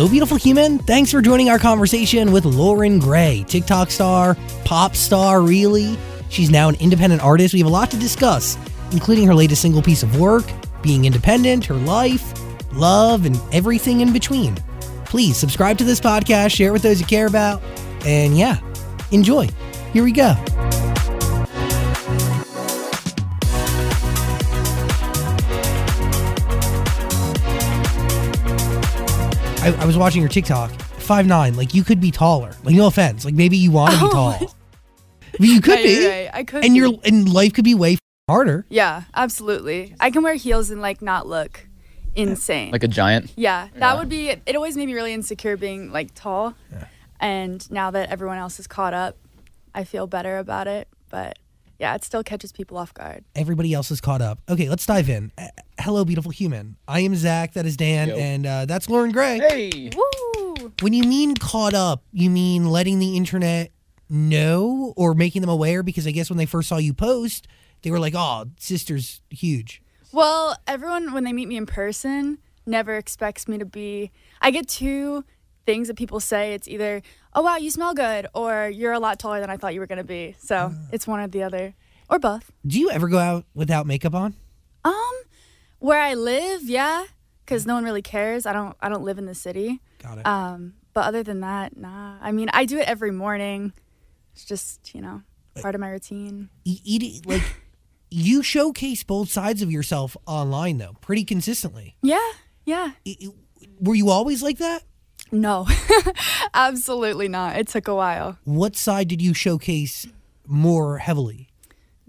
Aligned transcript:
Hello, 0.00 0.10
beautiful 0.10 0.38
human. 0.38 0.78
Thanks 0.78 1.10
for 1.10 1.20
joining 1.20 1.50
our 1.50 1.58
conversation 1.58 2.32
with 2.32 2.46
Loren 2.46 3.00
Gray, 3.00 3.44
TikTok 3.46 3.90
star, 3.90 4.34
pop 4.64 4.96
star, 4.96 5.42
really. 5.42 5.94
She's 6.30 6.48
now 6.48 6.70
an 6.70 6.76
independent 6.76 7.22
artist. 7.22 7.52
We 7.52 7.60
have 7.60 7.68
a 7.68 7.70
lot 7.70 7.90
to 7.90 7.98
discuss, 7.98 8.56
including 8.92 9.26
her 9.26 9.34
latest 9.34 9.60
single 9.60 9.82
piece 9.82 10.02
of 10.02 10.18
work, 10.18 10.44
being 10.80 11.04
independent, 11.04 11.66
her 11.66 11.74
life, 11.74 12.32
love, 12.72 13.26
and 13.26 13.38
everything 13.52 14.00
in 14.00 14.10
between. 14.10 14.54
Please 15.04 15.36
subscribe 15.36 15.76
to 15.76 15.84
this 15.84 16.00
podcast, 16.00 16.52
share 16.52 16.70
it 16.70 16.72
with 16.72 16.80
those 16.80 16.98
you 16.98 17.04
care 17.04 17.26
about, 17.26 17.60
and 18.06 18.38
yeah, 18.38 18.58
enjoy. 19.10 19.50
Here 19.92 20.02
we 20.02 20.12
go. 20.12 20.34
I, 29.62 29.74
I 29.80 29.84
was 29.84 29.96
watching 29.98 30.20
your 30.22 30.28
TikTok. 30.30 30.70
Five 31.00 31.26
nine, 31.26 31.54
like 31.56 31.74
you 31.74 31.82
could 31.84 32.00
be 32.00 32.10
taller. 32.10 32.52
Like 32.64 32.74
no 32.74 32.86
offense, 32.86 33.24
like 33.24 33.34
maybe 33.34 33.56
you 33.56 33.70
want 33.70 33.92
to 33.94 34.00
be 34.00 34.06
Oh. 34.06 34.10
tall. 34.10 34.54
But 35.32 35.46
you 35.46 35.60
could 35.60 35.74
Right, 35.74 35.84
be, 35.84 36.06
right, 36.08 36.30
I 36.32 36.42
could 36.44 36.64
and 36.64 36.74
be. 36.74 36.78
your 36.80 36.90
and 37.04 37.32
life 37.32 37.52
could 37.54 37.64
be 37.64 37.74
way 37.74 37.98
harder. 38.28 38.66
Yeah, 38.68 39.04
absolutely. 39.14 39.94
I 40.00 40.10
can 40.10 40.22
wear 40.24 40.34
heels 40.34 40.70
and 40.70 40.82
like 40.82 41.00
not 41.02 41.26
look 41.28 41.66
insane. 42.16 42.72
Like 42.72 42.82
a 42.82 42.88
giant. 42.88 43.32
yeah, 43.36 43.68
that 43.74 43.92
Yeah. 43.92 43.98
would 43.98 44.08
be. 44.08 44.30
It 44.30 44.56
always 44.56 44.76
made 44.76 44.86
me 44.86 44.94
really 44.94 45.14
insecure 45.14 45.56
being 45.56 45.92
like 45.92 46.14
tall. 46.14 46.54
And 47.20 47.70
now 47.70 47.90
that 47.92 48.10
everyone 48.10 48.38
else 48.38 48.58
is 48.58 48.66
caught 48.66 48.92
up, 48.92 49.16
I 49.74 49.84
feel 49.84 50.06
better 50.08 50.38
about 50.38 50.66
it. 50.66 50.88
But 51.10 51.38
yeah, 51.80 51.94
it 51.94 52.04
still 52.04 52.22
catches 52.22 52.52
people 52.52 52.76
off 52.76 52.92
guard. 52.92 53.24
Everybody 53.34 53.72
else 53.72 53.90
is 53.90 54.02
caught 54.02 54.20
up. 54.20 54.38
Okay, 54.50 54.68
let's 54.68 54.84
dive 54.84 55.08
in. 55.08 55.32
Uh, 55.38 55.46
hello, 55.80 56.04
beautiful 56.04 56.30
human. 56.30 56.76
I 56.86 57.00
am 57.00 57.16
Zach. 57.16 57.54
That 57.54 57.64
is 57.64 57.78
Dan, 57.78 58.08
Yo. 58.08 58.16
and 58.16 58.46
uh, 58.46 58.66
that's 58.66 58.90
Loren 58.90 59.12
Gray. 59.12 59.38
Hey. 59.38 59.90
Woo! 59.96 60.72
When 60.82 60.92
you 60.92 61.04
mean 61.04 61.34
caught 61.36 61.72
up, 61.72 62.04
you 62.12 62.28
mean 62.28 62.66
letting 62.66 62.98
the 62.98 63.16
internet 63.16 63.72
know 64.10 64.92
or 64.94 65.14
making 65.14 65.40
them 65.40 65.48
aware? 65.48 65.82
Because 65.82 66.06
I 66.06 66.10
guess 66.10 66.28
when 66.28 66.36
they 66.36 66.44
first 66.44 66.68
saw 66.68 66.76
you 66.76 66.92
post, 66.92 67.48
they 67.80 67.90
were 67.90 67.98
like, 67.98 68.12
"Oh, 68.14 68.44
sister's 68.58 69.22
huge." 69.30 69.80
Well, 70.12 70.56
everyone 70.66 71.14
when 71.14 71.24
they 71.24 71.32
meet 71.32 71.48
me 71.48 71.56
in 71.56 71.64
person 71.64 72.38
never 72.66 72.96
expects 72.96 73.48
me 73.48 73.56
to 73.56 73.64
be. 73.64 74.10
I 74.42 74.50
get 74.50 74.68
two 74.68 75.24
things 75.66 75.88
that 75.88 75.96
people 75.96 76.20
say. 76.20 76.54
It's 76.54 76.68
either, 76.68 77.02
"Oh 77.34 77.42
wow, 77.42 77.56
you 77.56 77.70
smell 77.70 77.94
good," 77.94 78.26
or 78.34 78.68
"You're 78.68 78.92
a 78.92 78.98
lot 79.00 79.18
taller 79.18 79.40
than 79.40 79.50
I 79.50 79.56
thought 79.56 79.74
you 79.74 79.80
were 79.80 79.86
gonna 79.86 80.04
be." 80.04 80.36
So 80.38 80.72
it's 80.92 81.06
one 81.06 81.20
or 81.20 81.28
the 81.28 81.42
other, 81.42 81.74
or 82.08 82.18
both. 82.18 82.50
Do 82.66 82.78
you 82.78 82.90
ever 82.90 83.08
go 83.08 83.18
out 83.18 83.44
without 83.54 83.86
makeup 83.86 84.14
on? 84.14 84.34
Um, 84.84 85.12
where 85.78 86.00
I 86.00 86.14
live, 86.14 86.62
yeah, 86.64 87.04
because 87.44 87.66
no 87.66 87.74
one 87.74 87.84
really 87.84 88.02
cares. 88.02 88.46
I 88.46 88.52
don't. 88.52 88.76
I 88.80 88.88
don't 88.88 89.04
live 89.04 89.18
in 89.18 89.26
the 89.26 89.34
city. 89.34 89.80
Got 90.02 90.18
it. 90.18 90.26
Um, 90.26 90.74
but 90.92 91.04
other 91.04 91.22
than 91.22 91.40
that, 91.40 91.76
nah. 91.76 92.16
I 92.20 92.32
mean, 92.32 92.48
I 92.52 92.64
do 92.64 92.78
it 92.78 92.88
every 92.88 93.12
morning. 93.12 93.72
It's 94.32 94.44
just 94.44 94.94
you 94.94 95.00
know 95.00 95.22
part 95.60 95.74
of 95.74 95.80
my 95.80 95.90
routine. 95.90 96.48
E- 96.64 96.80
eating 96.84 97.20
like 97.26 97.42
you 98.10 98.42
showcase 98.42 99.02
both 99.04 99.30
sides 99.30 99.62
of 99.62 99.70
yourself 99.70 100.16
online 100.26 100.78
though, 100.78 100.96
pretty 101.00 101.24
consistently. 101.24 101.96
Yeah, 102.02 102.30
yeah. 102.64 102.92
Were 103.80 103.94
you 103.94 104.10
always 104.10 104.42
like 104.42 104.58
that? 104.58 104.82
No, 105.32 105.66
absolutely 106.54 107.28
not. 107.28 107.56
It 107.56 107.68
took 107.68 107.88
a 107.88 107.94
while. 107.94 108.38
What 108.44 108.76
side 108.76 109.08
did 109.08 109.22
you 109.22 109.34
showcase 109.34 110.06
more 110.46 110.98
heavily? 110.98 111.48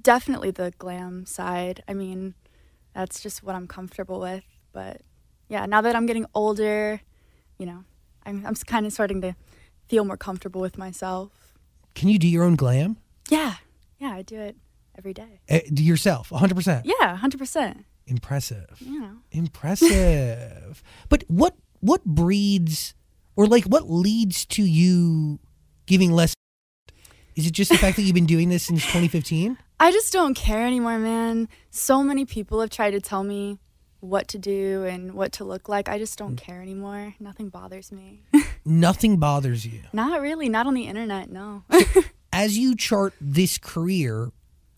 Definitely 0.01 0.51
the 0.51 0.73
glam 0.77 1.25
side. 1.25 1.83
I 1.87 1.93
mean, 1.93 2.33
that's 2.95 3.21
just 3.21 3.43
what 3.43 3.55
I'm 3.55 3.67
comfortable 3.67 4.19
with. 4.19 4.43
But 4.73 5.01
yeah, 5.49 5.65
now 5.65 5.81
that 5.81 5.95
I'm 5.95 6.05
getting 6.05 6.25
older, 6.33 7.01
you 7.59 7.65
know, 7.65 7.83
I'm 8.25 8.45
I'm 8.45 8.55
kind 8.55 8.85
of 8.85 8.93
starting 8.93 9.21
to 9.21 9.35
feel 9.87 10.05
more 10.05 10.17
comfortable 10.17 10.61
with 10.61 10.77
myself. 10.77 11.31
Can 11.93 12.09
you 12.09 12.17
do 12.17 12.27
your 12.27 12.43
own 12.43 12.55
glam? 12.55 12.97
Yeah, 13.29 13.55
yeah, 13.99 14.13
I 14.13 14.21
do 14.21 14.39
it 14.39 14.55
every 14.97 15.13
day. 15.13 15.41
Uh, 15.49 15.59
yourself, 15.69 16.29
100%. 16.29 16.83
Yeah, 16.85 17.15
hundred 17.17 17.37
percent. 17.37 17.85
Impressive. 18.07 18.77
Yeah. 18.79 19.11
Impressive. 19.31 20.83
but 21.09 21.23
what 21.27 21.55
what 21.79 22.03
breeds 22.05 22.93
or 23.41 23.47
like 23.47 23.63
what 23.65 23.89
leads 23.89 24.45
to 24.45 24.63
you 24.63 25.39
giving 25.87 26.11
less 26.11 26.35
Is 27.35 27.47
it 27.47 27.53
just 27.53 27.71
the 27.71 27.77
fact 27.77 27.95
that 27.95 28.03
you've 28.03 28.13
been 28.13 28.27
doing 28.27 28.49
this 28.49 28.63
since 28.63 28.83
2015? 28.83 29.57
I 29.79 29.91
just 29.91 30.13
don't 30.13 30.35
care 30.35 30.67
anymore, 30.67 30.99
man. 30.99 31.49
So 31.71 32.03
many 32.03 32.23
people 32.23 32.61
have 32.61 32.69
tried 32.69 32.91
to 32.91 33.01
tell 33.01 33.23
me 33.23 33.57
what 33.99 34.27
to 34.27 34.37
do 34.37 34.83
and 34.85 35.15
what 35.15 35.31
to 35.33 35.43
look 35.43 35.67
like. 35.67 35.89
I 35.89 35.97
just 35.97 36.19
don't 36.19 36.35
mm. 36.35 36.37
care 36.37 36.61
anymore. 36.61 37.15
Nothing 37.19 37.49
bothers 37.49 37.91
me. 37.91 38.21
Nothing 38.65 39.17
bothers 39.17 39.65
you. 39.65 39.81
not 39.91 40.21
really. 40.21 40.47
Not 40.47 40.67
on 40.67 40.75
the 40.75 40.83
internet, 40.83 41.31
no. 41.31 41.63
As 42.33 42.59
you 42.59 42.75
chart 42.75 43.15
this 43.19 43.57
career 43.57 44.31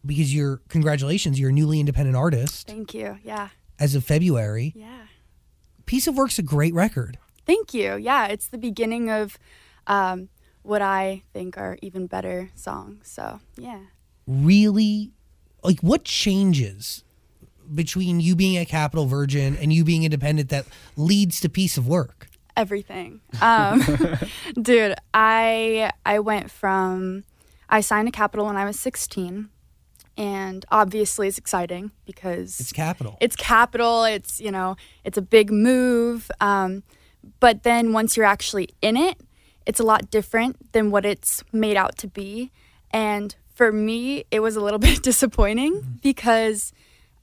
because 0.05 0.33
you're 0.33 0.61
congratulations, 0.69 1.37
you're 1.37 1.49
a 1.49 1.53
newly 1.53 1.81
independent 1.81 2.15
artist 2.15 2.67
Thank 2.67 2.93
you. 2.93 3.17
Yeah. 3.25 3.49
as 3.77 3.93
of 3.93 4.05
February. 4.05 4.71
Yeah. 4.73 5.07
Piece 5.85 6.07
of 6.07 6.15
Work's 6.15 6.39
a 6.39 6.43
great 6.43 6.73
record. 6.73 7.17
Thank 7.45 7.73
you. 7.73 7.95
Yeah, 7.97 8.27
it's 8.27 8.47
the 8.47 8.57
beginning 8.57 9.09
of 9.09 9.37
um, 9.87 10.29
what 10.61 10.81
I 10.81 11.23
think 11.33 11.57
are 11.57 11.77
even 11.81 12.07
better 12.07 12.49
songs. 12.55 13.09
So, 13.09 13.39
yeah. 13.57 13.79
Really 14.27 15.11
like 15.63 15.79
what 15.81 16.03
changes 16.05 17.03
between 17.73 18.19
you 18.19 18.35
being 18.35 18.57
a 18.57 18.65
Capitol 18.65 19.05
Virgin 19.05 19.55
and 19.57 19.71
you 19.73 19.83
being 19.83 20.03
independent 20.03 20.49
that 20.49 20.65
leads 20.95 21.39
to 21.41 21.49
Piece 21.49 21.77
of 21.77 21.87
Work? 21.87 22.27
everything. 22.55 23.19
Um, 23.41 23.81
dude, 24.61 24.93
I 25.11 25.89
I 26.05 26.19
went 26.19 26.51
from 26.51 27.23
I 27.67 27.81
signed 27.81 28.07
a 28.07 28.11
Capitol 28.11 28.45
when 28.45 28.57
I 28.57 28.63
was 28.65 28.79
16, 28.79 29.49
and 30.17 30.63
obviously 30.71 31.27
it's 31.27 31.39
exciting 31.39 31.91
because 32.05 32.59
It's 32.59 32.71
Capitol. 32.71 33.17
it's 33.19 33.35
Capitol. 33.35 34.03
It's 34.03 34.39
you 34.39 34.51
know 34.51 34.75
it's 35.03 35.17
a 35.17 35.21
big 35.23 35.51
move. 35.51 36.29
Um, 36.39 36.83
but 37.39 37.63
then 37.63 37.93
once 37.93 38.17
you're 38.17 38.25
actually 38.25 38.69
in 38.81 38.97
it, 38.97 39.19
it's 39.65 39.79
a 39.79 39.83
lot 39.83 40.11
different 40.11 40.71
than 40.73 40.91
what 40.91 41.05
it's 41.05 41.43
made 41.51 41.77
out 41.77 41.97
to 41.99 42.07
be. 42.07 42.51
And 42.91 43.35
for 43.53 43.71
me, 43.71 44.25
it 44.31 44.41
was 44.41 44.55
a 44.55 44.61
little 44.61 44.79
bit 44.89 45.03
disappointing 45.03 45.99
because 46.01 46.73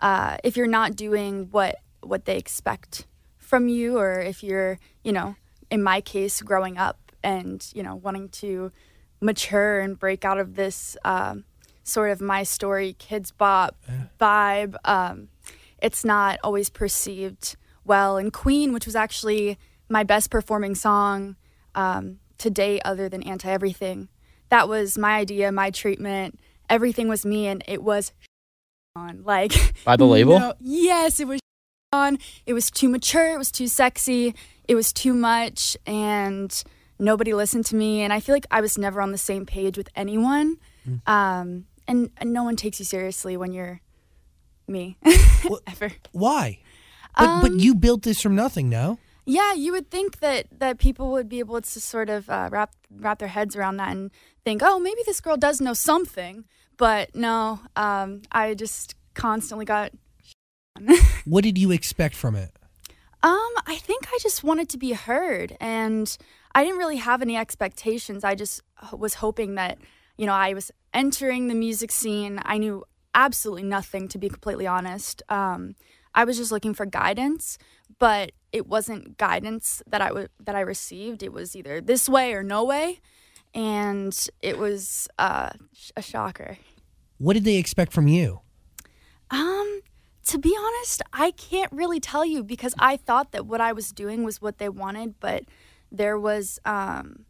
uh, 0.00 0.38
if 0.44 0.56
you're 0.56 0.66
not 0.66 0.96
doing 0.96 1.48
what 1.50 1.76
what 2.02 2.24
they 2.24 2.38
expect 2.38 3.06
from 3.36 3.68
you, 3.68 3.98
or 3.98 4.20
if 4.20 4.42
you're 4.42 4.78
you 5.04 5.12
know 5.12 5.36
in 5.70 5.82
my 5.82 6.00
case 6.00 6.40
growing 6.40 6.78
up 6.78 6.98
and 7.22 7.70
you 7.74 7.82
know 7.82 7.96
wanting 7.96 8.28
to 8.28 8.72
mature 9.20 9.80
and 9.80 9.98
break 9.98 10.24
out 10.24 10.38
of 10.38 10.54
this 10.54 10.96
um, 11.04 11.44
sort 11.82 12.10
of 12.10 12.20
my 12.22 12.42
story 12.42 12.96
Kidz 12.98 13.32
Bop 13.36 13.76
vibe 14.18 14.76
um, 14.84 15.28
it's 15.82 16.04
not 16.04 16.38
always 16.42 16.70
perceived 16.70 17.56
well. 17.84 18.16
And 18.16 18.32
queen 18.32 18.72
which 18.72 18.86
was 18.86 18.96
actually 18.96 19.58
my 19.90 20.04
best 20.04 20.30
performing 20.30 20.74
song 20.74 21.36
um, 21.74 22.18
to 22.38 22.48
date 22.48 22.80
other 22.84 23.08
than 23.08 23.22
anti 23.22 23.50
everything 23.50 24.08
that 24.48 24.68
was 24.68 24.96
my 24.98 25.12
idea 25.16 25.52
my 25.52 25.70
treatment. 25.70 26.38
Everything 26.68 27.08
was 27.08 27.24
me 27.26 27.46
and 27.46 27.62
it 27.68 27.82
was 27.82 28.12
on. 28.96 29.22
Like 29.24 29.52
By 29.84 29.96
the 29.96 30.06
label? 30.16 30.38
no- 30.38 30.54
yes 30.60 31.20
it 31.20 31.26
was 31.28 31.40
on. 31.92 32.18
It 32.46 32.52
was 32.54 32.70
too 32.70 32.88
mature 32.88 33.34
it 33.34 33.38
was 33.38 33.50
too 33.52 33.66
sexy 33.68 34.34
it 34.68 34.74
was 34.76 34.92
too 34.92 35.12
much 35.14 35.76
and 35.86 36.62
nobody 36.98 37.34
listened 37.34 37.64
to 37.66 37.74
me 37.74 38.02
and 38.02 38.12
i 38.12 38.20
feel 38.20 38.34
like 38.34 38.46
i 38.52 38.60
was 38.60 38.76
never 38.78 39.00
on 39.00 39.10
the 39.10 39.18
same 39.18 39.44
page 39.46 39.76
with 39.76 39.88
anyone. 39.96 40.56
Um, 41.06 41.66
and, 41.88 42.10
and 42.18 42.32
no 42.32 42.42
one 42.44 42.56
takes 42.56 42.78
you 42.78 42.84
seriously 42.84 43.36
when 43.36 43.52
you're 43.52 43.80
me 44.68 44.97
What- 45.47 45.62
ever. 45.66 45.91
Why? 46.12 46.59
But 47.16 47.41
but 47.42 47.50
Um, 47.53 47.59
you 47.59 47.74
built 47.74 48.03
this 48.03 48.20
from 48.20 48.34
nothing, 48.36 48.68
no? 48.68 48.98
Yeah 49.24 49.52
you 49.52 49.72
would 49.72 49.90
think 49.90 50.20
that 50.20 50.46
that 50.50 50.78
people 50.78 51.10
would 51.12 51.28
be 51.28 51.38
able 51.38 51.60
to 51.60 51.80
sort 51.80 52.08
of 52.08 52.28
uh, 52.30 52.48
wrap 52.50 52.72
wrap 52.90 53.18
their 53.18 53.28
heads 53.28 53.54
around 53.56 53.76
that 53.76 53.90
and 53.92 54.10
think 54.44 54.62
oh 54.64 54.78
maybe 54.78 55.00
this 55.06 55.20
girl 55.20 55.36
does 55.36 55.60
know 55.60 55.74
something 55.74 56.44
but 56.76 57.14
no 57.14 57.60
um, 57.76 58.22
i 58.32 58.54
just 58.54 58.94
constantly 59.14 59.64
got 59.64 59.92
What 61.24 61.44
did 61.44 61.58
you 61.58 61.70
expect 61.70 62.14
from 62.14 62.36
it? 62.36 62.50
Um, 63.22 63.52
I 63.66 63.76
think 63.76 64.06
I 64.08 64.18
just 64.20 64.42
wanted 64.42 64.68
to 64.70 64.78
be 64.78 64.92
heard, 64.92 65.56
and 65.60 66.16
I 66.54 66.64
didn't 66.64 66.78
really 66.78 66.96
have 66.96 67.20
any 67.20 67.36
expectations. 67.36 68.24
I 68.24 68.34
just 68.34 68.62
was 68.92 69.14
hoping 69.14 69.56
that, 69.56 69.78
you 70.16 70.26
know, 70.26 70.32
I 70.32 70.54
was 70.54 70.70
entering 70.94 71.48
the 71.48 71.54
music 71.54 71.92
scene. 71.92 72.40
I 72.44 72.56
knew 72.58 72.84
absolutely 73.14 73.64
nothing, 73.64 74.08
to 74.08 74.18
be 74.18 74.28
completely 74.28 74.66
honest. 74.66 75.22
Um, 75.28 75.74
I 76.14 76.24
was 76.24 76.38
just 76.38 76.50
looking 76.50 76.72
for 76.72 76.86
guidance, 76.86 77.58
but 77.98 78.32
it 78.52 78.66
wasn't 78.66 79.16
guidance 79.18 79.82
that 79.86 80.00
I 80.00 80.26
that 80.41 80.54
I 80.54 80.60
received. 80.60 81.22
It 81.22 81.32
was 81.32 81.54
either 81.54 81.80
this 81.80 82.08
way 82.08 82.32
or 82.34 82.42
no 82.42 82.64
way, 82.64 83.00
and 83.54 84.16
it 84.42 84.58
was 84.58 85.08
uh, 85.18 85.50
a 85.97 86.02
shocker. 86.02 86.58
What 87.18 87.34
did 87.34 87.44
they 87.44 87.56
expect 87.56 87.92
from 87.92 88.08
you? 88.08 88.41
Um, 89.30 89.80
to 90.26 90.38
be 90.38 90.56
honest, 90.58 91.02
I 91.12 91.32
can't 91.32 91.70
really 91.72 92.00
tell 92.00 92.24
you 92.24 92.42
because 92.42 92.74
I 92.78 92.97
thought 92.97 93.32
that 93.32 93.47
what 93.47 93.60
I 93.60 93.72
was 93.72 93.92
doing 93.92 94.24
was 94.24 94.41
what 94.41 94.58
they 94.58 94.68
wanted, 94.68 95.20
but 95.20 95.44
there 95.92 96.18
was 96.18 96.58
um, 96.64 97.26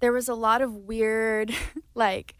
there 0.00 0.12
was 0.12 0.28
a 0.28 0.34
lot 0.34 0.62
of 0.62 0.74
weird 0.74 1.54
like 1.94 2.36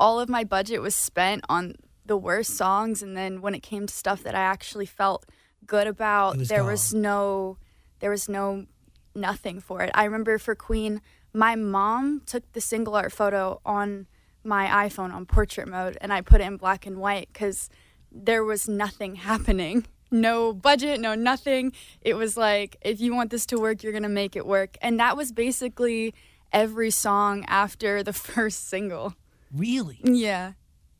all 0.00 0.20
of 0.20 0.28
my 0.28 0.44
budget 0.44 0.82
was 0.82 0.94
spent 0.94 1.44
on 1.48 1.74
the 2.04 2.16
worst 2.16 2.56
songs 2.56 3.02
and 3.02 3.16
then 3.16 3.40
when 3.40 3.54
it 3.54 3.62
came 3.62 3.86
to 3.86 3.94
stuff 3.94 4.22
that 4.22 4.34
I 4.34 4.40
actually 4.40 4.86
felt 4.86 5.26
good 5.68 5.86
about 5.86 6.36
was 6.36 6.48
there 6.48 6.58
gone. 6.58 6.66
was 6.66 6.92
no 6.92 7.56
there 8.00 8.10
was 8.10 8.28
no 8.28 8.66
nothing 9.14 9.60
for 9.60 9.82
it. 9.82 9.90
I 9.94 10.04
remember 10.04 10.38
for 10.38 10.54
Queen, 10.56 11.00
my 11.32 11.54
mom 11.54 12.22
took 12.26 12.50
the 12.52 12.60
single 12.60 12.96
art 12.96 13.12
photo 13.12 13.60
on 13.64 14.06
my 14.42 14.66
iPhone 14.88 15.12
on 15.12 15.26
portrait 15.26 15.68
mode 15.68 15.96
and 16.00 16.12
I 16.12 16.20
put 16.22 16.40
it 16.40 16.44
in 16.44 16.56
black 16.56 16.86
and 16.86 16.98
white 16.98 17.32
cuz 17.32 17.68
there 18.10 18.42
was 18.42 18.68
nothing 18.68 19.14
happening. 19.30 19.86
No 20.10 20.52
budget, 20.54 21.00
no 21.00 21.14
nothing. 21.14 21.72
It 22.00 22.14
was 22.14 22.36
like 22.36 22.76
if 22.80 22.98
you 23.00 23.14
want 23.14 23.30
this 23.30 23.46
to 23.46 23.58
work, 23.58 23.82
you're 23.82 23.92
going 23.92 24.02
to 24.04 24.08
make 24.08 24.34
it 24.36 24.46
work. 24.46 24.76
And 24.80 24.98
that 24.98 25.16
was 25.16 25.32
basically 25.32 26.14
every 26.52 26.90
song 26.90 27.44
after 27.46 28.02
the 28.02 28.12
first 28.28 28.68
single. 28.68 29.14
Really? 29.54 30.00
Yeah. 30.02 30.52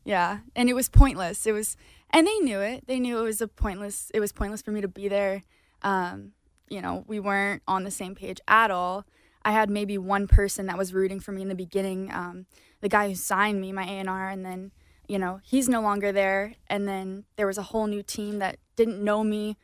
Yeah. 0.05 0.39
And 0.55 0.69
it 0.69 0.73
was 0.73 0.89
pointless. 0.89 1.47
It 1.47 1.53
was 1.53 1.75
and 2.11 2.25
they 2.27 2.39
knew 2.39 2.59
it. 2.59 2.85
They 2.87 2.99
knew 2.99 3.19
it 3.19 3.23
was 3.23 3.41
a 3.41 3.47
pointless 3.47 4.11
it 4.13 4.19
was 4.19 4.31
pointless 4.31 4.61
for 4.61 4.71
me 4.71 4.81
to 4.81 4.87
be 4.87 5.07
there. 5.07 5.43
Um, 5.81 6.33
you 6.69 6.81
know, 6.81 7.03
we 7.07 7.19
weren't 7.19 7.63
on 7.67 7.83
the 7.83 7.91
same 7.91 8.15
page 8.15 8.39
at 8.47 8.71
all. 8.71 9.05
I 9.43 9.51
had 9.51 9.69
maybe 9.69 9.97
one 9.97 10.27
person 10.27 10.65
that 10.67 10.77
was 10.77 10.93
rooting 10.93 11.19
for 11.19 11.31
me 11.31 11.41
in 11.41 11.47
the 11.47 11.55
beginning, 11.55 12.11
um, 12.13 12.45
the 12.81 12.89
guy 12.89 13.09
who 13.09 13.15
signed 13.15 13.61
me, 13.61 13.71
my 13.71 13.83
A&R, 13.83 14.29
and 14.29 14.45
then, 14.45 14.71
you 15.07 15.17
know, 15.17 15.39
he's 15.43 15.69
no 15.69 15.81
longer 15.81 16.11
there. 16.11 16.55
And 16.67 16.87
then 16.87 17.23
there 17.35 17.47
was 17.47 17.57
a 17.57 17.63
whole 17.63 17.87
new 17.87 18.03
team 18.03 18.39
that 18.39 18.57
didn't 18.75 19.03
know 19.03 19.23
me, 19.23 19.57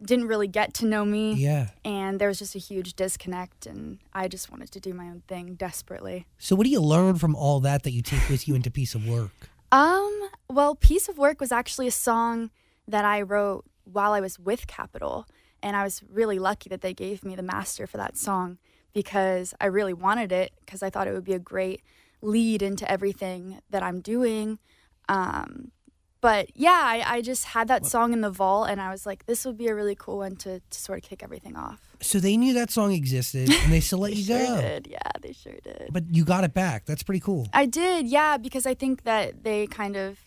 didn't 0.00 0.28
really 0.28 0.46
get 0.46 0.74
to 0.74 0.86
know 0.86 1.04
me. 1.04 1.34
Yeah. 1.34 1.70
And 1.84 2.20
there 2.20 2.28
was 2.28 2.38
just 2.38 2.54
a 2.54 2.58
huge 2.58 2.94
disconnect, 2.94 3.66
and 3.66 3.98
I 4.12 4.28
just 4.28 4.50
wanted 4.50 4.70
to 4.72 4.80
do 4.80 4.92
my 4.92 5.06
own 5.06 5.22
thing 5.26 5.54
desperately. 5.54 6.26
So 6.38 6.54
what 6.54 6.64
do 6.64 6.70
you 6.70 6.80
learn 6.80 7.16
from 7.16 7.34
all 7.34 7.60
that 7.60 7.82
that 7.84 7.92
you 7.92 8.02
take 8.02 8.28
with 8.28 8.46
you 8.46 8.54
into 8.54 8.70
piece 8.70 8.94
of 8.94 9.08
work? 9.08 9.48
Um, 9.74 10.28
well, 10.48 10.76
Piece 10.76 11.08
of 11.08 11.18
Work 11.18 11.40
was 11.40 11.50
actually 11.50 11.88
a 11.88 11.90
song 11.90 12.50
that 12.86 13.04
I 13.04 13.20
wrote 13.22 13.64
while 13.82 14.12
I 14.12 14.20
was 14.20 14.38
with 14.38 14.68
Capitol. 14.68 15.26
And 15.64 15.74
I 15.74 15.82
was 15.82 16.00
really 16.08 16.38
lucky 16.38 16.68
that 16.68 16.80
they 16.80 16.94
gave 16.94 17.24
me 17.24 17.34
the 17.34 17.42
master 17.42 17.88
for 17.88 17.96
that 17.96 18.16
song 18.16 18.58
because 18.92 19.52
I 19.60 19.66
really 19.66 19.92
wanted 19.92 20.30
it 20.30 20.52
because 20.60 20.80
I 20.80 20.90
thought 20.90 21.08
it 21.08 21.12
would 21.12 21.24
be 21.24 21.32
a 21.32 21.40
great 21.40 21.82
lead 22.22 22.62
into 22.62 22.88
everything 22.88 23.58
that 23.70 23.82
I'm 23.82 24.00
doing. 24.00 24.60
Um, 25.08 25.72
but 26.20 26.50
yeah, 26.54 26.80
I, 26.84 27.16
I 27.16 27.20
just 27.20 27.46
had 27.46 27.66
that 27.66 27.84
song 27.84 28.12
in 28.12 28.20
the 28.20 28.30
vault 28.30 28.68
and 28.70 28.80
I 28.80 28.90
was 28.90 29.04
like, 29.06 29.26
this 29.26 29.44
would 29.44 29.58
be 29.58 29.66
a 29.66 29.74
really 29.74 29.96
cool 29.96 30.18
one 30.18 30.36
to, 30.36 30.60
to 30.60 30.78
sort 30.78 31.02
of 31.02 31.08
kick 31.08 31.24
everything 31.24 31.56
off. 31.56 31.93
So 32.04 32.20
they 32.20 32.36
knew 32.36 32.52
that 32.54 32.70
song 32.70 32.92
existed 32.92 33.50
and 33.50 33.72
they 33.72 33.80
still 33.80 34.00
let 34.00 34.10
They 34.12 34.18
you 34.18 34.24
sure 34.24 34.38
go. 34.46 34.60
did. 34.60 34.86
Yeah, 34.90 34.98
they 35.22 35.32
sure 35.32 35.56
did. 35.62 35.88
But 35.90 36.04
you 36.10 36.24
got 36.24 36.44
it 36.44 36.52
back. 36.52 36.84
That's 36.84 37.02
pretty 37.02 37.20
cool. 37.20 37.48
I 37.52 37.66
did, 37.66 38.06
yeah, 38.06 38.36
because 38.36 38.66
I 38.66 38.74
think 38.74 39.04
that 39.04 39.42
they 39.42 39.66
kind 39.66 39.96
of, 39.96 40.18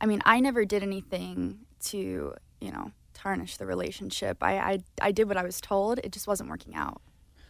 I 0.00 0.06
mean, 0.06 0.22
I 0.24 0.40
never 0.40 0.64
did 0.64 0.82
anything 0.82 1.58
to, 1.86 2.34
you 2.60 2.72
know, 2.72 2.92
tarnish 3.14 3.56
the 3.56 3.66
relationship. 3.66 4.42
I, 4.42 4.58
I, 4.58 4.78
I 5.02 5.12
did 5.12 5.26
what 5.28 5.36
I 5.36 5.42
was 5.42 5.60
told. 5.60 5.98
It 6.04 6.12
just 6.12 6.26
wasn't 6.26 6.50
working 6.50 6.74
out. 6.74 7.02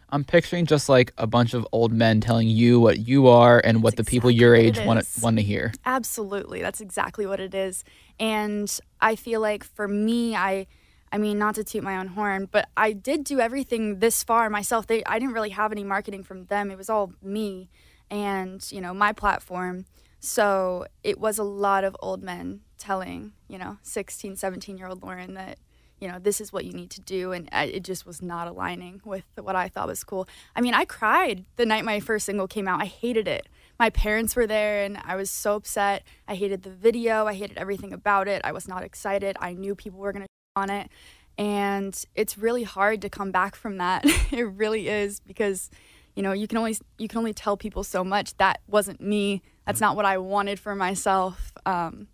I'm 0.09 0.23
picturing 0.23 0.65
just 0.65 0.87
like 0.87 1.13
a 1.17 1.27
bunch 1.27 1.53
of 1.53 1.67
old 1.71 1.91
men 1.91 2.21
telling 2.21 2.47
you 2.47 2.79
what 2.79 2.99
you 2.99 3.27
are 3.27 3.59
and 3.63 3.81
what 3.83 3.95
the 3.95 4.03
That's 4.03 4.09
people 4.09 4.29
your 4.31 4.55
age 4.55 4.79
want 4.79 5.03
to 5.03 5.21
want 5.21 5.37
to 5.37 5.43
hear. 5.43 5.73
Absolutely, 5.83 6.61
that's 6.61 6.79
exactly 6.79 7.25
what 7.25 7.39
it 7.39 7.55
is. 7.55 7.83
And 8.19 8.71
I 9.01 9.15
feel 9.15 9.41
like 9.41 9.63
for 9.63 9.87
me, 9.87 10.35
I, 10.35 10.67
I 11.15 11.17
mean, 11.17 11.39
not 11.39 11.55
to 11.55 11.63
toot 11.63 11.81
my 11.81 11.95
own 11.95 12.07
horn, 12.07 12.49
but 12.51 12.67
I 12.75 12.91
did 12.91 13.23
do 13.23 13.39
everything 13.39 13.99
this 13.99 14.21
far 14.21 14.49
myself. 14.49 14.85
They, 14.85 15.01
I 15.05 15.17
didn't 15.17 15.33
really 15.33 15.51
have 15.51 15.71
any 15.71 15.85
marketing 15.85 16.23
from 16.23 16.47
them. 16.47 16.69
It 16.69 16.77
was 16.77 16.89
all 16.89 17.13
me, 17.23 17.69
and 18.11 18.61
you 18.69 18.81
know, 18.81 18.93
my 18.93 19.13
platform. 19.13 19.85
So 20.19 20.87
it 21.03 21.17
was 21.17 21.37
a 21.37 21.43
lot 21.43 21.85
of 21.85 21.95
old 22.01 22.21
men 22.21 22.63
telling, 22.77 23.31
you 23.47 23.57
know, 23.57 23.77
16, 23.81 24.35
17 24.35 24.77
year 24.77 24.87
old 24.87 25.03
Loren 25.03 25.35
that, 25.35 25.57
you 26.01 26.09
know, 26.09 26.19
this 26.19 26.41
is 26.41 26.51
what 26.51 26.65
you 26.65 26.73
need 26.73 26.89
to 26.89 26.99
do. 26.99 27.31
And 27.31 27.47
I, 27.53 27.63
it 27.63 27.85
just 27.85 28.05
was 28.05 28.21
not 28.21 28.49
aligning 28.49 28.99
with 29.05 29.23
what 29.39 29.55
I 29.55 29.69
thought 29.69 29.87
was 29.87 30.03
cool. 30.03 30.27
I 30.53 30.59
mean, 30.59 30.73
I 30.73 30.83
cried 30.83 31.45
the 31.55 31.65
night 31.65 31.85
my 31.85 32.01
first 32.01 32.25
single 32.25 32.49
came 32.49 32.67
out. 32.67 32.81
I 32.81 32.87
hated 32.87 33.29
it. 33.29 33.47
My 33.79 33.89
parents 33.89 34.35
were 34.35 34.47
there 34.47 34.83
and 34.83 34.97
I 35.05 35.15
was 35.15 35.29
so 35.29 35.55
upset. 35.55 36.03
I 36.27 36.35
hated 36.35 36.63
the 36.63 36.71
video. 36.71 37.25
I 37.25 37.35
hated 37.35 37.57
everything 37.57 37.93
about 37.93 38.27
it. 38.27 38.41
I 38.43 38.51
was 38.51 38.67
not 38.67 38.83
excited. 38.83 39.37
I 39.39 39.53
knew 39.53 39.75
people 39.75 39.99
were 39.99 40.11
going 40.11 40.23
to 40.23 40.34
on 40.55 40.69
it. 40.69 40.89
And 41.37 42.01
it's 42.15 42.37
really 42.37 42.63
hard 42.63 43.01
to 43.01 43.09
come 43.09 43.31
back 43.31 43.55
from 43.55 43.77
that. 43.77 44.03
it 44.31 44.43
really 44.43 44.87
is 44.87 45.19
because 45.19 45.69
you 46.15 46.23
know 46.23 46.31
you 46.31 46.47
can 46.47 46.57
only 46.57 46.77
you 46.97 47.09
can 47.09 47.17
only 47.17 47.33
tell 47.33 47.57
people 47.57 47.83
so 47.83 48.01
much 48.03 48.37
that 48.37 48.61
wasn't 48.69 49.01
me 49.01 49.41
that's 49.65 49.81
not 49.81 49.97
what 49.97 50.05
i 50.05 50.17
wanted 50.17 50.57
for 50.57 50.73
myself 50.73 51.51
um, 51.65 52.07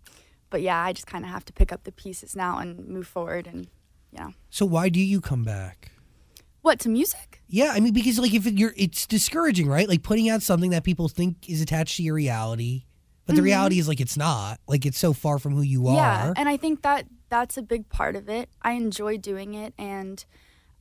but 0.50 0.60
yeah 0.60 0.82
i 0.82 0.92
just 0.92 1.06
kind 1.06 1.24
of 1.24 1.30
have 1.30 1.44
to 1.44 1.52
pick 1.52 1.70
up 1.70 1.84
the 1.84 1.92
pieces 1.92 2.34
now 2.34 2.58
and 2.58 2.88
move 2.88 3.06
forward 3.06 3.46
and 3.46 3.68
you 4.10 4.18
know 4.18 4.32
So 4.50 4.66
why 4.66 4.88
do 4.88 4.98
you 4.98 5.20
come 5.20 5.44
back? 5.44 5.92
what 6.62 6.80
to 6.80 6.88
music 6.88 7.42
Yeah, 7.46 7.70
I 7.72 7.78
mean 7.78 7.92
because 7.92 8.18
like 8.18 8.34
if 8.34 8.44
you're 8.44 8.74
it's 8.76 9.06
discouraging, 9.06 9.68
right? 9.68 9.88
Like 9.88 10.02
putting 10.02 10.28
out 10.28 10.42
something 10.42 10.70
that 10.72 10.82
people 10.82 11.06
think 11.08 11.48
is 11.48 11.60
attached 11.60 11.96
to 11.98 12.02
your 12.02 12.16
reality, 12.16 12.86
but 13.26 13.36
the 13.36 13.42
reality 13.42 13.78
is 13.78 13.86
like 13.86 14.00
it's 14.00 14.16
not. 14.16 14.58
Like 14.66 14.84
it's 14.84 14.98
so 14.98 15.12
far 15.12 15.38
from 15.38 15.54
who 15.54 15.62
you 15.62 15.82
Mm-hmm. 15.82 15.94
yeah 15.94 16.30
are. 16.30 16.34
and 16.36 16.48
i 16.48 16.56
think 16.56 16.82
that 16.82 17.06
that's 17.32 17.56
a 17.56 17.62
big 17.62 17.88
part 17.88 18.14
of 18.14 18.28
it. 18.28 18.50
I 18.60 18.72
enjoy 18.72 19.16
doing 19.16 19.54
it 19.54 19.72
and 19.78 20.22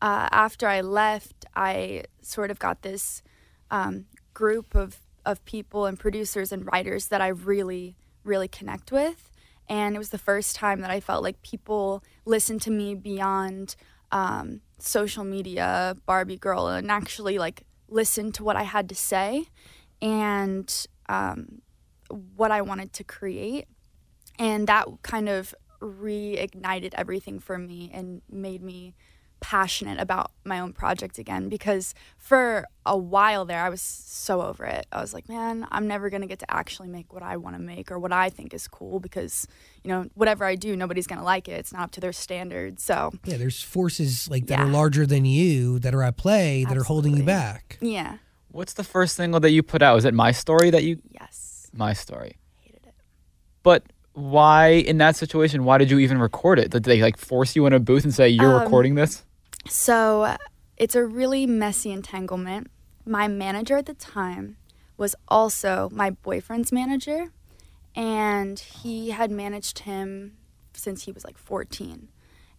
uh, 0.02 0.28
after 0.32 0.68
i 0.68 0.82
left 0.82 1.46
i 1.56 2.04
sort 2.22 2.50
of 2.50 2.58
got 2.60 2.82
this 2.82 3.22
um, 3.70 4.06
group 4.34 4.74
of, 4.76 5.00
of 5.26 5.44
people 5.46 5.86
and 5.86 6.00
producers 6.00 6.52
and 6.52 6.66
writers 6.72 7.08
that 7.10 7.22
i 7.22 7.28
really 7.28 7.96
really 8.24 8.48
connect 8.48 8.92
with 8.92 9.30
and 9.70 9.96
it 9.96 10.00
was 10.00 10.10
the 10.10 10.18
first 10.18 10.56
time 10.56 10.82
that 10.82 10.90
i 10.90 11.00
felt 11.00 11.24
like 11.24 11.42
people 11.44 12.04
listened 12.26 12.62
to 12.62 12.72
me 12.72 12.96
beyond 12.96 13.76
um, 14.12 14.62
social 14.80 15.24
media 15.24 15.96
barbie 16.06 16.38
girl 16.38 16.68
and 16.68 16.90
actually 16.90 17.38
like 17.38 17.64
listened 17.88 18.34
to 18.34 18.44
what 18.44 18.56
i 18.56 18.64
had 18.64 18.90
to 18.90 18.96
say 18.96 19.46
and 20.02 20.88
um, 21.08 21.62
what 22.36 22.50
i 22.52 22.62
wanted 22.62 22.92
to 22.94 23.04
create. 23.04 23.68
And 24.40 24.66
that 24.68 24.88
kind 25.04 25.30
of 25.30 25.54
reignited 25.82 26.94
everything 26.96 27.40
for 27.40 27.58
me 27.58 27.90
and 27.94 28.22
made 28.30 28.62
me 28.62 28.96
passionate 29.40 30.00
about 30.00 30.32
my 30.46 30.60
own 30.60 30.72
project 30.72 31.18
again 31.18 31.50
because 31.50 31.96
for 32.16 32.64
a 32.86 32.96
while 32.96 33.44
there 33.44 33.64
I 33.64 33.70
was 33.70 33.82
so 33.82 34.44
over 34.44 34.66
it. 34.66 34.86
I 34.92 35.02
was 35.02 35.16
like, 35.16 35.28
man, 35.28 35.66
I'm 35.72 35.88
never 35.88 36.12
going 36.12 36.22
to 36.22 36.28
get 36.28 36.38
to 36.40 36.52
actually 36.54 36.90
make 36.90 37.12
what 37.12 37.24
I 37.24 37.38
want 37.38 37.56
to 37.56 37.62
make 37.62 37.92
or 37.92 37.98
what 37.98 38.14
I 38.14 38.30
think 38.30 38.54
is 38.54 38.68
cool 38.68 39.00
because, 39.00 39.48
you 39.84 39.90
know, 39.90 40.06
whatever 40.14 40.46
I 40.46 40.54
do, 40.54 40.76
nobody's 40.76 41.08
going 41.08 41.18
to 41.18 41.26
like 41.26 41.48
it. 41.48 41.54
It's 41.54 41.74
not 41.74 41.82
up 41.82 41.92
to 41.94 42.00
their 42.00 42.14
standards. 42.14 42.84
So, 42.84 43.14
yeah, 43.26 43.38
there's 43.38 43.64
forces 43.64 44.30
like 44.30 44.46
that 44.46 44.60
Yeah. 44.60 44.66
are 44.66 44.70
larger 44.70 45.08
than 45.08 45.26
you 45.26 45.80
that 45.80 45.96
are 45.96 46.04
at 46.04 46.18
play 46.18 46.64
that 46.66 46.78
are 46.78 46.84
holding 46.84 47.18
you 47.18 47.24
back. 47.24 47.78
yeah. 47.82 48.18
What's 48.52 48.74
the 48.74 48.84
first 48.84 49.16
single 49.16 49.40
that 49.40 49.52
you 49.52 49.64
put 49.64 49.82
out? 49.82 49.96
Was 49.96 50.06
it 50.06 50.14
My 50.14 50.32
Story 50.34 50.70
that 50.70 50.84
you 50.84 51.02
Yes. 51.10 51.72
My 51.74 51.94
Story? 51.94 52.38
Hated 52.60 52.86
it. 52.86 52.94
But 53.64 53.86
why 54.14 54.68
in 54.70 54.98
that 54.98 55.16
situation, 55.16 55.64
why 55.64 55.78
did 55.78 55.90
you 55.90 56.00
even 56.00 56.18
record 56.18 56.60
it? 56.60 56.72
Did 56.72 56.84
they 56.84 57.02
like 57.02 57.18
force 57.18 57.56
you 57.56 57.66
in 57.66 57.74
a 57.74 57.80
booth 57.80 58.04
and 58.04 58.14
say 58.14 58.30
you're 58.30 58.56
Um, 58.56 58.64
recording 58.64 58.96
this? 58.96 59.24
So 59.68 60.36
it's 60.78 60.96
a 60.96 61.06
really 61.06 61.46
messy 61.46 61.92
entanglement. 61.92 62.70
My 63.06 63.28
manager 63.28 63.78
at 63.78 63.86
the 63.86 63.94
time 63.94 64.58
was 64.98 65.16
also 65.28 65.90
my 65.92 66.10
boyfriend's 66.12 66.72
manager, 66.72 67.32
and 67.96 68.60
he 68.60 69.10
had 69.12 69.32
managed 69.32 69.80
him 69.80 70.34
since 70.74 71.04
he 71.04 71.12
was 71.12 71.24
like 71.26 71.38
14. 71.38 72.10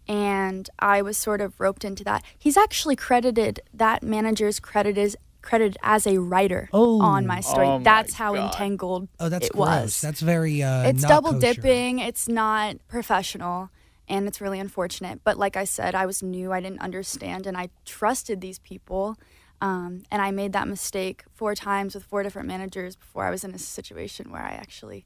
And 0.09 0.69
I 0.81 1.01
was 1.03 1.17
sort 1.17 1.41
of 1.41 1.59
roped 1.61 1.85
into 1.85 2.03
that. 2.05 2.25
He's 2.37 2.57
actually 2.57 2.97
credited, 2.97 3.61
that 3.73 4.03
manager's 4.03 4.59
credit 4.59 4.99
is 4.99 5.17
credited 5.43 5.77
as 5.83 6.07
a 6.07 6.19
writer 6.19 6.69
Oh. 6.73 7.01
on 7.03 7.27
my 7.27 7.41
story. 7.41 7.67
Oh 7.67 7.79
my 7.79 7.85
That's 7.85 8.15
how 8.15 8.35
God. 8.35 8.47
entangled 8.53 9.09
Oh, 9.21 9.29
that's 9.29 9.47
it 9.49 9.53
gross. 9.53 9.67
was 9.67 10.01
That's 10.01 10.21
very 10.21 10.63
uh 10.63 10.85
it's 10.89 11.03
not 11.03 11.09
double 11.09 11.33
kosher. 11.33 11.55
dipping 11.55 11.99
it's 11.99 12.29
not 12.29 12.77
professional 12.89 13.69
and 14.09 14.27
it's 14.29 14.41
really 14.41 14.59
unfortunate 14.61 15.21
but 15.25 15.39
like 15.39 15.57
i 15.57 15.65
said 15.65 15.95
i 15.95 16.07
was 16.07 16.23
new 16.23 16.53
i 16.53 16.61
didn't 16.61 16.81
understand 16.81 17.47
and 17.47 17.57
i 17.57 17.69
trusted 17.85 18.41
these 18.41 18.59
people 18.61 19.17
um, 19.61 20.03
and 20.11 20.21
i 20.21 20.31
made 20.33 20.53
that 20.53 20.67
mistake 20.67 21.23
four 21.35 21.55
times 21.55 21.95
with 21.95 22.05
four 22.05 22.23
different 22.25 22.49
managers 22.49 22.97
before 22.97 23.25
i 23.25 23.31
was 23.31 23.45
in 23.45 23.55
a 23.55 23.59
situation 23.59 24.31
where 24.33 24.43
i 24.43 24.51
actually 24.51 25.05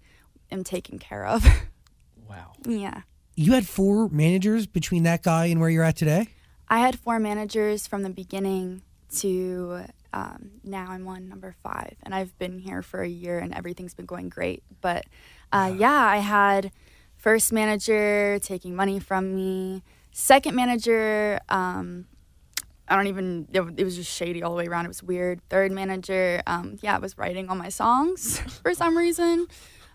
am 0.51 0.65
taken 0.65 0.99
care 0.99 1.27
of 1.27 1.45
Wow. 2.29 2.53
yeah 2.67 3.03
You 3.37 3.53
had 3.53 3.67
four 3.67 4.09
managers 4.09 4.67
between 4.67 5.03
that 5.05 5.23
guy 5.23 5.47
and 5.47 5.61
where 5.61 5.71
you're 5.71 5.85
at 5.85 5.97
today? 5.97 6.29
i 6.69 6.79
had 6.79 6.99
four 6.99 7.19
managers 7.19 7.87
from 7.87 8.03
the 8.03 8.11
beginning 8.11 8.83
to 9.19 9.83
um, 10.17 10.51
now 10.65 10.87
i'm 10.89 11.07
on 11.07 11.29
number 11.29 11.55
five 11.63 11.95
and 12.03 12.15
i've 12.15 12.37
been 12.39 12.59
here 12.59 12.81
for 12.81 13.03
a 13.03 13.09
year 13.09 13.39
and 13.39 13.55
everything's 13.55 13.95
been 13.95 14.07
going 14.07 14.29
great 14.29 14.63
but 14.81 15.05
uh, 15.53 15.73
yeah 15.77 16.07
i 16.07 16.19
had 16.19 16.73
first 17.17 17.53
manager 17.53 18.39
taking 18.41 18.75
money 18.75 18.99
from 18.99 19.35
me 19.35 19.83
second 20.11 20.55
manager 20.55 21.39
um, 21.51 22.07
I 22.89 22.95
don't 22.95 23.09
even. 23.09 23.49
It, 23.53 23.61
it 23.79 23.85
was 23.85 23.97
just 23.97 24.11
shady 24.11 24.43
all 24.43 24.53
the 24.53 24.57
way 24.57 24.67
around. 24.67 24.85
It 24.85 24.89
was 24.89 25.03
weird. 25.03 25.41
Third 25.49 25.73
manager, 25.73 26.43
um, 26.47 26.79
yeah, 26.83 26.97
was 26.99 27.19
writing 27.19 27.49
all 27.49 27.57
my 27.57 27.69
songs 27.69 28.39
for 28.63 28.75
some 28.75 28.97
reason. 28.97 29.49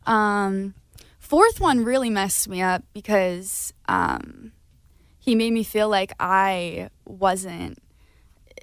Um, 0.05 0.73
fourth 1.19 1.59
one 1.59 1.85
really 1.85 2.09
messed 2.09 2.49
me 2.49 2.61
up 2.61 2.83
because 2.93 3.73
um, 3.87 4.51
he 5.19 5.35
made 5.35 5.53
me 5.53 5.63
feel 5.63 5.87
like 5.87 6.11
I 6.19 6.89
wasn't. 7.05 7.79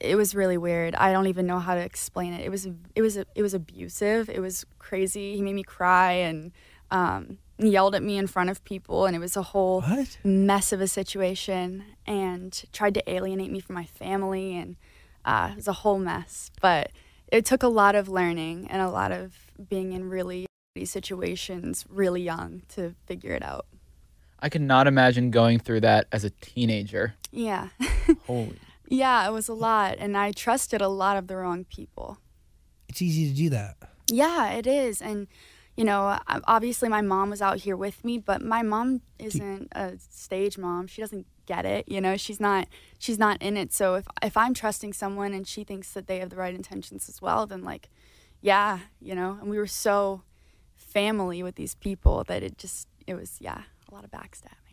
It 0.00 0.16
was 0.16 0.34
really 0.34 0.56
weird. 0.58 0.94
I 0.94 1.12
don't 1.12 1.26
even 1.26 1.46
know 1.46 1.58
how 1.58 1.74
to 1.74 1.80
explain 1.80 2.32
it. 2.32 2.44
It 2.44 2.50
was 2.50 2.66
it 2.94 3.02
was 3.02 3.16
it 3.16 3.42
was 3.42 3.54
abusive. 3.54 4.28
It 4.30 4.40
was 4.40 4.64
crazy. 4.78 5.36
He 5.36 5.42
made 5.42 5.54
me 5.54 5.62
cry 5.64 6.12
and 6.12 6.52
um, 6.90 7.38
yelled 7.58 7.94
at 7.94 8.02
me 8.02 8.16
in 8.16 8.26
front 8.26 8.50
of 8.50 8.62
people, 8.64 9.06
and 9.06 9.14
it 9.16 9.18
was 9.18 9.36
a 9.36 9.42
whole 9.42 9.82
What? 9.82 10.18
mess 10.24 10.72
of 10.72 10.80
a 10.80 10.88
situation. 10.88 11.84
And 12.06 12.62
tried 12.72 12.94
to 12.94 13.10
alienate 13.10 13.50
me 13.50 13.60
from 13.60 13.74
my 13.74 13.84
family, 13.84 14.56
and 14.56 14.76
uh, 15.24 15.50
it 15.52 15.56
was 15.56 15.68
a 15.68 15.72
whole 15.72 15.98
mess. 15.98 16.50
But 16.60 16.92
it 17.30 17.44
took 17.44 17.62
a 17.62 17.68
lot 17.68 17.94
of 17.94 18.08
learning 18.08 18.68
and 18.70 18.80
a 18.80 18.88
lot 18.88 19.12
of 19.12 19.34
being 19.68 19.92
in 19.92 20.08
really 20.08 20.46
these 20.74 20.90
situations 20.90 21.84
really 21.88 22.22
young 22.22 22.62
to 22.68 22.94
figure 23.06 23.32
it 23.32 23.42
out. 23.42 23.66
I 24.40 24.48
cannot 24.48 24.86
imagine 24.86 25.32
going 25.32 25.58
through 25.58 25.80
that 25.80 26.06
as 26.12 26.24
a 26.24 26.30
teenager. 26.30 27.14
Yeah. 27.32 27.68
Holy. 28.26 28.56
Yeah, 28.90 29.28
it 29.28 29.32
was 29.32 29.48
a 29.48 29.54
lot. 29.54 29.96
And 29.98 30.16
I 30.16 30.32
trusted 30.32 30.80
a 30.80 30.88
lot 30.88 31.16
of 31.16 31.26
the 31.26 31.36
wrong 31.36 31.64
people. 31.64 32.18
It's 32.88 33.02
easy 33.02 33.28
to 33.28 33.34
do 33.34 33.50
that. 33.50 33.76
Yeah, 34.10 34.52
it 34.52 34.66
is. 34.66 35.02
And, 35.02 35.28
you 35.76 35.84
know, 35.84 36.18
obviously 36.26 36.88
my 36.88 37.02
mom 37.02 37.30
was 37.30 37.42
out 37.42 37.58
here 37.58 37.76
with 37.76 38.04
me, 38.04 38.18
but 38.18 38.42
my 38.42 38.62
mom 38.62 39.02
isn't 39.18 39.68
a 39.72 39.98
stage 39.98 40.56
mom. 40.56 40.86
She 40.86 41.02
doesn't 41.02 41.26
get 41.48 41.64
it. 41.64 41.88
You 41.88 42.00
know, 42.00 42.16
she's 42.16 42.40
not 42.40 42.68
she's 42.98 43.18
not 43.18 43.40
in 43.42 43.56
it. 43.56 43.72
So 43.72 43.94
if 43.94 44.06
if 44.22 44.36
I'm 44.36 44.54
trusting 44.54 44.92
someone 44.92 45.32
and 45.32 45.46
she 45.46 45.64
thinks 45.64 45.92
that 45.92 46.06
they 46.06 46.18
have 46.20 46.30
the 46.30 46.36
right 46.36 46.54
intentions 46.54 47.08
as 47.08 47.20
well, 47.20 47.46
then 47.46 47.62
like, 47.62 47.88
yeah, 48.40 48.80
you 49.00 49.14
know, 49.14 49.38
and 49.40 49.50
we 49.50 49.58
were 49.58 49.66
so 49.66 50.22
family 50.76 51.42
with 51.42 51.56
these 51.56 51.74
people 51.74 52.24
that 52.24 52.42
it 52.42 52.58
just 52.58 52.88
it 53.06 53.14
was 53.14 53.36
yeah, 53.40 53.62
a 53.90 53.94
lot 53.94 54.04
of 54.04 54.10
backstabbing. 54.10 54.67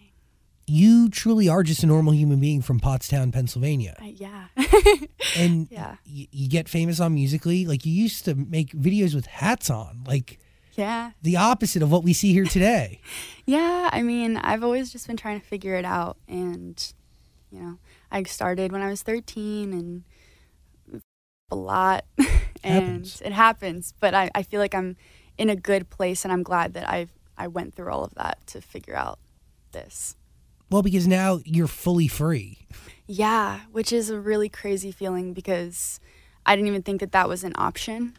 You 0.68 1.10
truly 1.10 1.48
are 1.48 1.62
just 1.64 1.84
a 1.84 1.86
normal 1.88 2.14
human 2.14 2.40
being 2.40 2.62
from 2.62 2.80
Pottstown, 2.80 3.32
Pennsylvania. 3.32 3.96
I, 4.00 4.16
yeah. 4.18 4.46
And 5.38 5.68
Yeah. 5.70 5.98
y- 6.08 6.28
you 6.32 6.50
get 6.50 6.68
famous 6.70 7.00
on 7.00 7.14
Musical.ly. 7.14 7.66
Like 7.68 7.86
you 7.86 7.94
used 7.94 8.26
to 8.26 8.34
make 8.36 8.72
videos 8.72 9.14
with 9.14 9.28
hats 9.28 9.70
on, 9.70 10.04
like 10.08 10.40
yeah. 10.76 11.12
the 11.22 11.38
opposite 11.38 11.82
of 11.84 11.92
what 11.92 12.04
we 12.04 12.14
see 12.14 12.34
here 12.34 12.46
today. 12.46 13.00
Yeah, 13.48 13.92
I 13.94 14.02
mean, 14.02 14.38
I've 14.38 14.64
always 14.64 14.92
just 14.92 15.06
been 15.06 15.18
trying 15.18 15.40
to 15.40 15.46
figure 15.46 15.76
it 15.76 15.86
out. 15.86 16.18
And, 16.28 16.82
you 17.52 17.60
know, 17.60 17.78
I 18.12 18.24
started 18.24 18.72
when 18.72 18.82
I 18.82 18.90
was 18.90 19.04
13 19.04 19.72
and 19.72 20.04
a 21.52 21.56
lot. 21.56 22.06
and 22.64 22.84
Happens. 22.84 23.22
it 23.22 23.32
happens. 23.34 23.94
But 24.00 24.16
I, 24.16 24.32
I 24.34 24.42
feel 24.42 24.60
like 24.60 24.74
I'm 24.74 24.98
in 25.38 25.52
a 25.52 25.56
good 25.56 25.92
place 25.92 26.26
and 26.26 26.32
I'm 26.34 26.42
glad 26.42 26.74
that 26.74 26.90
I've, 26.90 27.12
I 27.38 27.46
went 27.48 27.76
through 27.76 27.92
all 27.92 28.04
of 28.04 28.16
that 28.16 28.40
to 28.48 28.62
figure 28.62 28.96
out 28.96 29.20
this. 29.74 30.16
Well, 30.70 30.82
because 30.82 31.08
now 31.08 31.40
you're 31.46 31.68
fully 31.68 32.08
free. 32.08 32.68
Yeah, 33.08 33.62
which 33.72 33.94
is 33.94 34.10
a 34.10 34.20
really 34.20 34.50
crazy 34.50 34.92
feeling 34.92 35.34
because 35.34 36.00
I 36.46 36.56
didn't 36.56 36.68
even 36.68 36.84
think 36.84 37.02
that 37.02 37.12
that 37.12 37.30
was 37.30 37.44
an 37.44 37.54
option. 37.56 38.18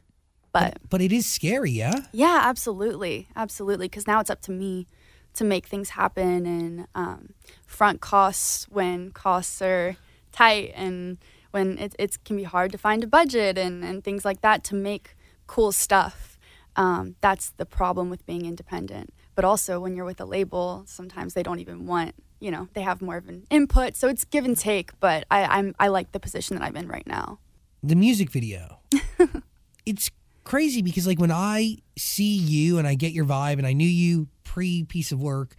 But 0.52 0.78
But 0.88 1.00
it 1.00 1.12
is 1.12 1.26
scary, 1.26 1.70
yeah? 1.70 2.06
Yeah, 2.12 2.40
absolutely, 2.44 3.28
absolutely. 3.36 3.88
Because 3.88 4.06
now 4.06 4.20
it's 4.20 4.30
up 4.30 4.40
to 4.42 4.52
me 4.52 4.86
to 5.34 5.44
make 5.44 5.66
things 5.66 5.90
happen 5.90 6.46
and 6.46 6.86
um, 6.94 7.34
front 7.66 8.00
costs 8.00 8.66
when 8.70 9.10
costs 9.10 9.60
are 9.60 9.96
tight 10.32 10.72
and 10.74 11.18
when 11.50 11.78
it, 11.78 11.94
it 11.98 12.24
can 12.24 12.36
be 12.36 12.44
hard 12.44 12.72
to 12.72 12.78
find 12.78 13.04
a 13.04 13.06
budget 13.06 13.58
and, 13.58 13.84
and 13.84 14.02
things 14.02 14.24
like 14.24 14.40
that 14.40 14.64
to 14.64 14.74
make 14.74 15.16
cool 15.46 15.72
stuff. 15.72 16.38
Um, 16.74 17.16
that's 17.20 17.50
the 17.50 17.66
problem 17.66 18.10
with 18.10 18.24
being 18.26 18.46
independent. 18.46 19.12
But 19.34 19.44
also, 19.44 19.78
when 19.80 19.96
you're 19.96 20.04
with 20.06 20.20
a 20.20 20.24
label, 20.24 20.84
sometimes 20.86 21.34
they 21.34 21.42
don't 21.42 21.60
even 21.60 21.86
want, 21.86 22.14
you 22.40 22.50
know, 22.50 22.68
they 22.74 22.82
have 22.82 23.00
more 23.02 23.16
of 23.16 23.28
an 23.28 23.44
input. 23.50 23.96
So 23.96 24.08
it's 24.08 24.24
give 24.24 24.44
and 24.44 24.56
take. 24.56 24.98
But 25.00 25.24
I, 25.30 25.44
I'm 25.44 25.74
I 25.78 25.88
like 25.88 26.12
the 26.12 26.20
position 26.20 26.56
that 26.56 26.64
I'm 26.64 26.76
in 26.76 26.88
right 26.88 27.06
now. 27.06 27.38
the 27.82 27.96
music 27.96 28.30
video. 28.30 28.80
it's 29.86 30.10
crazy 30.44 30.82
because 30.82 31.06
like 31.06 31.18
when 31.18 31.32
I 31.32 31.78
see 31.96 32.36
you 32.36 32.78
and 32.78 32.86
I 32.86 32.94
get 32.94 33.12
your 33.12 33.24
vibe 33.24 33.58
and 33.58 33.66
I 33.66 33.72
knew 33.72 33.88
you 33.88 34.28
pre 34.44 34.84
piece 34.84 35.12
of 35.12 35.20
work, 35.22 35.54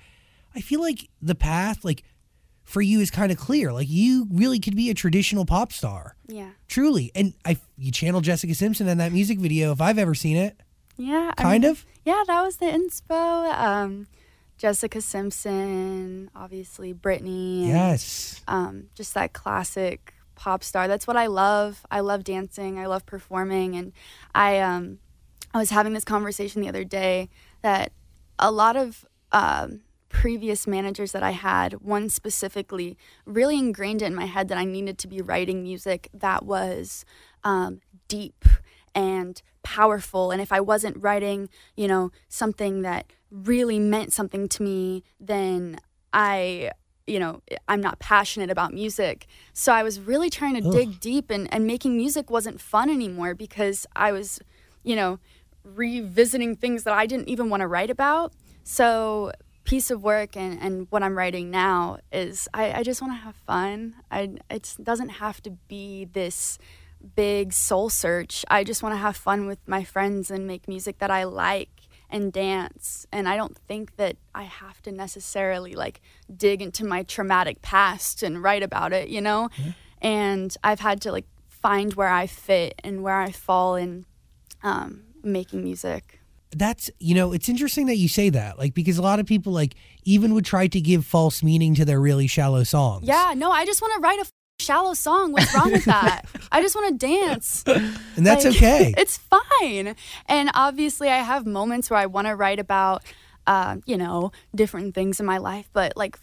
I 0.55 0.62
feel 0.62 0.81
like 0.81 1.10
the 1.22 1.36
path 1.36 1.84
like 1.86 2.03
for 2.63 2.81
you 2.81 3.00
is 3.00 3.10
kind 3.12 3.31
of 3.31 3.38
clear. 3.38 3.72
Like 3.72 3.88
you 3.89 4.27
really 4.31 4.60
could 4.60 4.75
be 4.75 4.89
a 4.89 4.93
traditional 4.93 5.46
pop 5.46 5.72
star. 5.72 6.15
Yeah, 6.27 6.50
Truly. 6.67 7.12
And 7.15 7.34
I 7.46 7.57
you 7.77 7.91
channel 7.91 8.22
Jessica 8.22 8.53
Simpson 8.55 8.88
in 8.88 8.98
that 8.98 9.12
music 9.12 9.39
video 9.39 9.72
if 9.72 9.81
I've 9.81 9.98
ever 9.98 10.13
seen 10.15 10.38
it. 10.38 10.60
yeah, 10.98 11.31
I 11.38 11.41
Kind 11.41 11.63
mean- 11.63 11.72
of. 11.72 11.86
Yeah, 12.05 12.24
that 12.27 12.41
was 12.41 12.55
the 12.57 12.67
inspo. 12.67 13.53
Um, 13.53 14.07
Jessica 14.58 15.02
Simpson, 15.02 16.30
obviously 16.36 16.94
Britney. 16.94 17.68
Yes. 17.68 18.42
Um, 18.48 18.88
just 18.96 19.14
that 19.14 19.34
classic 19.34 20.14
pop 20.36 20.64
star. 20.64 20.88
That's 20.88 21.08
what 21.08 21.18
I 21.18 21.28
love. 21.28 21.86
I 21.92 22.00
love 22.00 22.24
dancing. 22.24 22.80
I 22.80 22.86
love 22.86 23.06
performing, 23.06 23.76
and 23.76 23.92
I 24.34 24.60
um, 24.60 25.00
I 25.54 25.58
was 25.58 25.70
having 25.70 25.94
this 25.94 26.04
conversation 26.04 26.62
the 26.62 26.70
other 26.70 26.84
day 26.84 27.30
that 27.62 27.92
a 28.40 28.52
lot 28.52 28.76
of 28.76 29.06
um, 29.32 29.82
previous 30.10 30.68
managers 30.68 31.12
that 31.12 31.24
I 31.24 31.32
had, 31.32 31.74
one 31.82 32.10
specifically, 32.10 32.98
really 33.26 33.58
ingrained 33.58 34.02
it 34.02 34.06
in 34.06 34.16
my 34.16 34.26
head 34.26 34.48
that 34.50 34.58
I 34.58 34.66
needed 34.66 34.98
to 35.00 35.08
be 35.08 35.22
writing 35.22 35.64
music 35.64 36.10
that 36.14 36.46
was 36.46 37.06
um, 37.44 37.82
deep 38.08 38.46
and 38.96 39.42
powerful. 39.64 40.32
And 40.32 40.42
if 40.42 40.52
I 40.52 40.60
wasn't 40.60 41.02
writing, 41.02 41.50
you 41.76 41.88
know, 41.88 42.12
something 42.30 42.82
that 42.84 43.12
really 43.31 43.79
meant 43.79 44.13
something 44.13 44.48
to 44.50 44.63
me, 44.63 45.03
then 45.19 45.79
I, 46.13 46.72
you 47.05 47.19
know, 47.19 47.41
I'm 47.67 47.81
not 47.81 48.00
passionate 48.00 48.50
about 48.50 48.74
music. 48.74 49.27
So 49.53 49.74
I 49.74 49.84
was 49.84 50.00
really 50.00 50.29
trying 50.29 50.55
to 50.62 50.72
dig 50.72 51.00
deep, 51.00 51.29
and, 51.29 51.51
and 51.53 51.65
making 51.65 51.96
music 51.98 52.29
wasn't 52.29 52.62
fun 52.62 52.89
anymore 52.89 53.36
because 53.36 53.86
I 53.96 54.12
was, 54.12 54.39
you 54.84 54.96
know, 54.96 55.19
revisiting 55.63 56.55
things 56.55 56.84
that 56.84 56.93
I 56.93 57.05
didn't 57.05 57.29
even 57.29 57.50
want 57.50 57.62
to 57.62 57.67
write 57.67 57.89
about. 57.89 58.34
So 58.63 59.31
piece 59.63 59.91
of 59.91 60.01
work 60.01 60.38
and, 60.38 60.57
and 60.62 60.88
what 60.89 61.03
I'm 61.03 61.17
writing 61.17 61.51
now 61.51 61.98
is 62.12 62.48
I, 62.53 62.72
I 62.72 62.84
just 62.84 63.01
want 63.01 63.13
to 63.13 63.17
have 63.17 63.36
fun. 63.36 63.96
I 64.10 64.29
it 64.50 64.75
doesn't 64.81 65.10
have 65.10 65.41
to 65.43 65.51
be 65.67 66.05
this 66.05 66.57
big 67.15 67.51
soul 67.51 67.89
search. 67.89 68.46
I 68.50 68.63
just 68.63 68.81
want 68.81 68.93
to 68.93 68.98
have 68.98 69.17
fun 69.17 69.46
with 69.46 69.60
my 69.67 69.84
friends 69.84 70.31
and 70.31 70.48
make 70.48 70.67
music 70.69 71.00
that 71.00 71.12
I 71.12 71.25
like 71.25 71.87
and 72.10 72.32
dance. 72.32 73.06
And 73.12 73.28
I 73.28 73.36
don't 73.36 73.58
think 73.68 73.96
that 73.98 74.18
I 74.34 74.44
have 74.44 74.82
to 74.84 74.92
necessarily 74.92 75.76
like 75.76 76.02
dig 76.36 76.62
into 76.62 76.86
my 76.86 77.04
traumatic 77.04 77.62
past 77.62 78.24
and 78.24 78.42
write 78.42 78.64
about 78.64 78.94
it, 78.94 79.10
you 79.10 79.22
know? 79.22 79.50
And 80.02 80.56
I've 80.64 80.80
had 80.80 81.02
to 81.02 81.12
like 81.12 81.26
find 81.50 81.94
where 81.96 82.10
I 82.10 82.28
fit 82.28 82.80
and 82.84 83.04
where 83.04 83.20
I 83.20 83.32
fall 83.32 83.76
in 83.76 84.06
um, 84.64 85.04
making 85.24 85.64
music. 85.64 86.20
That's 86.56 86.90
you 87.00 87.14
know, 87.14 87.34
it's 87.34 87.50
interesting 87.50 87.88
that 87.88 87.98
you 87.98 88.08
say 88.08 88.30
that. 88.30 88.58
Like 88.58 88.74
because 88.74 88.98
a 88.98 89.02
lot 89.02 89.20
of 89.20 89.26
people 89.26 89.52
like 89.52 89.76
even 90.06 90.34
would 90.34 90.46
try 90.46 90.68
to 90.68 90.80
give 90.80 91.06
false 91.06 91.44
meaning 91.44 91.76
to 91.76 91.84
their 91.84 92.00
really 92.00 92.28
shallow 92.28 92.64
songs. 92.64 93.06
Yeah, 93.06 93.34
no, 93.36 93.52
I 93.52 93.66
just 93.66 93.82
want 93.82 93.94
to 93.96 94.00
write 94.00 94.20
a 94.20 94.26
shallow 94.60 94.94
song. 94.94 95.32
What's 95.32 95.54
wrong 95.54 95.72
with 95.72 95.86
that? 95.86 96.24
I 96.52 96.62
just 96.62 96.76
want 96.76 97.00
to 97.00 97.06
dance. 97.08 97.64
And 97.68 98.26
that's 98.26 98.46
Like, 98.46 98.56
okay. 98.56 98.94
It's 98.98 99.18
fine. 99.18 99.96
And 100.26 100.50
obviously, 100.54 101.10
I 101.10 101.18
have 101.18 101.46
moments 101.46 101.90
where 101.90 102.00
I 102.00 102.06
want 102.06 102.28
to 102.28 102.36
write 102.36 102.60
about, 102.60 103.04
uh, 103.46 103.78
you 103.86 103.98
know, 103.98 104.32
different 104.56 104.96
things 104.96 105.20
in 105.20 105.26
my 105.26 105.38
life. 105.38 105.70
But 105.74 105.94
like, 105.96 106.18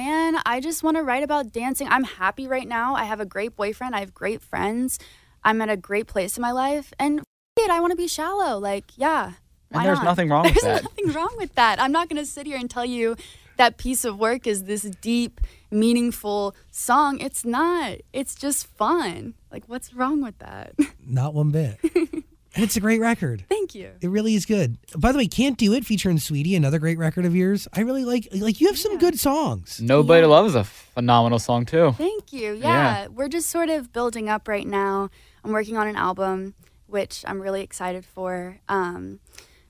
man, 0.00 0.38
I 0.46 0.60
just 0.60 0.82
want 0.82 0.96
to 0.96 1.02
write 1.02 1.22
about 1.22 1.52
dancing. 1.52 1.88
I'm 1.88 2.04
happy 2.04 2.46
right 2.46 2.66
now. 2.66 2.94
I 2.94 3.04
have 3.04 3.20
a 3.20 3.26
great 3.26 3.56
boyfriend. 3.56 3.94
I 3.94 4.00
have 4.00 4.14
great 4.14 4.42
friends. 4.42 4.98
I'm 5.44 5.60
at 5.62 5.68
a 5.68 5.76
great 5.76 6.06
place 6.06 6.36
in 6.36 6.42
my 6.42 6.52
life. 6.52 6.92
And 6.98 7.20
f- 7.20 7.24
it, 7.58 7.70
I 7.70 7.80
want 7.80 7.92
to 7.92 7.96
be 7.96 8.08
shallow. 8.08 8.58
Like, 8.58 8.84
yeah. 8.96 9.32
And 9.70 9.84
there's 9.84 9.98
not? 9.98 10.04
nothing 10.04 10.28
wrong 10.28 10.44
with 10.44 10.54
There's 10.62 10.82
nothing 10.82 11.12
wrong 11.12 11.34
with 11.36 11.54
that. 11.54 11.80
I'm 11.80 11.92
not 11.92 12.08
going 12.08 12.20
to 12.20 12.26
sit 12.26 12.46
here 12.46 12.56
and 12.56 12.70
tell 12.70 12.84
you 12.84 13.16
that 13.56 13.78
piece 13.78 14.04
of 14.04 14.18
work 14.18 14.46
is 14.46 14.64
this 14.64 14.82
deep, 15.00 15.40
meaningful 15.70 16.54
song. 16.70 17.18
It's 17.20 17.44
not. 17.44 17.98
It's 18.12 18.34
just 18.34 18.66
fun. 18.66 19.34
Like, 19.50 19.64
what's 19.68 19.94
wrong 19.94 20.22
with 20.22 20.38
that? 20.38 20.74
Not 21.06 21.34
one 21.34 21.50
bit. 21.50 21.78
and 21.82 22.24
it's 22.64 22.76
a 22.76 22.80
great 22.80 23.00
record. 23.00 23.44
Thank 23.48 23.74
you. 23.74 23.92
It 24.00 24.08
really 24.08 24.34
is 24.34 24.44
good. 24.46 24.76
By 24.96 25.12
the 25.12 25.18
way, 25.18 25.26
Can't 25.26 25.56
Do 25.56 25.72
It 25.72 25.84
featuring 25.84 26.18
Saweetie, 26.18 26.56
another 26.56 26.78
great 26.78 26.98
record 26.98 27.24
of 27.24 27.34
yours. 27.34 27.66
I 27.72 27.80
really 27.80 28.04
like 28.04 28.28
like 28.32 28.60
you 28.60 28.66
have 28.66 28.78
some 28.78 28.98
good 28.98 29.18
songs. 29.18 29.80
Nobody 29.80 30.22
Yeah. 30.22 30.26
Loves 30.26 30.54
a 30.54 30.64
phenomenal 30.64 31.38
song 31.38 31.64
too. 31.64 31.92
Thank 31.92 32.32
you. 32.32 32.54
Yeah. 32.54 32.60
Yeah, 33.02 33.06
we're 33.08 33.28
just 33.28 33.48
sort 33.50 33.68
of 33.70 33.92
building 33.92 34.28
up 34.28 34.48
right 34.48 34.66
now. 34.66 35.10
I'm 35.44 35.52
working 35.52 35.76
on 35.76 35.86
an 35.86 35.96
album, 35.96 36.54
which 36.86 37.24
I'm 37.26 37.40
really 37.40 37.62
excited 37.62 38.04
for. 38.04 38.58
Um, 38.68 39.20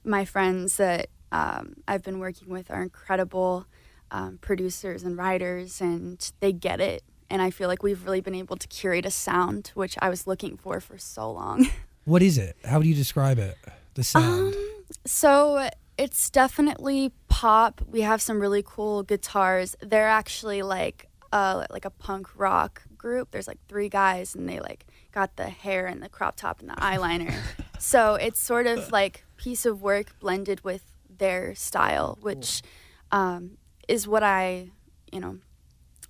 my 0.04 0.24
friends 0.24 0.76
that 0.76 1.08
um, 1.32 1.74
I've 1.88 2.02
been 2.04 2.18
working 2.20 2.48
with 2.48 2.70
are 2.70 2.80
incredible 2.82 3.66
um, 4.10 4.38
producers 4.40 5.02
and 5.02 5.16
writers, 5.16 5.80
and 5.80 6.30
they 6.40 6.52
get 6.52 6.80
it. 6.80 7.02
and 7.28 7.42
I 7.42 7.50
feel 7.50 7.68
like 7.68 7.82
we've 7.82 8.04
really 8.04 8.20
been 8.20 8.34
able 8.36 8.56
to 8.56 8.68
curate 8.68 9.04
a 9.04 9.10
sound 9.10 9.72
which 9.74 9.96
I 10.00 10.08
was 10.08 10.26
looking 10.28 10.56
for 10.56 10.80
for 10.80 10.98
so 10.98 11.30
long. 11.32 11.66
What 12.04 12.22
is 12.22 12.38
it? 12.38 12.56
How 12.64 12.78
do 12.80 12.86
you 12.88 12.94
describe 12.94 13.36
it? 13.40 13.58
The 13.94 14.04
sound. 14.04 14.54
Um, 14.54 14.76
so 15.04 15.68
it's 15.98 16.30
definitely 16.30 17.10
pop. 17.26 17.82
We 17.84 18.02
have 18.02 18.22
some 18.22 18.38
really 18.40 18.62
cool 18.64 19.02
guitars. 19.02 19.74
They're 19.80 20.06
actually 20.08 20.62
like 20.62 21.08
uh 21.32 21.66
like 21.68 21.84
a 21.84 21.90
punk 21.90 22.28
rock 22.38 22.82
group. 22.96 23.32
There's 23.32 23.48
like 23.48 23.58
three 23.66 23.88
guys 23.88 24.36
and 24.36 24.48
they 24.48 24.60
like 24.60 24.86
got 25.10 25.34
the 25.34 25.48
hair 25.50 25.86
and 25.86 26.00
the 26.00 26.08
crop 26.08 26.36
top 26.36 26.60
and 26.60 26.70
the 26.70 26.74
eyeliner. 26.74 27.34
so 27.80 28.14
it's 28.14 28.38
sort 28.38 28.68
of 28.68 28.92
like 28.92 29.24
piece 29.36 29.66
of 29.66 29.82
work 29.82 30.16
blended 30.20 30.62
with 30.62 30.84
their 31.18 31.56
style, 31.56 32.18
which 32.20 32.62
um, 33.10 33.58
is 33.88 34.06
what 34.08 34.22
I, 34.22 34.70
you 35.12 35.20
know, 35.20 35.38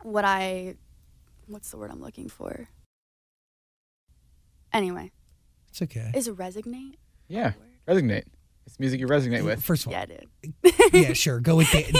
what 0.02 0.24
I 0.24 0.76
what's 1.46 1.70
the 1.70 1.76
word 1.76 1.90
I'm 1.90 2.00
looking 2.02 2.28
for? 2.28 2.68
Anyway, 4.72 5.10
it's 5.70 5.80
okay. 5.82 6.10
is 6.14 6.28
it 6.28 6.32
resignate? 6.32 6.98
Yeah, 7.28 7.52
resonate. 7.88 8.24
It's 8.66 8.80
music 8.80 8.98
you 8.98 9.06
resonate 9.06 9.44
with. 9.44 9.62
First 9.62 9.86
of 9.86 9.88
all, 9.88 9.92
Yeah, 9.92 10.06
dude. 10.06 10.74
yeah, 10.92 11.12
sure. 11.12 11.38
Go 11.38 11.54
with 11.54 11.70
Dan. 11.72 11.92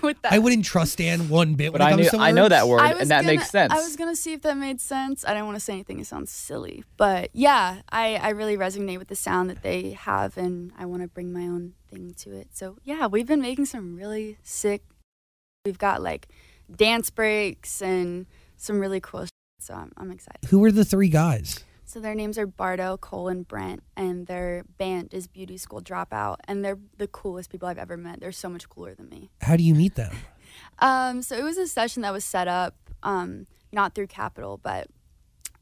With 0.00 0.20
that. 0.22 0.32
I 0.32 0.38
wouldn't 0.38 0.64
trust 0.64 0.96
Dan 0.96 1.28
one 1.28 1.54
bit. 1.54 1.70
But 1.70 1.82
when 1.82 1.82
it 1.82 1.84
I 1.84 1.90
comes 1.96 2.02
knew 2.12 2.18
to 2.18 2.24
I 2.24 2.30
know 2.30 2.48
that 2.48 2.66
word, 2.66 2.80
and 2.80 3.10
that 3.10 3.22
gonna- 3.22 3.26
makes 3.26 3.50
sense. 3.50 3.70
I 3.72 3.76
was 3.76 3.94
gonna 3.96 4.16
see 4.16 4.32
if 4.32 4.40
that 4.42 4.56
made 4.56 4.80
sense. 4.80 5.24
I 5.26 5.34
don't 5.34 5.44
want 5.44 5.56
to 5.56 5.60
say 5.60 5.74
anything 5.74 5.98
that 5.98 6.06
sounds 6.06 6.30
silly, 6.30 6.82
but 6.96 7.28
yeah, 7.34 7.82
I, 7.90 8.14
I 8.16 8.30
really 8.30 8.56
resonate 8.56 8.98
with 8.98 9.08
the 9.08 9.16
sound 9.16 9.50
that 9.50 9.62
they 9.62 9.90
have, 9.90 10.38
and 10.38 10.72
I 10.78 10.86
want 10.86 11.02
to 11.02 11.08
bring 11.08 11.30
my 11.32 11.42
own 11.42 11.74
thing 11.90 12.14
to 12.20 12.32
it. 12.34 12.48
So 12.54 12.78
yeah, 12.84 13.06
we've 13.06 13.26
been 13.26 13.42
making 13.42 13.66
some 13.66 13.94
really 13.94 14.38
sick. 14.42 14.82
We've 15.64 15.78
got 15.78 16.02
like 16.02 16.28
dance 16.76 17.08
breaks 17.08 17.80
and 17.80 18.26
some 18.58 18.78
really 18.78 19.00
cool. 19.00 19.22
Shit, 19.22 19.30
so 19.60 19.72
I'm 19.72 19.92
I'm 19.96 20.10
excited. 20.10 20.44
Who 20.50 20.62
are 20.62 20.70
the 20.70 20.84
three 20.84 21.08
guys? 21.08 21.64
So 21.86 22.00
their 22.00 22.14
names 22.14 22.36
are 22.36 22.46
Bardo, 22.46 22.98
Cole, 22.98 23.28
and 23.28 23.48
Brent, 23.48 23.82
and 23.96 24.26
their 24.26 24.64
band 24.76 25.14
is 25.14 25.26
Beauty 25.26 25.56
School 25.56 25.80
Dropout, 25.80 26.36
and 26.46 26.62
they're 26.62 26.78
the 26.98 27.06
coolest 27.06 27.48
people 27.50 27.66
I've 27.66 27.78
ever 27.78 27.96
met. 27.96 28.20
They're 28.20 28.30
so 28.30 28.50
much 28.50 28.68
cooler 28.68 28.94
than 28.94 29.08
me. 29.08 29.30
How 29.40 29.56
do 29.56 29.62
you 29.62 29.74
meet 29.74 29.94
them? 29.94 30.14
Um, 30.78 31.22
so 31.22 31.36
it 31.36 31.42
was 31.42 31.58
a 31.58 31.66
session 31.66 32.02
that 32.02 32.12
was 32.12 32.24
set 32.24 32.46
up, 32.46 32.76
um, 33.02 33.48
not 33.72 33.92
through 33.92 34.06
Capitol, 34.06 34.60
but 34.62 34.86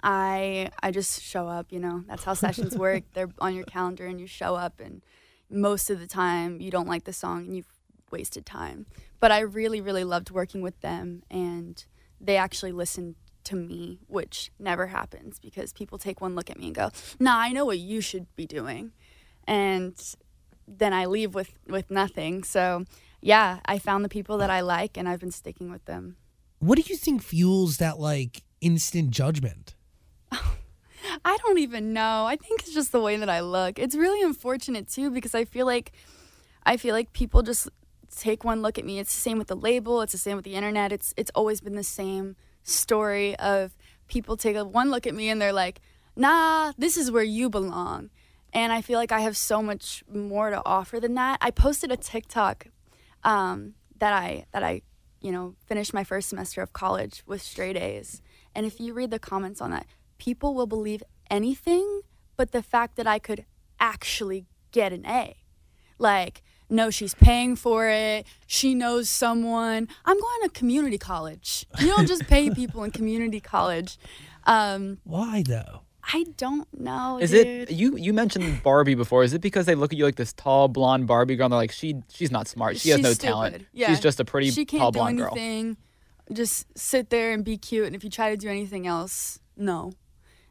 I 0.02 0.68
I 0.82 0.90
just 0.90 1.22
show 1.22 1.48
up. 1.48 1.72
You 1.72 1.80
know, 1.80 2.04
that's 2.08 2.24
how 2.24 2.34
sessions 2.34 2.76
work. 2.76 3.04
They're 3.14 3.30
on 3.38 3.54
your 3.54 3.64
calendar, 3.64 4.04
and 4.04 4.20
you 4.20 4.26
show 4.26 4.54
up. 4.54 4.80
And 4.80 5.00
most 5.48 5.88
of 5.88 5.98
the 5.98 6.06
time, 6.06 6.60
you 6.60 6.70
don't 6.70 6.88
like 6.88 7.04
the 7.04 7.12
song, 7.14 7.46
and 7.46 7.56
you've 7.56 7.71
wasted 8.12 8.46
time. 8.46 8.86
But 9.20 9.32
I 9.32 9.40
really, 9.40 9.80
really 9.80 10.04
loved 10.04 10.30
working 10.30 10.62
with 10.62 10.80
them, 10.80 11.22
and 11.30 11.84
they 12.20 12.36
actually 12.36 12.72
listened 12.72 13.16
to 13.44 13.56
me, 13.56 13.98
which 14.06 14.52
never 14.58 14.86
happens 14.88 15.40
because 15.40 15.72
people 15.72 15.98
take 15.98 16.20
one 16.20 16.34
look 16.36 16.50
at 16.50 16.58
me 16.58 16.66
and 16.66 16.74
go, 16.74 16.90
"Nah, 17.18 17.38
I 17.38 17.52
know 17.52 17.64
what 17.64 17.78
you 17.78 18.00
should 18.00 18.26
be 18.36 18.46
doing," 18.46 18.92
and 19.46 19.94
then 20.68 20.92
I 20.92 21.06
leave 21.06 21.34
with 21.34 21.52
with 21.66 21.90
nothing. 21.90 22.44
So 22.44 22.84
yeah, 23.20 23.60
I 23.64 23.78
found 23.78 24.04
the 24.04 24.08
people 24.08 24.38
that 24.38 24.50
I 24.50 24.60
like 24.60 24.96
and 24.96 25.08
I've 25.08 25.20
been 25.20 25.30
sticking 25.30 25.70
with 25.70 25.84
them. 25.84 26.16
What 26.58 26.76
do 26.76 26.84
you 26.86 26.96
think 26.96 27.22
fuels 27.22 27.78
that 27.78 27.98
like 27.98 28.42
instant 28.60 29.10
judgment? 29.10 29.74
I 30.32 31.36
don't 31.44 31.58
even 31.58 31.92
know. 31.92 32.26
I 32.26 32.36
think 32.36 32.62
it's 32.62 32.74
just 32.74 32.92
the 32.92 33.00
way 33.00 33.16
that 33.16 33.28
I 33.28 33.40
look. 33.40 33.78
It's 33.78 33.94
really 33.94 34.22
unfortunate 34.22 34.88
too 34.88 35.10
because 35.10 35.34
I 35.34 35.44
feel 35.44 35.66
like 35.66 35.92
I 36.64 36.76
feel 36.76 36.94
like 36.94 37.12
people 37.12 37.42
just 37.42 37.68
take 38.16 38.44
one 38.44 38.62
look 38.62 38.78
at 38.78 38.84
me. 38.84 38.98
It's 38.98 39.14
the 39.14 39.20
same 39.20 39.38
with 39.38 39.48
the 39.48 39.56
label, 39.56 40.00
it's 40.02 40.12
the 40.12 40.18
same 40.18 40.36
with 40.36 40.44
the 40.44 40.54
internet. 40.54 40.92
It's 40.92 41.14
it's 41.16 41.30
always 41.34 41.60
been 41.60 41.74
the 41.74 41.84
same 41.84 42.36
story 42.62 43.36
of 43.36 43.76
people 44.08 44.36
take 44.36 44.56
a 44.56 44.64
one 44.64 44.90
look 44.90 45.06
at 45.06 45.14
me 45.14 45.28
and 45.28 45.40
they're 45.40 45.52
like, 45.52 45.80
"Nah, 46.16 46.72
this 46.78 46.96
is 46.96 47.10
where 47.10 47.22
you 47.22 47.50
belong." 47.50 48.10
And 48.52 48.72
I 48.72 48.82
feel 48.82 48.98
like 48.98 49.12
I 49.12 49.20
have 49.20 49.36
so 49.36 49.62
much 49.62 50.04
more 50.12 50.50
to 50.50 50.62
offer 50.66 51.00
than 51.00 51.14
that. 51.14 51.38
I 51.40 51.50
posted 51.50 51.90
a 51.90 51.96
TikTok 51.96 52.66
um, 53.24 53.74
that 53.98 54.12
I 54.12 54.44
that 54.52 54.62
I, 54.62 54.82
you 55.20 55.32
know, 55.32 55.54
finished 55.66 55.94
my 55.94 56.04
first 56.04 56.28
semester 56.28 56.60
of 56.60 56.72
college 56.72 57.22
with 57.26 57.40
straight 57.40 57.76
A's. 57.76 58.20
And 58.54 58.66
if 58.66 58.78
you 58.78 58.92
read 58.92 59.10
the 59.10 59.18
comments 59.18 59.60
on 59.60 59.70
that, 59.70 59.86
people 60.18 60.54
will 60.54 60.66
believe 60.66 61.02
anything 61.30 62.02
but 62.36 62.52
the 62.52 62.62
fact 62.62 62.96
that 62.96 63.06
I 63.06 63.18
could 63.18 63.44
actually 63.80 64.46
get 64.70 64.92
an 64.92 65.06
A. 65.06 65.36
Like, 65.98 66.42
no, 66.72 66.90
she's 66.90 67.14
paying 67.14 67.54
for 67.54 67.88
it. 67.88 68.26
She 68.46 68.74
knows 68.74 69.08
someone. 69.10 69.86
I'm 70.06 70.18
going 70.18 70.42
to 70.44 70.48
community 70.48 70.96
college. 70.98 71.66
You 71.78 71.86
don't 71.88 72.08
just 72.08 72.26
pay 72.26 72.48
people 72.54 72.82
in 72.82 72.90
community 72.90 73.40
college. 73.40 73.98
Um, 74.44 74.98
Why 75.04 75.44
though? 75.46 75.80
I 76.12 76.24
don't 76.36 76.66
know. 76.80 77.18
Is 77.20 77.30
dude. 77.30 77.46
it 77.46 77.70
you? 77.70 77.96
You 77.96 78.12
mentioned 78.12 78.62
Barbie 78.64 78.96
before. 78.96 79.22
Is 79.22 79.34
it 79.34 79.40
because 79.40 79.66
they 79.66 79.74
look 79.76 79.92
at 79.92 79.98
you 79.98 80.04
like 80.04 80.16
this 80.16 80.32
tall 80.32 80.66
blonde 80.66 81.06
Barbie 81.06 81.36
girl? 81.36 81.44
and 81.46 81.52
They're 81.52 81.58
like, 81.58 81.70
she 81.72 81.96
she's 82.12 82.32
not 82.32 82.48
smart. 82.48 82.78
She 82.78 82.88
has 82.88 82.98
She's 82.98 83.04
no 83.04 83.12
stupid. 83.12 83.26
talent. 83.32 83.66
Yeah. 83.72 83.88
She's 83.88 84.00
just 84.00 84.18
a 84.18 84.24
pretty 84.24 84.50
she 84.50 84.64
can't 84.64 84.80
tall 84.80 84.90
do 84.90 84.98
blonde 84.98 85.18
girl. 85.18 85.28
anything. 85.36 85.76
Just 86.32 86.66
sit 86.76 87.10
there 87.10 87.32
and 87.32 87.44
be 87.44 87.56
cute. 87.56 87.86
And 87.86 87.94
if 87.94 88.02
you 88.02 88.10
try 88.10 88.30
to 88.30 88.36
do 88.36 88.48
anything 88.48 88.86
else, 88.86 89.38
no. 89.56 89.92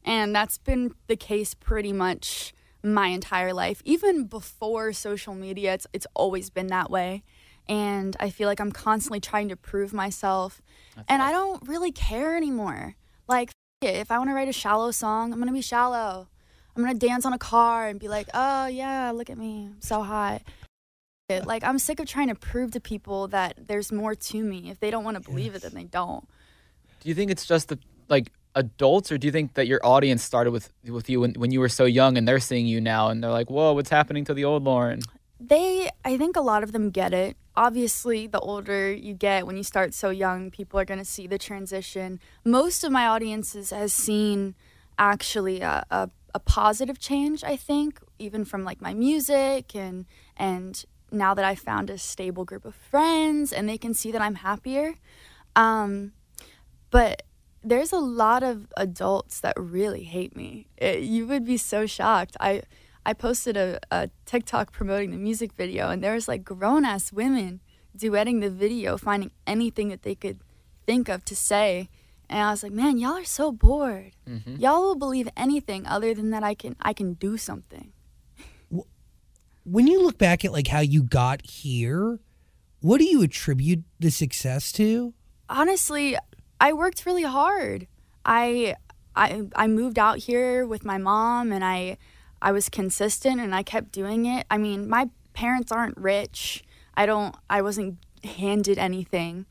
And 0.05 0.33
that's 0.33 0.57
been 0.57 0.93
the 1.07 1.15
case 1.17 1.53
pretty 1.53 1.91
much 1.91 2.53
my 2.83 3.07
entire 3.07 3.53
life. 3.53 3.81
Even 3.85 4.25
before 4.25 4.93
social 4.93 5.33
media, 5.35 5.73
it's 5.73 5.87
it's 5.93 6.07
always 6.13 6.49
been 6.49 6.67
that 6.67 6.89
way. 6.89 7.23
And 7.69 8.17
I 8.19 8.29
feel 8.31 8.47
like 8.47 8.59
I'm 8.59 8.71
constantly 8.71 9.19
trying 9.19 9.49
to 9.49 9.55
prove 9.55 9.93
myself. 9.93 10.61
and 11.07 11.21
I 11.21 11.31
don't 11.31 11.65
really 11.67 11.91
care 11.91 12.35
anymore. 12.35 12.95
Like 13.27 13.51
it. 13.81 13.95
if 13.95 14.11
I 14.11 14.17
want 14.17 14.29
to 14.29 14.33
write 14.33 14.49
a 14.49 14.53
shallow 14.53 14.91
song, 14.91 15.31
I'm 15.31 15.39
gonna 15.39 15.51
be 15.53 15.61
shallow. 15.61 16.27
I'm 16.75 16.83
gonna 16.83 16.97
dance 16.97 17.25
on 17.25 17.33
a 17.33 17.37
car 17.37 17.87
and 17.87 17.99
be 17.99 18.07
like, 18.07 18.27
oh 18.33 18.65
yeah, 18.67 19.11
look 19.11 19.29
at 19.29 19.37
me, 19.37 19.67
I'm 19.73 19.81
so 19.81 20.01
hot. 20.03 20.41
It- 21.29 21.45
Like 21.45 21.63
I'm 21.63 21.79
sick 21.79 21.99
of 21.99 22.07
trying 22.07 22.27
to 22.29 22.35
prove 22.35 22.71
to 22.71 22.79
people 22.79 23.27
that 23.29 23.67
there's 23.67 23.91
more 23.91 24.15
to 24.15 24.43
me. 24.43 24.69
If 24.69 24.79
they 24.79 24.91
don't 24.91 25.03
want 25.03 25.15
to 25.17 25.23
believe 25.29 25.55
it, 25.55 25.61
then 25.61 25.73
they 25.73 25.83
don't. 25.85 26.27
Do 27.01 27.09
you 27.09 27.15
think 27.15 27.31
it's 27.31 27.45
just 27.45 27.69
the 27.69 27.79
like 28.09 28.31
adults, 28.55 29.11
or 29.11 29.17
do 29.17 29.27
you 29.27 29.31
think 29.31 29.53
that 29.53 29.67
your 29.67 29.79
audience 29.83 30.23
started 30.23 30.51
with 30.51 30.71
with 30.87 31.09
you 31.09 31.21
when, 31.21 31.33
when 31.33 31.51
you 31.51 31.59
were 31.59 31.69
so 31.69 31.85
young 31.85 32.17
and 32.17 32.27
they're 32.27 32.39
seeing 32.39 32.67
you 32.67 32.81
now 32.81 33.09
and 33.09 33.23
they're 33.23 33.31
like, 33.31 33.49
whoa, 33.49 33.73
what's 33.73 33.89
happening 33.89 34.25
to 34.25 34.33
the 34.33 34.43
old 34.43 34.63
Loren? 34.63 35.01
They, 35.39 35.89
I 36.05 36.17
think 36.17 36.35
a 36.35 36.41
lot 36.41 36.61
of 36.61 36.71
them 36.71 36.91
get 36.91 37.13
it. 37.13 37.35
Obviously, 37.55 38.27
the 38.27 38.39
older 38.39 38.91
you 38.91 39.13
get, 39.15 39.47
when 39.47 39.57
you 39.57 39.63
start 39.63 39.93
so 39.93 40.09
young, 40.09 40.51
people 40.51 40.79
are 40.79 40.85
going 40.85 40.99
to 40.99 41.05
see 41.05 41.25
the 41.25 41.39
transition. 41.39 42.19
Most 42.45 42.83
of 42.83 42.91
my 42.91 43.07
audiences 43.07 43.71
has 43.71 43.91
seen 43.91 44.53
actually 44.99 45.61
a, 45.61 45.83
a, 45.89 46.09
a 46.35 46.39
positive 46.39 46.99
change, 46.99 47.43
I 47.43 47.55
think, 47.55 47.99
even 48.19 48.45
from 48.45 48.63
like 48.63 48.81
my 48.81 48.93
music 48.93 49.75
and 49.75 50.05
and 50.37 50.85
now 51.11 51.33
that 51.33 51.43
I 51.43 51.55
found 51.55 51.89
a 51.89 51.97
stable 51.97 52.45
group 52.45 52.63
of 52.63 52.75
friends 52.75 53.51
and 53.51 53.67
they 53.67 53.77
can 53.77 53.93
see 53.93 54.11
that 54.11 54.21
I'm 54.21 54.35
happier. 54.35 54.95
Um, 55.55 56.13
but 56.89 57.23
there's 57.63 57.91
a 57.91 57.99
lot 57.99 58.43
of 58.43 58.67
adults 58.77 59.39
that 59.41 59.53
really 59.57 60.03
hate 60.03 60.35
me. 60.35 60.67
It, 60.77 61.01
you 61.01 61.27
would 61.27 61.45
be 61.45 61.57
so 61.57 61.85
shocked. 61.85 62.35
I 62.39 62.63
I 63.05 63.13
posted 63.13 63.57
a, 63.57 63.79
a 63.89 64.09
TikTok 64.25 64.71
promoting 64.71 65.11
the 65.11 65.17
music 65.17 65.53
video, 65.53 65.89
and 65.89 66.03
there 66.03 66.13
was 66.13 66.27
like 66.27 66.43
grown 66.43 66.85
ass 66.85 67.11
women 67.11 67.61
duetting 67.97 68.41
the 68.41 68.49
video, 68.49 68.97
finding 68.97 69.31
anything 69.45 69.89
that 69.89 70.03
they 70.03 70.15
could 70.15 70.39
think 70.85 71.09
of 71.09 71.25
to 71.25 71.35
say. 71.35 71.89
And 72.29 72.39
I 72.39 72.51
was 72.51 72.63
like, 72.63 72.71
man, 72.71 72.97
y'all 72.97 73.17
are 73.17 73.25
so 73.25 73.51
bored. 73.51 74.13
Mm-hmm. 74.27 74.55
Y'all 74.57 74.81
will 74.81 74.95
believe 74.95 75.27
anything 75.35 75.85
other 75.85 76.13
than 76.13 76.29
that 76.29 76.43
I 76.43 76.53
can 76.53 76.75
I 76.81 76.93
can 76.93 77.13
do 77.13 77.37
something. 77.37 77.93
When 79.63 79.85
you 79.85 80.03
look 80.03 80.17
back 80.17 80.43
at 80.43 80.51
like 80.51 80.67
how 80.67 80.79
you 80.79 81.03
got 81.03 81.45
here, 81.45 82.19
what 82.79 82.97
do 82.97 83.03
you 83.03 83.21
attribute 83.21 83.83
the 83.99 84.09
success 84.09 84.71
to? 84.73 85.13
honestly, 85.51 86.17
I 86.61 86.73
worked 86.73 87.07
really 87.07 87.23
hard. 87.23 87.87
I 88.23 88.75
I 89.15 89.47
I 89.55 89.65
moved 89.65 89.97
out 89.97 90.19
here 90.19 90.65
with 90.65 90.85
my 90.85 90.99
mom 90.99 91.51
and 91.51 91.65
I 91.65 91.97
I 92.39 92.51
was 92.51 92.69
consistent 92.69 93.41
and 93.41 93.55
I 93.55 93.63
kept 93.63 93.91
doing 93.91 94.27
it. 94.27 94.45
I 94.49 94.59
mean, 94.59 94.87
my 94.87 95.09
parents 95.33 95.71
aren't 95.71 95.97
rich. 95.97 96.63
I 96.95 97.07
don't 97.07 97.35
I 97.49 97.63
wasn't 97.63 97.97
handed 98.23 98.77
anything. 98.77 99.47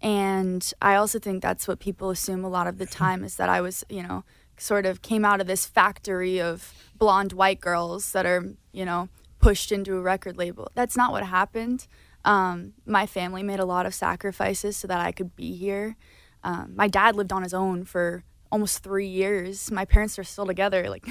And 0.00 0.72
I 0.80 0.94
also 0.94 1.18
think 1.18 1.42
that's 1.42 1.66
what 1.66 1.80
people 1.80 2.10
assume 2.10 2.44
a 2.44 2.48
lot 2.48 2.68
of 2.68 2.78
the 2.78 2.86
time 3.02 3.24
is 3.24 3.34
that 3.36 3.48
I 3.48 3.60
was, 3.60 3.84
you 3.88 4.04
know, 4.04 4.22
sort 4.56 4.86
of 4.86 5.02
came 5.02 5.24
out 5.24 5.40
of 5.40 5.48
this 5.48 5.66
factory 5.66 6.40
of 6.40 6.72
blonde 6.96 7.32
white 7.32 7.60
girls 7.60 8.12
that 8.12 8.24
are, 8.24 8.54
you 8.70 8.84
know, 8.84 9.08
pushed 9.40 9.72
into 9.72 9.96
a 9.96 10.00
record 10.00 10.36
label. 10.36 10.70
That's 10.76 10.96
not 10.96 11.10
what 11.10 11.24
happened. 11.24 11.88
Um, 12.24 12.74
my 12.86 13.06
family 13.06 13.42
made 13.42 13.58
a 13.58 13.64
lot 13.64 13.84
of 13.84 13.94
sacrifices 13.96 14.76
so 14.76 14.86
that 14.86 15.00
I 15.00 15.10
could 15.10 15.34
be 15.34 15.56
here. 15.56 15.96
Um, 16.44 16.72
my 16.76 16.88
dad 16.88 17.16
lived 17.16 17.32
on 17.32 17.42
his 17.42 17.54
own 17.54 17.84
for 17.84 18.24
almost 18.50 18.82
three 18.82 19.06
years. 19.06 19.70
My 19.70 19.84
parents 19.84 20.18
are 20.18 20.24
still 20.24 20.46
together. 20.46 20.86
Like, 20.90 21.06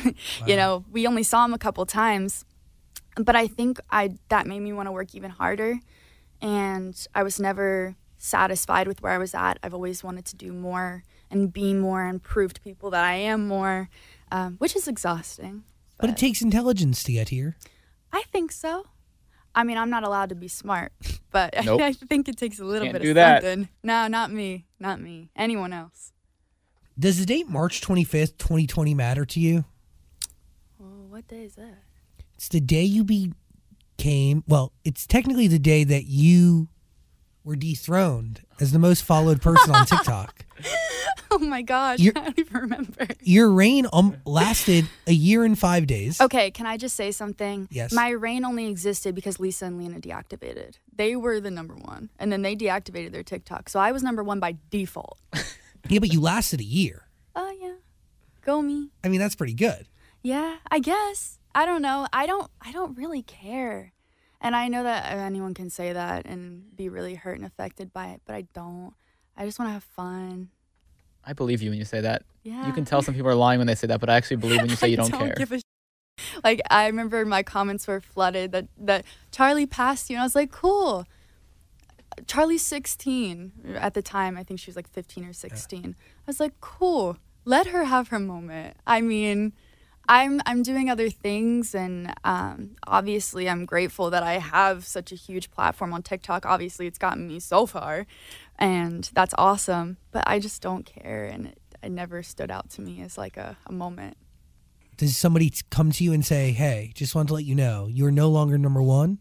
you 0.45 0.55
know, 0.55 0.85
we 0.91 1.07
only 1.07 1.23
saw 1.23 1.43
him 1.43 1.53
a 1.53 1.57
couple 1.57 1.85
times, 1.85 2.45
but 3.15 3.35
I 3.35 3.47
think 3.47 3.79
I 3.89 4.11
that 4.29 4.45
made 4.45 4.59
me 4.59 4.73
want 4.73 4.87
to 4.87 4.91
work 4.91 5.15
even 5.15 5.31
harder. 5.31 5.79
And 6.41 6.95
I 7.15 7.23
was 7.23 7.39
never 7.39 7.95
satisfied 8.17 8.87
with 8.87 9.01
where 9.01 9.11
I 9.11 9.17
was 9.17 9.33
at. 9.33 9.57
I've 9.63 9.73
always 9.73 10.03
wanted 10.03 10.25
to 10.25 10.35
do 10.35 10.53
more 10.53 11.03
and 11.31 11.51
be 11.51 11.73
more 11.73 12.05
and 12.05 12.21
prove 12.21 12.53
to 12.53 12.61
people 12.61 12.91
that 12.91 13.03
I 13.03 13.15
am 13.15 13.47
more, 13.47 13.89
um, 14.31 14.55
which 14.57 14.75
is 14.75 14.87
exhausting. 14.87 15.63
But 15.97 16.09
it 16.09 16.17
takes 16.17 16.41
intelligence 16.41 17.03
to 17.03 17.11
get 17.13 17.29
here. 17.29 17.57
I 18.11 18.23
think 18.31 18.51
so. 18.51 18.87
I 19.53 19.63
mean, 19.63 19.77
I'm 19.77 19.89
not 19.89 20.03
allowed 20.03 20.29
to 20.29 20.35
be 20.35 20.47
smart, 20.47 20.91
but 21.31 21.53
Nope. 21.65 21.81
I 21.81 21.93
think 21.93 22.27
it 22.29 22.37
takes 22.37 22.59
a 22.59 22.63
little 22.65 22.85
Can't 22.87 22.93
bit 22.93 23.01
do 23.03 23.09
of 23.09 23.15
that. 23.15 23.43
something. 23.43 23.69
No, 23.83 24.07
not 24.07 24.31
me. 24.31 24.65
Not 24.79 25.01
me. 25.01 25.29
Anyone 25.35 25.73
else. 25.73 26.11
Does 26.97 27.19
the 27.19 27.25
date 27.25 27.47
March 27.49 27.81
25th, 27.81 28.37
2020 28.37 28.93
matter 28.93 29.25
to 29.25 29.39
you? 29.39 29.65
Well, 30.77 31.05
what 31.09 31.27
day 31.27 31.43
is 31.43 31.55
that? 31.55 31.79
It's 32.35 32.49
the 32.49 32.59
day 32.59 32.83
you 32.83 33.03
became, 33.03 34.43
well, 34.47 34.73
it's 34.83 35.05
technically 35.07 35.47
the 35.47 35.59
day 35.59 35.83
that 35.83 36.05
you 36.05 36.67
were 37.43 37.55
dethroned 37.55 38.41
as 38.59 38.71
the 38.71 38.79
most 38.79 39.03
followed 39.03 39.41
person 39.41 39.73
on 39.73 39.85
TikTok. 39.87 40.45
Oh 41.33 41.39
my 41.39 41.61
gosh, 41.61 41.99
You're- 41.99 42.13
I 42.19 42.25
don't 42.25 42.39
even 42.39 42.61
remember. 42.61 43.07
Your 43.21 43.49
reign 43.51 43.87
um, 43.93 44.17
lasted 44.25 44.85
a 45.07 45.13
year 45.13 45.43
and 45.45 45.57
five 45.57 45.87
days. 45.87 46.19
Okay, 46.19 46.51
can 46.51 46.65
I 46.65 46.75
just 46.77 46.95
say 46.95 47.11
something? 47.11 47.67
Yes. 47.71 47.93
My 47.93 48.09
reign 48.09 48.43
only 48.43 48.67
existed 48.67 49.15
because 49.15 49.39
Lisa 49.39 49.65
and 49.65 49.77
Lena 49.77 49.99
deactivated. 50.01 50.75
They 50.93 51.15
were 51.15 51.39
the 51.39 51.49
number 51.51 51.73
one, 51.75 52.09
and 52.19 52.31
then 52.31 52.41
they 52.41 52.55
deactivated 52.55 53.11
their 53.13 53.23
TikTok. 53.23 53.69
So 53.69 53.79
I 53.79 53.91
was 53.93 54.03
number 54.03 54.23
one 54.23 54.39
by 54.39 54.57
default. 54.69 55.19
Yeah, 55.89 55.97
but 55.97 56.13
you 56.13 56.21
lasted 56.21 56.59
a 56.59 56.63
year. 56.63 57.07
Oh 57.35 57.49
yeah, 57.59 57.73
go 58.45 58.61
me. 58.61 58.91
I 59.03 59.07
mean, 59.07 59.19
that's 59.19 59.33
pretty 59.35 59.55
good. 59.55 59.87
Yeah, 60.21 60.57
I 60.69 60.77
guess. 60.77 61.39
I 61.55 61.65
don't 61.65 61.81
know. 61.81 62.07
I 62.13 62.27
don't. 62.27 62.51
I 62.61 62.71
don't 62.71 62.95
really 62.95 63.23
care, 63.23 63.91
and 64.39 64.55
I 64.55 64.67
know 64.67 64.83
that 64.83 65.11
anyone 65.17 65.55
can 65.55 65.71
say 65.71 65.91
that 65.91 66.27
and 66.27 66.75
be 66.77 66.87
really 66.87 67.15
hurt 67.15 67.37
and 67.37 67.45
affected 67.45 67.91
by 67.91 68.09
it, 68.09 68.21
but 68.25 68.35
I 68.35 68.43
don't. 68.53 68.93
I 69.35 69.45
just 69.45 69.57
want 69.57 69.69
to 69.69 69.73
have 69.73 69.83
fun. 69.83 70.49
I 71.25 71.33
believe 71.33 71.61
you 71.61 71.69
when 71.69 71.79
you 71.79 71.85
say 71.85 72.01
that. 72.01 72.23
Yeah. 72.43 72.65
You 72.65 72.73
can 72.73 72.85
tell 72.85 73.01
some 73.01 73.13
people 73.13 73.29
are 73.29 73.35
lying 73.35 73.59
when 73.59 73.67
they 73.67 73.75
say 73.75 73.87
that, 73.87 73.99
but 73.99 74.09
I 74.09 74.15
actually 74.15 74.37
believe 74.45 74.61
when 74.61 74.69
you 74.69 74.75
say 74.75 74.87
you 74.89 74.93
I 74.93 75.07
don't, 75.07 75.11
care. 75.11 75.33
give 75.37 75.51
a 75.51 75.59
sh- 75.59 75.63
like 76.43 76.61
I 76.69 76.87
remember 76.87 77.25
my 77.25 77.43
comments 77.43 77.87
were 77.87 78.01
flooded 78.01 78.51
that 78.51 78.67
that 78.79 79.05
Charli 79.31 79.69
passed 79.69 80.09
you, 80.09 80.15
and 80.15 80.21
I 80.21 80.25
was 80.25 80.35
like, 80.35 80.51
cool. 80.51 81.05
Charli's 82.23 82.61
16 82.63 83.75
at 83.75 83.93
the 83.93 84.01
time. 84.01 84.37
I 84.37 84.43
think 84.43 84.59
she 84.59 84.69
was 84.69 84.75
like 84.75 84.89
15 84.89 85.25
or 85.25 85.33
16. 85.33 85.95
I 85.97 86.23
was 86.27 86.39
like, 86.39 86.59
cool. 86.59 87.17
Let 87.45 87.67
her 87.67 87.85
have 87.85 88.09
her 88.09 88.19
moment. 88.19 88.75
I 88.85 89.01
mean, 89.01 89.53
I'm 90.07 90.41
I'm 90.45 90.61
doing 90.61 90.89
other 90.89 91.09
things, 91.09 91.73
and 91.73 92.13
um, 92.23 92.71
obviously, 92.85 93.47
I'm 93.49 93.65
grateful 93.65 94.09
that 94.09 94.23
I 94.23 94.39
have 94.39 94.85
such 94.85 95.11
a 95.11 95.15
huge 95.15 95.49
platform 95.51 95.93
on 95.93 96.03
TikTok. 96.03 96.45
Obviously, 96.45 96.85
it's 96.85 96.97
gotten 96.97 97.27
me 97.27 97.39
so 97.39 97.65
far, 97.65 98.05
and 98.59 99.09
that's 99.13 99.33
awesome. 99.37 99.97
But 100.11 100.23
I 100.27 100.39
just 100.39 100.61
don't 100.61 100.85
care, 100.85 101.25
and 101.25 101.47
it, 101.47 101.59
it 101.83 101.91
never 101.91 102.23
stood 102.23 102.51
out 102.51 102.69
to 102.71 102.81
me 102.81 103.01
as 103.01 103.17
like 103.17 103.37
a, 103.37 103.57
a 103.65 103.71
moment. 103.71 104.17
Does 104.97 105.17
somebody 105.17 105.51
come 105.69 105.91
to 105.91 106.03
you 106.03 106.13
and 106.13 106.25
say, 106.25 106.51
hey, 106.51 106.91
just 106.93 107.15
wanted 107.15 107.29
to 107.29 107.33
let 107.35 107.45
you 107.45 107.55
know 107.55 107.87
you're 107.89 108.11
no 108.11 108.29
longer 108.29 108.57
number 108.57 108.81
one? 108.81 109.19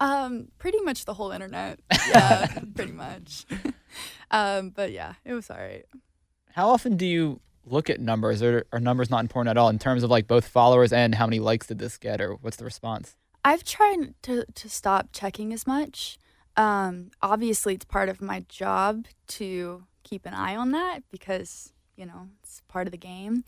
Um, 0.00 0.48
pretty 0.58 0.80
much 0.80 1.04
the 1.04 1.14
whole 1.14 1.30
internet. 1.30 1.78
Yeah, 2.08 2.58
pretty 2.74 2.92
much. 2.92 3.46
um, 4.30 4.70
but 4.70 4.90
yeah, 4.90 5.14
it 5.24 5.32
was 5.32 5.48
all 5.48 5.56
right. 5.56 5.84
How 6.52 6.68
often 6.70 6.96
do 6.96 7.06
you 7.06 7.40
look 7.64 7.88
at 7.88 8.00
numbers, 8.00 8.42
or 8.42 8.66
are 8.72 8.80
numbers 8.80 9.08
not 9.08 9.20
important 9.20 9.50
at 9.50 9.56
all 9.56 9.68
in 9.68 9.78
terms 9.78 10.02
of 10.02 10.10
like 10.10 10.26
both 10.26 10.46
followers 10.46 10.92
and 10.92 11.14
how 11.14 11.26
many 11.26 11.38
likes 11.38 11.68
did 11.68 11.78
this 11.78 11.96
get, 11.98 12.20
or 12.20 12.34
what's 12.34 12.56
the 12.56 12.64
response? 12.64 13.16
I've 13.44 13.64
tried 13.64 14.14
to 14.22 14.44
to 14.44 14.68
stop 14.68 15.10
checking 15.12 15.52
as 15.52 15.66
much. 15.66 16.18
Um, 16.56 17.10
obviously, 17.22 17.74
it's 17.74 17.84
part 17.84 18.08
of 18.08 18.20
my 18.20 18.44
job 18.48 19.06
to 19.28 19.84
keep 20.02 20.26
an 20.26 20.34
eye 20.34 20.56
on 20.56 20.72
that 20.72 21.00
because 21.10 21.72
you 21.96 22.06
know 22.06 22.28
it's 22.42 22.62
part 22.68 22.86
of 22.86 22.90
the 22.92 22.98
game. 22.98 23.44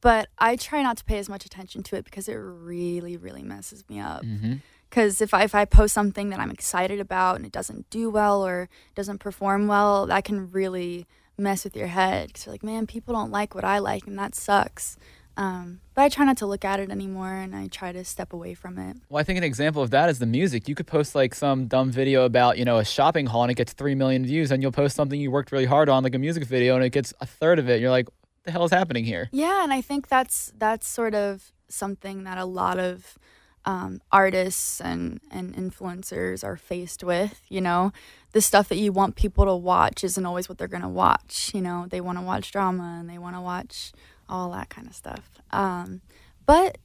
But 0.00 0.28
I 0.38 0.56
try 0.56 0.82
not 0.82 0.98
to 0.98 1.04
pay 1.04 1.18
as 1.18 1.28
much 1.28 1.46
attention 1.46 1.82
to 1.84 1.96
it 1.96 2.04
because 2.04 2.28
it 2.28 2.34
really, 2.34 3.16
really 3.16 3.42
messes 3.42 3.84
me 3.88 3.98
up. 3.98 4.22
Mm-hmm. 4.22 4.56
because 4.88 5.20
if 5.20 5.34
I, 5.34 5.42
if 5.42 5.54
I 5.54 5.64
post 5.64 5.94
something 5.94 6.30
that 6.30 6.38
I'm 6.38 6.50
excited 6.50 7.00
about 7.00 7.36
and 7.36 7.46
it 7.46 7.50
doesn't 7.50 7.88
do 7.90 8.10
well 8.10 8.46
or 8.46 8.68
doesn't 8.94 9.18
perform 9.18 9.66
well, 9.66 10.06
that 10.06 10.24
can 10.24 10.50
really 10.52 11.06
mess 11.38 11.64
with 11.64 11.76
your 11.76 11.88
head 11.88 12.28
because 12.28 12.46
you're 12.46 12.52
like, 12.52 12.62
man, 12.62 12.86
people 12.86 13.14
don't 13.14 13.30
like 13.30 13.54
what 13.54 13.64
I 13.64 13.78
like, 13.78 14.06
and 14.06 14.18
that 14.18 14.34
sucks. 14.34 14.96
Um, 15.36 15.80
but 15.94 16.02
I 16.02 16.08
try 16.08 16.24
not 16.24 16.38
to 16.38 16.46
look 16.46 16.64
at 16.64 16.80
it 16.80 16.90
anymore, 16.90 17.32
and 17.32 17.54
I 17.54 17.68
try 17.68 17.92
to 17.92 18.04
step 18.04 18.32
away 18.32 18.54
from 18.54 18.78
it. 18.78 18.96
Well, 19.08 19.20
I 19.20 19.22
think 19.22 19.36
an 19.36 19.44
example 19.44 19.82
of 19.82 19.90
that 19.90 20.08
is 20.08 20.18
the 20.18 20.26
music. 20.26 20.68
You 20.68 20.74
could 20.74 20.86
post 20.86 21.14
like 21.14 21.34
some 21.34 21.66
dumb 21.66 21.90
video 21.90 22.24
about, 22.24 22.58
you 22.58 22.64
know, 22.64 22.78
a 22.78 22.84
shopping 22.84 23.26
haul 23.26 23.42
and 23.42 23.50
it 23.50 23.54
gets 23.54 23.72
3 23.72 23.94
million 23.94 24.24
views, 24.24 24.50
and 24.50 24.62
you'll 24.62 24.72
post 24.72 24.96
something 24.96 25.20
you 25.20 25.30
worked 25.30 25.52
really 25.52 25.66
hard 25.66 25.88
on, 25.88 26.02
like 26.02 26.14
a 26.14 26.18
music 26.18 26.44
video, 26.44 26.74
and 26.74 26.84
it 26.84 26.90
gets 26.90 27.12
a 27.20 27.26
third 27.26 27.58
of 27.58 27.68
it. 27.68 27.80
You're 27.80 27.90
like, 27.90 28.06
what 28.06 28.44
the 28.44 28.50
hell 28.50 28.64
is 28.64 28.70
happening 28.70 29.04
here? 29.04 29.28
Yeah, 29.32 29.62
and 29.62 29.72
I 29.72 29.80
think 29.82 30.08
that's 30.08 30.52
that's 30.56 30.88
sort 30.88 31.14
of 31.14 31.52
something 31.68 32.24
that 32.24 32.38
a 32.38 32.44
lot 32.44 32.78
of 32.78 33.18
um, 33.66 34.00
artists 34.12 34.80
and 34.80 35.20
and 35.30 35.54
influencers 35.54 36.44
are 36.44 36.56
faced 36.56 37.04
with. 37.04 37.42
You 37.48 37.60
know, 37.60 37.92
the 38.32 38.40
stuff 38.40 38.68
that 38.68 38.76
you 38.76 38.92
want 38.92 39.16
people 39.16 39.44
to 39.44 39.54
watch 39.54 40.04
isn't 40.04 40.24
always 40.24 40.48
what 40.48 40.56
they're 40.56 40.68
gonna 40.68 40.88
watch. 40.88 41.50
You 41.52 41.60
know, 41.60 41.86
they 41.88 42.00
want 42.00 42.18
to 42.18 42.22
watch 42.22 42.52
drama 42.52 42.96
and 43.00 43.10
they 43.10 43.18
want 43.18 43.36
to 43.36 43.40
watch 43.40 43.92
all 44.28 44.50
that 44.52 44.68
kind 44.68 44.86
of 44.88 44.94
stuff. 44.94 45.30
Um, 45.50 46.00
but 46.46 46.78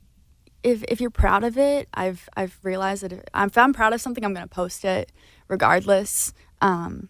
if 0.64 0.84
if 0.88 1.02
you're 1.02 1.10
proud 1.10 1.44
of 1.44 1.58
it, 1.58 1.88
I've 1.94 2.28
I've 2.36 2.58
realized 2.64 3.04
that 3.04 3.14
if 3.14 3.20
if 3.36 3.58
I'm 3.58 3.74
proud 3.74 3.94
of 3.94 4.02
something, 4.02 4.24
I'm 4.24 4.34
gonna 4.34 4.48
post 4.48 4.86
it 4.86 5.12
regardless. 5.48 6.34
Um, 6.62 7.10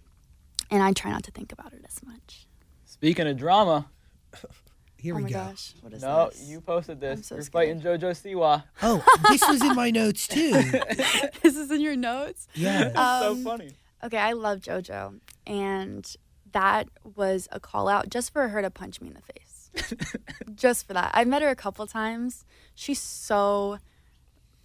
and 0.69 0.81
I 0.81 0.93
try 0.93 1.11
not 1.11 1.23
to 1.23 1.31
think 1.31 1.51
about 1.51 1.73
it 1.73 1.83
as 1.85 2.01
much. 2.03 2.47
Speaking 2.85 3.27
of 3.27 3.35
drama, 3.37 3.89
Here 4.97 5.15
we 5.15 5.23
go. 5.23 5.23
oh 5.23 5.23
we 5.23 5.23
my 5.23 5.29
go. 5.29 5.45
gosh, 5.51 5.73
what 5.81 5.93
is 5.93 6.01
this? 6.01 6.07
no, 6.07 6.29
this? 6.29 6.41
you 6.47 6.61
posted 6.61 6.99
this. 7.01 7.17
I'm 7.17 7.23
so 7.23 7.35
You're 7.35 7.43
scared. 7.43 7.81
fighting 7.81 7.99
JoJo 7.99 8.11
Siwa. 8.35 8.63
Oh, 8.83 9.03
this 9.29 9.41
was 9.47 9.61
in 9.63 9.75
my 9.75 9.89
notes 9.91 10.27
too. 10.27 10.51
this 11.41 11.57
is 11.57 11.71
in 11.71 11.81
your 11.81 11.95
notes. 11.95 12.47
Yeah. 12.53 12.85
It's 12.85 12.93
so 12.95 13.31
Um, 13.31 13.43
funny. 13.43 13.71
Okay, 14.03 14.17
I 14.17 14.31
love 14.33 14.59
JoJo, 14.61 15.19
and 15.47 16.15
that 16.53 16.87
was 17.15 17.47
a 17.51 17.59
call 17.59 17.87
out 17.87 18.09
just 18.09 18.31
for 18.31 18.47
her 18.49 18.61
to 18.61 18.69
punch 18.69 19.01
me 19.01 19.07
in 19.09 19.13
the 19.15 19.21
face. 19.21 19.50
just 20.55 20.87
for 20.87 20.93
that. 20.93 21.11
I've 21.13 21.27
met 21.27 21.41
her 21.41 21.49
a 21.49 21.55
couple 21.55 21.85
times. 21.87 22.45
She's 22.75 22.99
so 22.99 23.77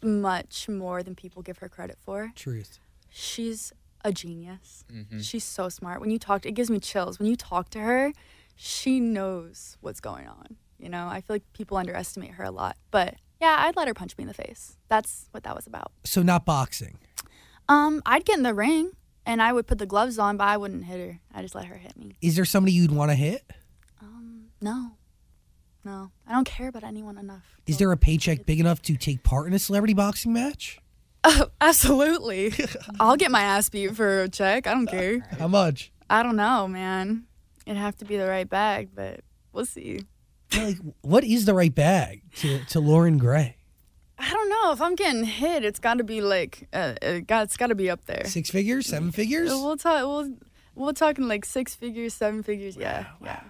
much 0.02 0.68
more 0.68 1.02
than 1.02 1.14
people 1.14 1.42
give 1.42 1.58
her 1.58 1.68
credit 1.68 1.96
for. 2.00 2.32
Truth. 2.34 2.78
She's 3.08 3.72
a 4.04 4.12
genius. 4.12 4.84
Mhm. 4.92 5.22
She's 5.24 5.44
so 5.44 5.68
smart. 5.68 6.00
When 6.00 6.10
you 6.10 6.18
talk, 6.18 6.46
it 6.46 6.52
gives 6.52 6.70
me 6.70 6.78
chills. 6.78 7.18
When 7.18 7.28
you 7.28 7.36
talk 7.36 7.70
to 7.70 7.80
her, 7.80 8.12
she 8.54 9.00
knows 9.00 9.76
what's 9.80 10.00
going 10.00 10.26
on. 10.28 10.56
You 10.78 10.88
know, 10.90 11.08
I 11.08 11.20
feel 11.22 11.34
like 11.36 11.52
people 11.52 11.76
underestimate 11.76 12.32
her 12.32 12.44
a 12.44 12.50
lot, 12.50 12.76
but 12.90 13.14
yeah, 13.40 13.56
I'd 13.60 13.76
let 13.76 13.88
her 13.88 13.94
punch 13.94 14.16
me 14.16 14.22
in 14.22 14.28
the 14.28 14.34
face. 14.34 14.76
That's 14.88 15.28
what 15.30 15.42
that 15.44 15.56
was 15.56 15.66
about. 15.66 15.90
So 16.04 16.22
not 16.22 16.44
boxing. 16.44 16.98
Um, 17.68 18.02
I'd 18.06 18.24
get 18.24 18.36
in 18.36 18.42
the 18.42 18.54
ring 18.54 18.92
and 19.24 19.42
I 19.42 19.52
would 19.52 19.66
put 19.66 19.78
the 19.78 19.86
gloves 19.86 20.18
on, 20.18 20.36
but 20.36 20.44
I 20.44 20.56
wouldn't 20.56 20.84
hit 20.84 21.00
her. 21.00 21.20
I 21.34 21.42
just 21.42 21.54
let 21.54 21.64
her 21.64 21.76
hit 21.76 21.96
me. 21.96 22.16
Is 22.22 22.36
there 22.36 22.44
somebody 22.44 22.72
you'd 22.72 22.92
want 22.92 23.10
to 23.10 23.14
hit? 23.14 23.42
No, 24.60 24.92
no, 25.84 26.10
I 26.26 26.32
don't 26.32 26.44
care 26.46 26.68
about 26.68 26.84
anyone 26.84 27.18
enough. 27.18 27.60
Is 27.66 27.78
there 27.78 27.92
a 27.92 27.96
paycheck 27.96 28.46
big 28.46 28.58
enough 28.60 28.82
to 28.82 28.96
take 28.96 29.22
part 29.22 29.46
in 29.46 29.52
a 29.52 29.58
celebrity 29.58 29.94
boxing 29.94 30.32
match? 30.32 30.78
Oh, 31.28 31.48
absolutely. 31.60 32.52
I'll 33.00 33.16
get 33.16 33.32
my 33.32 33.40
ass 33.40 33.68
beat 33.68 33.96
for 33.96 34.22
a 34.22 34.28
check. 34.28 34.68
I 34.68 34.74
don't 34.74 34.86
care. 34.86 35.26
How 35.40 35.48
much? 35.48 35.90
I 36.08 36.22
don't 36.22 36.36
know, 36.36 36.68
man. 36.68 37.24
It'd 37.66 37.76
have 37.76 37.96
to 37.96 38.04
be 38.04 38.16
the 38.16 38.28
right 38.28 38.48
bag, 38.48 38.90
but 38.94 39.22
we'll 39.52 39.66
see. 39.66 40.02
Like, 40.56 40.76
what 41.00 41.24
is 41.24 41.44
the 41.44 41.52
right 41.52 41.74
bag 41.74 42.22
to, 42.36 42.64
to 42.66 42.78
Loren 42.78 43.18
Gray? 43.18 43.56
I 44.16 44.32
don't 44.32 44.48
know. 44.48 44.70
If 44.70 44.80
I'm 44.80 44.94
getting 44.94 45.24
hit, 45.24 45.64
it's 45.64 45.80
got 45.80 45.98
to 45.98 46.04
be 46.04 46.20
like, 46.20 46.68
uh, 46.72 46.94
it 47.02 47.26
got, 47.26 47.42
it's 47.42 47.56
got 47.56 47.68
to 47.68 47.74
be 47.74 47.90
up 47.90 48.04
there. 48.04 48.24
Six 48.26 48.48
figures? 48.50 48.86
Seven 48.86 49.10
figures? 49.10 49.50
We'll 49.50 49.76
talk. 49.76 50.02
We'll 50.06 50.32
we're 50.76 50.92
talking 50.92 51.26
like 51.26 51.44
six 51.44 51.74
figures, 51.74 52.14
seven 52.14 52.42
figures. 52.42 52.76
Yeah, 52.76 53.06
yeah. 53.22 53.40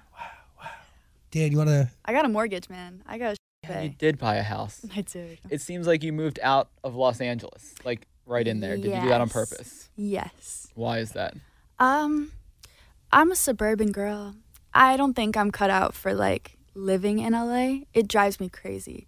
Dan, 1.37 1.53
you 1.53 1.59
want 1.59 1.69
to? 1.69 1.91
I 2.03 2.15
got 2.15 2.25
a 2.25 2.31
mortgage, 2.31 2.71
man. 2.71 3.03
I 3.07 3.19
got. 3.19 3.37
Yeah, 3.63 3.83
you 3.83 3.91
did 3.91 4.19
buy 4.19 4.37
a 4.37 4.43
house. 4.43 4.87
I 4.97 5.03
did. 5.03 5.39
It 5.51 5.61
seems 5.61 5.87
like 5.87 6.03
you 6.03 6.11
moved 6.11 6.39
out 6.43 6.71
of 6.83 6.95
Los 6.95 7.21
Angeles, 7.21 7.75
like 7.85 8.07
right 8.25 8.49
in 8.49 8.61
there. 8.61 8.77
Did 8.77 8.87
you 8.87 9.01
do 9.03 9.09
that 9.09 9.21
on 9.21 9.29
purpose? 9.29 9.91
Yes. 9.97 10.69
Why 10.75 10.99
is 10.99 11.13
that? 11.13 11.35
Um, 11.79 12.33
I'm 13.13 13.31
a 13.31 13.37
suburban 13.37 13.93
girl. 13.93 14.37
I 14.73 14.97
don't 14.97 15.13
think 15.13 15.37
I'm 15.37 15.51
cut 15.51 15.69
out 15.69 15.95
for 15.95 16.15
like 16.15 16.57
living 16.75 17.19
in 17.19 17.35
LA. 17.35 17.81
It 17.93 18.09
drives 18.09 18.41
me 18.41 18.49
crazy. 18.49 19.07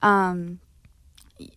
Um, 0.00 0.60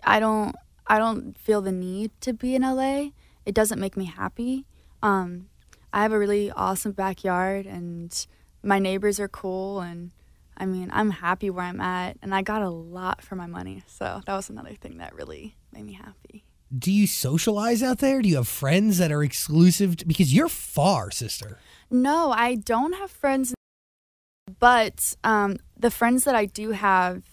I 0.04 0.20
don't. 0.20 0.54
I 0.86 0.98
don't 0.98 1.38
feel 1.38 1.62
the 1.62 1.72
need 1.72 2.12
to 2.22 2.34
be 2.34 2.56
in 2.56 2.64
LA. 2.64 3.12
It 3.46 3.54
doesn't 3.56 3.80
make 3.80 3.96
me 3.96 4.04
happy. 4.04 4.66
Um, 5.02 5.48
I 5.94 6.02
have 6.02 6.12
a 6.12 6.20
really 6.20 6.52
awesome 6.52 6.92
backyard, 6.92 7.66
and 7.66 8.14
my 8.64 8.80
neighbors 8.80 9.20
are 9.20 9.28
cool, 9.28 9.82
and 9.82 10.12
I 10.58 10.66
mean, 10.66 10.90
I'm 10.92 11.12
happy 11.12 11.50
where 11.50 11.66
I'm 11.66 11.82
at, 11.82 12.18
and 12.22 12.34
I 12.34 12.42
got 12.42 12.62
a 12.62 12.70
lot 12.70 13.22
for 13.22 13.36
my 13.36 13.48
money. 13.48 13.84
So 13.88 14.22
that 14.26 14.36
was 14.36 14.50
another 14.50 14.74
thing 14.74 14.98
that 14.98 15.16
really 15.16 15.56
made 15.72 15.86
me 15.86 15.94
happy. 15.94 16.44
Do 16.78 16.92
you 16.92 17.08
socialize 17.08 17.82
out 17.82 18.00
there? 18.00 18.22
Do 18.22 18.30
you 18.30 18.36
have 18.36 18.48
friends 18.48 19.00
that 19.00 19.12
are 19.12 19.24
exclusive? 19.24 19.98
To, 19.98 20.06
because 20.06 20.34
you're 20.34 20.50
far, 20.50 21.10
sister. 21.10 21.58
No, 21.90 22.32
I 22.32 22.56
don't 22.56 22.94
have 22.94 23.10
friends, 23.10 23.56
but 24.60 25.16
um, 25.24 25.58
the 25.78 25.90
friends 25.90 26.26
that 26.26 26.36
I 26.36 26.46
do 26.46 26.72
have 26.72 27.24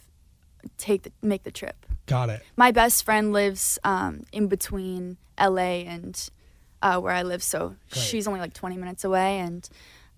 take 0.78 1.02
the, 1.02 1.12
make 1.22 1.42
the 1.42 1.50
trip. 1.50 1.86
Got 2.06 2.30
it. 2.30 2.42
My 2.56 2.70
best 2.70 3.04
friend 3.04 3.32
lives 3.32 3.78
um, 3.84 4.22
in 4.32 4.46
between 4.46 5.18
LA 5.38 5.82
and 5.84 6.30
uh, 6.82 7.00
where 7.00 7.12
I 7.12 7.22
live, 7.22 7.42
so 7.42 7.76
Great. 7.90 8.02
she's 8.04 8.28
only 8.28 8.40
like 8.40 8.54
20 8.54 8.76
minutes 8.76 9.04
away. 9.04 9.38
And 9.38 9.68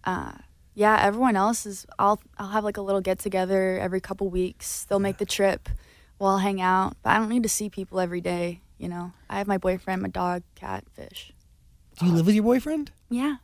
uh, 0.05 0.33
yeah, 0.79 0.97
everyone 1.03 1.35
else 1.35 1.67
is. 1.67 1.87
I'll 1.99 2.21
I'll 2.39 2.51
have 2.51 2.63
like 2.63 2.77
a 2.77 2.83
little 2.83 3.01
get 3.01 3.19
together 3.19 3.79
every 3.81 4.01
couple 4.01 4.29
weeks. 4.31 4.85
They'll 4.85 5.01
make 5.01 5.19
the 5.19 5.27
trip. 5.27 5.69
We'll 6.19 6.31
all 6.31 6.39
hang 6.39 6.61
out, 6.61 6.97
but 7.03 7.11
I 7.11 7.19
don't 7.19 7.29
need 7.29 7.43
to 7.43 7.49
see 7.49 7.69
people 7.69 7.99
every 7.99 8.21
day. 8.21 8.61
You 8.79 8.89
know, 8.89 9.13
I 9.29 9.39
have 9.39 9.49
my 9.49 9.59
boyfriend, 9.59 10.03
my 10.03 10.09
dog, 10.09 10.43
cat, 10.55 10.85
fish. 10.93 11.33
Do 11.99 12.07
you 12.07 12.13
live 12.13 12.27
with 12.27 12.37
your 12.37 12.45
boyfriend? 12.45 12.93
Yeah. 13.11 13.37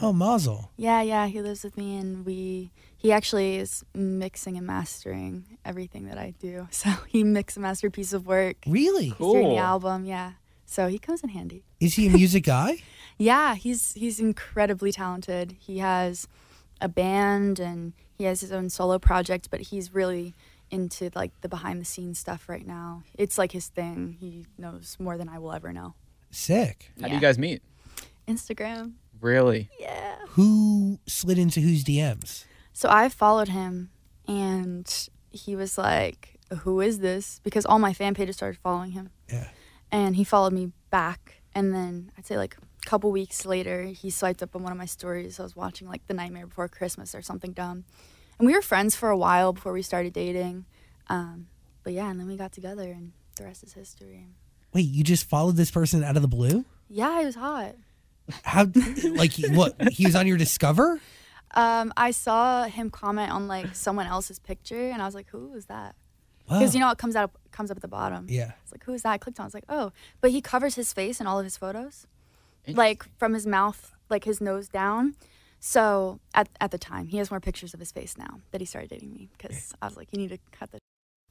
Oh, 0.00 0.12
Mazel. 0.12 0.70
Yeah, 0.76 1.02
yeah, 1.02 1.26
he 1.26 1.40
lives 1.40 1.62
with 1.62 1.76
me, 1.76 1.96
and 1.98 2.26
we 2.26 2.72
he 2.96 3.12
actually 3.12 3.56
is 3.56 3.84
mixing 3.94 4.56
and 4.56 4.66
mastering 4.66 5.58
everything 5.64 6.06
that 6.06 6.18
I 6.18 6.34
do. 6.40 6.66
So 6.72 6.90
he 7.06 7.22
mixed 7.22 7.56
and 7.56 7.62
mastered 7.62 7.90
a 7.90 7.90
masterpiece 7.90 8.12
of 8.12 8.26
work. 8.26 8.56
Really? 8.66 9.10
He's 9.10 9.18
doing 9.18 9.44
Cool. 9.44 9.54
the 9.54 9.62
album, 9.62 10.04
yeah. 10.04 10.32
So 10.66 10.88
he 10.88 10.98
comes 10.98 11.22
in 11.22 11.28
handy. 11.28 11.62
Is 11.78 11.94
he 11.94 12.08
a 12.08 12.10
music 12.10 12.44
guy? 12.44 12.78
Yeah, 13.18 13.54
he's 13.54 13.92
he's 13.92 14.18
incredibly 14.18 14.90
talented. 14.90 15.54
He 15.60 15.78
has 15.78 16.26
a 16.82 16.88
band 16.88 17.58
and 17.58 17.92
he 18.12 18.24
has 18.24 18.40
his 18.40 18.52
own 18.52 18.68
solo 18.68 18.98
project, 18.98 19.48
but 19.50 19.60
he's 19.60 19.94
really 19.94 20.34
into 20.70 21.10
like 21.14 21.32
the 21.40 21.48
behind 21.48 21.80
the 21.80 21.84
scenes 21.84 22.18
stuff 22.18 22.48
right 22.48 22.66
now. 22.66 23.02
It's 23.14 23.38
like 23.38 23.52
his 23.52 23.68
thing. 23.68 24.16
He 24.20 24.46
knows 24.58 24.96
more 25.00 25.16
than 25.16 25.28
I 25.28 25.38
will 25.38 25.52
ever 25.52 25.72
know. 25.72 25.94
Sick. 26.30 26.90
How 27.00 27.06
do 27.06 27.10
Yeah. 27.10 27.14
you 27.16 27.20
guys 27.20 27.38
meet? 27.38 27.62
Instagram. 28.28 28.92
Really? 29.20 29.68
Yeah. 29.78 30.16
Who 30.30 30.98
slid 31.06 31.38
into 31.38 31.60
whose 31.60 31.84
DMs? 31.84 32.44
So 32.72 32.88
I 32.90 33.08
followed 33.08 33.48
him 33.48 33.90
and 34.26 35.08
he 35.30 35.56
was 35.56 35.76
like, 35.78 36.38
Who 36.64 36.80
is 36.82 36.98
this? 36.98 37.40
Because 37.44 37.64
all 37.64 37.78
my 37.78 37.92
fan 37.94 38.14
pages 38.14 38.36
started 38.36 38.58
following 38.60 38.90
him. 38.92 39.10
Yeah. 39.30 39.48
And 39.90 40.16
he 40.16 40.24
followed 40.24 40.52
me 40.52 40.72
back. 40.90 41.42
And 41.54 41.72
then 41.74 42.10
I'd 42.16 42.26
say 42.26 42.36
like 42.36 42.56
a 42.56 42.60
couple 42.86 43.10
weeks 43.10 43.44
later, 43.46 43.84
he 43.84 44.10
swiped 44.10 44.42
up 44.42 44.54
on 44.54 44.62
one 44.62 44.72
of 44.72 44.78
my 44.78 44.86
stories. 44.86 45.38
I 45.40 45.42
was 45.42 45.56
watching 45.56 45.88
like 45.88 46.06
The 46.06 46.14
Nightmare 46.14 46.46
Before 46.46 46.68
Christmas 46.68 47.14
or 47.14 47.22
something 47.22 47.52
dumb. 47.52 47.84
And 48.38 48.46
we 48.46 48.54
were 48.54 48.62
friends 48.62 48.96
for 48.96 49.08
a 49.08 49.16
while 49.16 49.52
before 49.52 49.72
we 49.72 49.82
started 49.82 50.12
dating. 50.12 50.64
Um, 51.08 51.46
but 51.84 51.92
yeah, 51.92 52.10
and 52.10 52.18
then 52.18 52.26
we 52.26 52.36
got 52.36 52.52
together 52.52 52.84
and 52.90 53.12
the 53.36 53.44
rest 53.44 53.62
is 53.62 53.72
history. 53.72 54.26
Wait, 54.72 54.88
you 54.88 55.04
just 55.04 55.28
followed 55.28 55.56
this 55.56 55.70
person 55.70 56.02
out 56.02 56.16
of 56.16 56.22
the 56.22 56.28
blue? 56.28 56.64
Yeah, 56.88 57.20
he 57.20 57.26
was 57.26 57.34
hot. 57.34 57.74
How? 58.42 58.66
like 59.14 59.32
what? 59.50 59.76
He 59.92 60.06
was 60.06 60.14
on 60.14 60.26
your 60.26 60.36
Discover? 60.36 61.00
Um, 61.54 61.92
I 61.96 62.12
saw 62.12 62.64
him 62.64 62.88
comment 62.90 63.30
on 63.30 63.48
like 63.48 63.74
someone 63.74 64.06
else's 64.06 64.38
picture, 64.38 64.88
and 64.90 65.02
I 65.02 65.04
was 65.06 65.14
like, 65.14 65.28
"Who 65.30 65.52
is 65.54 65.66
that?" 65.66 65.94
Wow. 66.48 66.58
Because 66.58 66.74
you 66.74 66.80
know 66.80 66.90
it 66.90 66.98
comes 66.98 67.16
out 67.16 67.32
comes 67.50 67.70
up 67.70 67.76
at 67.76 67.82
the 67.82 67.88
bottom. 67.88 68.26
Yeah. 68.28 68.52
It's 68.62 68.72
like, 68.72 68.84
who 68.84 68.92
is 68.92 69.02
that? 69.02 69.10
I 69.10 69.18
clicked 69.18 69.38
on. 69.38 69.44
it. 69.44 69.46
I 69.46 69.48
was 69.48 69.54
like, 69.54 69.64
oh, 69.68 69.92
but 70.20 70.30
he 70.30 70.40
covers 70.40 70.74
his 70.74 70.92
face 70.92 71.20
in 71.20 71.26
all 71.26 71.38
of 71.38 71.44
his 71.44 71.56
photos. 71.56 72.06
Like 72.66 73.04
from 73.18 73.34
his 73.34 73.46
mouth, 73.46 73.92
like 74.10 74.24
his 74.24 74.40
nose 74.40 74.68
down. 74.68 75.14
So 75.60 76.18
at 76.34 76.48
at 76.60 76.70
the 76.70 76.78
time, 76.78 77.06
he 77.06 77.18
has 77.18 77.30
more 77.30 77.40
pictures 77.40 77.72
of 77.74 77.80
his 77.80 77.92
face 77.92 78.16
now 78.18 78.40
that 78.50 78.60
he 78.60 78.64
started 78.66 78.90
dating 78.90 79.12
me 79.12 79.28
because 79.36 79.72
I 79.80 79.86
was 79.86 79.96
like, 79.96 80.08
you 80.12 80.18
need 80.18 80.30
to 80.30 80.38
cut 80.50 80.70
the. 80.72 80.78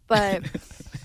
But 0.08 0.44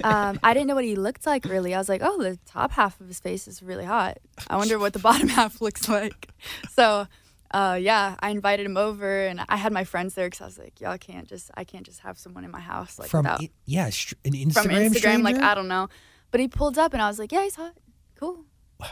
um, 0.02 0.40
I 0.42 0.52
didn't 0.52 0.66
know 0.66 0.74
what 0.74 0.82
he 0.84 0.96
looked 0.96 1.26
like 1.26 1.44
really. 1.44 1.72
I 1.74 1.78
was 1.78 1.88
like, 1.88 2.00
oh, 2.02 2.20
the 2.20 2.40
top 2.44 2.72
half 2.72 3.00
of 3.00 3.06
his 3.06 3.20
face 3.20 3.46
is 3.46 3.62
really 3.62 3.84
hot. 3.84 4.18
I 4.50 4.56
wonder 4.56 4.80
what 4.80 4.94
the 4.94 4.98
bottom 5.08 5.28
half 5.28 5.60
looks 5.60 5.88
like. 5.88 6.28
So. 6.72 7.06
Uh, 7.52 7.78
yeah, 7.80 8.16
I 8.18 8.30
invited 8.30 8.66
him 8.66 8.76
over, 8.76 9.24
and 9.24 9.40
I 9.48 9.56
had 9.56 9.72
my 9.72 9.84
friends 9.84 10.14
there 10.14 10.26
because 10.26 10.40
I 10.40 10.46
was 10.46 10.58
like, 10.58 10.80
y'all 10.80 10.98
can't 10.98 11.28
just, 11.28 11.48
I 11.54 11.62
can't 11.62 11.86
just 11.86 12.00
have 12.00 12.18
someone 12.18 12.44
in 12.44 12.50
my 12.50 12.58
house 12.58 12.98
like 12.98 13.08
From 13.08 13.22
without 13.22 13.40
I- 13.40 13.50
yeah, 13.66 13.88
str- 13.90 14.16
an 14.24 14.32
Instagram 14.32 14.52
from 14.52 14.70
Instagram. 14.72 15.22
Like? 15.22 15.36
I 15.36 15.54
don't 15.54 15.68
know, 15.68 15.88
but 16.32 16.40
he 16.40 16.48
pulled 16.48 16.76
up 16.76 16.92
and 16.92 17.00
I 17.00 17.06
was 17.06 17.20
like, 17.20 17.30
yeah, 17.30 17.44
he's 17.44 17.54
hot, 17.54 17.74
cool. 18.18 18.44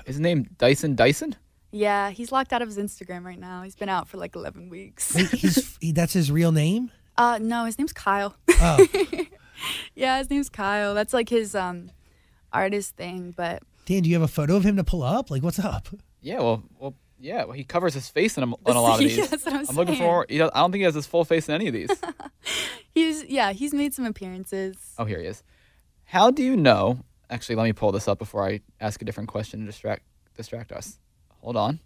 Is 0.06 0.16
his 0.16 0.20
name 0.20 0.48
Dyson 0.58 0.94
Dyson? 0.94 1.36
Yeah, 1.70 2.10
he's 2.10 2.30
locked 2.30 2.52
out 2.52 2.62
of 2.62 2.68
his 2.68 2.78
Instagram 2.78 3.24
right 3.24 3.38
now. 3.38 3.62
He's 3.62 3.74
been 3.74 3.88
out 3.88 4.06
for 4.08 4.16
like 4.16 4.36
11 4.36 4.68
weeks. 4.68 5.12
Wait, 5.14 5.28
his, 5.30 5.76
he, 5.80 5.90
that's 5.90 6.12
his 6.12 6.30
real 6.30 6.52
name? 6.52 6.92
Uh, 7.16 7.38
no, 7.42 7.64
his 7.64 7.78
name's 7.78 7.92
Kyle. 7.92 8.36
Oh, 8.48 8.86
yeah, 9.94 10.18
his 10.18 10.30
name's 10.30 10.48
Kyle. 10.48 10.94
That's 10.94 11.12
like 11.12 11.28
his 11.28 11.54
um 11.54 11.90
artist 12.52 12.96
thing. 12.96 13.34
But 13.36 13.62
Dan, 13.86 14.02
do 14.02 14.08
you 14.08 14.14
have 14.14 14.22
a 14.22 14.28
photo 14.28 14.56
of 14.56 14.64
him 14.64 14.76
to 14.76 14.84
pull 14.84 15.02
up? 15.02 15.30
Like, 15.30 15.42
what's 15.42 15.58
up? 15.58 15.88
Yeah. 16.20 16.38
Well, 16.40 16.62
well, 16.78 16.94
yeah. 17.18 17.44
Well, 17.44 17.52
he 17.52 17.64
covers 17.64 17.94
his 17.94 18.08
face 18.08 18.36
in 18.38 18.44
a, 18.44 18.46
on 18.46 18.76
a 18.76 18.80
lot 18.80 18.94
of 18.94 18.98
these. 19.00 19.16
Yeah, 19.16 19.26
that's 19.26 19.44
what 19.44 19.54
I'm 19.54 19.66
I'm 19.68 19.76
looking 19.76 19.96
for. 19.96 20.26
He 20.28 20.38
does, 20.38 20.50
I 20.54 20.60
don't 20.60 20.72
think 20.72 20.80
he 20.80 20.84
has 20.84 20.94
his 20.94 21.06
full 21.06 21.24
face 21.24 21.48
in 21.48 21.54
any 21.54 21.66
of 21.68 21.74
these. 21.74 21.90
he's 22.94 23.24
yeah, 23.24 23.52
he's 23.52 23.74
made 23.74 23.94
some 23.94 24.04
appearances. 24.06 24.76
oh, 24.98 25.04
here 25.04 25.18
he 25.20 25.26
is. 25.26 25.42
How 26.04 26.30
do 26.30 26.42
you 26.42 26.56
know? 26.56 27.00
Actually, 27.34 27.56
let 27.56 27.64
me 27.64 27.72
pull 27.72 27.90
this 27.90 28.06
up 28.06 28.20
before 28.20 28.46
I 28.48 28.60
ask 28.80 29.02
a 29.02 29.04
different 29.04 29.28
question 29.28 29.58
to 29.58 29.66
distract 29.66 30.04
distract 30.36 30.70
us. 30.70 31.00
Hold 31.40 31.56
on. 31.56 31.80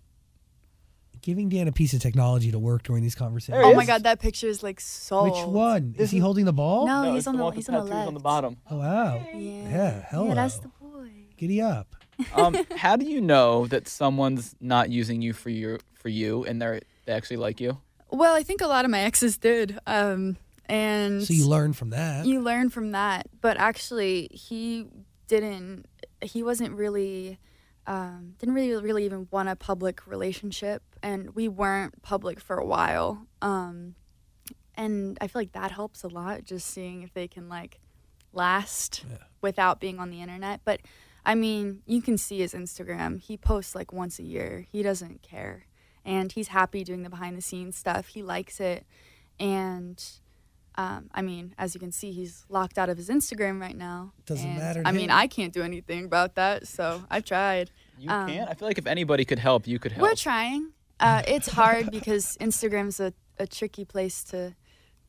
Giving 1.23 1.49
Dan 1.49 1.67
a 1.69 1.73
piece 1.73 1.95
of 1.95 2.01
technology 2.03 2.53
to 2.53 2.59
work 2.59 2.83
during 2.83 3.03
these 3.03 3.15
conversations. 3.15 3.65
Oh 3.65 3.73
my 3.75 3.87
god, 3.87 4.03
that 4.03 4.21
picture 4.21 4.47
is 4.47 4.63
like 4.63 4.79
so. 4.79 5.25
Which 5.25 5.43
one? 5.47 5.95
Is 5.97 6.11
he 6.11 6.19
holding 6.19 6.45
the 6.45 6.53
ball? 6.53 6.87
No, 6.87 7.15
he's 7.15 7.27
on 7.27 7.39
the 7.39 7.51
he's 7.51 7.67
on 7.71 7.77
the 7.77 7.83
left. 7.83 8.09
on 8.09 8.13
the 8.13 8.21
bottom. 8.21 8.59
Oh, 8.71 8.77
wow. 8.77 9.23
Yeah, 9.35 9.71
Yeah, 9.71 10.05
hello. 10.11 10.29
Yeah, 10.29 10.35
that's 10.35 10.59
the 10.59 10.69
boy. 10.69 11.09
Giddy 11.39 11.63
up. 11.63 11.97
um, 12.35 12.55
how 12.77 12.97
do 12.97 13.07
you 13.07 13.23
know 13.23 13.67
that 13.69 13.89
someone's 13.89 14.55
not 14.61 14.91
using 14.91 15.23
you 15.23 15.33
for 15.33 15.49
your 15.49 15.79
for 15.95 16.11
you 16.11 16.45
and 16.45 16.61
they're 16.61 16.81
they 17.07 17.13
actually 17.15 17.39
like 17.39 17.59
you? 17.59 17.79
Well, 18.11 18.35
I 18.35 18.43
think 18.43 18.61
a 18.61 18.67
lot 18.67 18.85
of 18.85 18.91
my 18.91 19.01
exes 19.01 19.39
did. 19.39 19.79
Um, 19.87 20.37
and 20.67 21.23
So 21.25 21.33
you 21.33 21.49
learn 21.49 21.73
from 21.73 21.89
that. 21.91 22.27
you 22.27 22.43
learn 22.43 22.69
from 22.69 22.93
that 22.93 23.27
but 23.41 23.57
actually 23.57 24.29
he 24.31 24.87
didn't 25.29 25.87
he 26.23 26.43
wasn't 26.43 26.75
really 26.75 27.39
um, 27.87 28.35
didn't 28.39 28.55
really 28.55 28.83
really 28.83 29.05
even 29.05 29.29
want 29.31 29.49
a 29.49 29.57
public 29.57 30.07
relationship 30.07 30.83
and 31.03 31.35
we 31.35 31.47
weren't 31.49 32.03
public 32.03 32.41
for 32.41 32.57
a 32.57 32.65
while. 32.67 33.27
Um, 33.41 33.95
and 34.75 35.19
i 35.21 35.27
feel 35.27 35.41
like 35.43 35.53
that 35.53 35.71
helps 35.73 36.03
a 36.05 36.09
lot 36.09 36.45
just 36.45 36.67
seeing 36.69 37.03
if 37.03 37.13
they 37.13 37.27
can 37.29 37.49
like 37.49 37.81
last 38.33 39.05
Yeah. 39.11 39.17
without 39.41 39.81
being 39.81 39.99
on 39.99 40.11
the 40.11 40.21
internet. 40.21 40.61
But 40.65 40.81
i 41.25 41.35
mean 41.35 41.83
you 41.87 42.01
can 42.03 42.19
see 42.19 42.39
his 42.39 42.53
instagram. 42.55 43.21
He 43.21 43.37
posts 43.37 43.75
like 43.75 43.93
once 43.93 44.19
a 44.19 44.23
year. 44.25 44.67
He 44.71 44.83
doesn't 44.83 45.23
care. 45.23 45.67
And 46.05 46.33
he's 46.33 46.49
happy 46.49 46.85
doing 46.85 47.03
the 47.03 47.11
behind 47.11 47.37
the 47.37 47.43
scenes 47.43 47.77
stuff. 47.77 48.09
He 48.09 48.23
likes 48.23 48.61
it. 48.61 48.87
And 49.39 50.03
um, 50.79 51.11
I 51.13 51.23
mean, 51.23 51.55
as 51.59 51.75
you 51.75 51.81
can 51.81 51.91
see, 51.93 52.13
he's 52.13 52.47
locked 52.49 52.79
out 52.79 52.89
of 52.89 52.97
his 52.97 53.09
Instagram 53.09 53.61
right 53.61 53.77
now. 53.77 54.13
Doesn't 54.27 54.49
and, 54.49 54.59
matter 54.59 54.83
to 54.83 54.89
I 54.89 54.93
mean. 54.93 55.11
I 55.11 55.27
can't 55.27 55.53
do 55.53 55.63
anything 55.63 56.05
about 56.05 56.37
that, 56.37 56.69
so 56.69 57.03
I've 57.11 57.25
tried. 57.25 57.71
You 57.99 58.09
Um, 58.09 58.29
can't. 58.29 58.49
I 58.49 58.55
feel 58.55 58.69
like 58.69 58.79
if 58.79 58.87
anybody 58.87 59.25
could 59.25 59.41
help, 59.41 59.67
you 59.67 59.81
could 59.81 59.91
help. 59.93 60.03
We're 60.09 60.15
trying. 60.15 60.71
Uh, 61.01 61.23
it's 61.27 61.49
hard 61.49 61.91
because 61.91 62.37
Instagram's 62.41 63.01
a, 63.01 63.13
a 63.39 63.47
tricky 63.47 63.85
place 63.85 64.23
to 64.25 64.55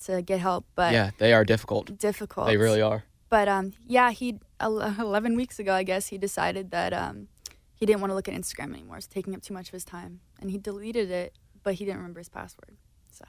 to 0.06 0.22
get 0.22 0.40
help, 0.40 0.66
but 0.76 0.94
yeah, 0.94 1.12
they 1.18 1.34
are 1.34 1.44
difficult. 1.46 1.98
difficult. 1.98 2.48
They 2.48 2.58
really 2.58 2.82
are. 2.82 3.04
But 3.30 3.48
um, 3.48 3.74
yeah, 3.86 4.12
he 4.12 4.40
11 4.62 5.36
weeks 5.36 5.60
ago, 5.60 5.74
I 5.74 5.84
guess, 5.84 6.08
he 6.08 6.18
decided 6.18 6.72
that 6.72 6.94
um, 6.94 7.28
he 7.76 7.86
didn't 7.86 8.02
want 8.02 8.12
to 8.12 8.16
look 8.16 8.28
at 8.28 8.34
Instagram 8.34 8.74
anymore. 8.74 8.98
It's 8.98 9.08
taking 9.08 9.36
up 9.36 9.42
too 9.42 9.54
much 9.54 9.68
of 9.68 9.74
his 9.74 9.86
time, 9.86 10.22
and 10.42 10.50
he 10.50 10.58
deleted 10.58 11.12
it, 11.12 11.34
but 11.64 11.76
he 11.76 11.86
didn't 11.86 11.98
remember 11.98 12.20
his 12.22 12.30
password. 12.30 12.78
So 13.12 13.26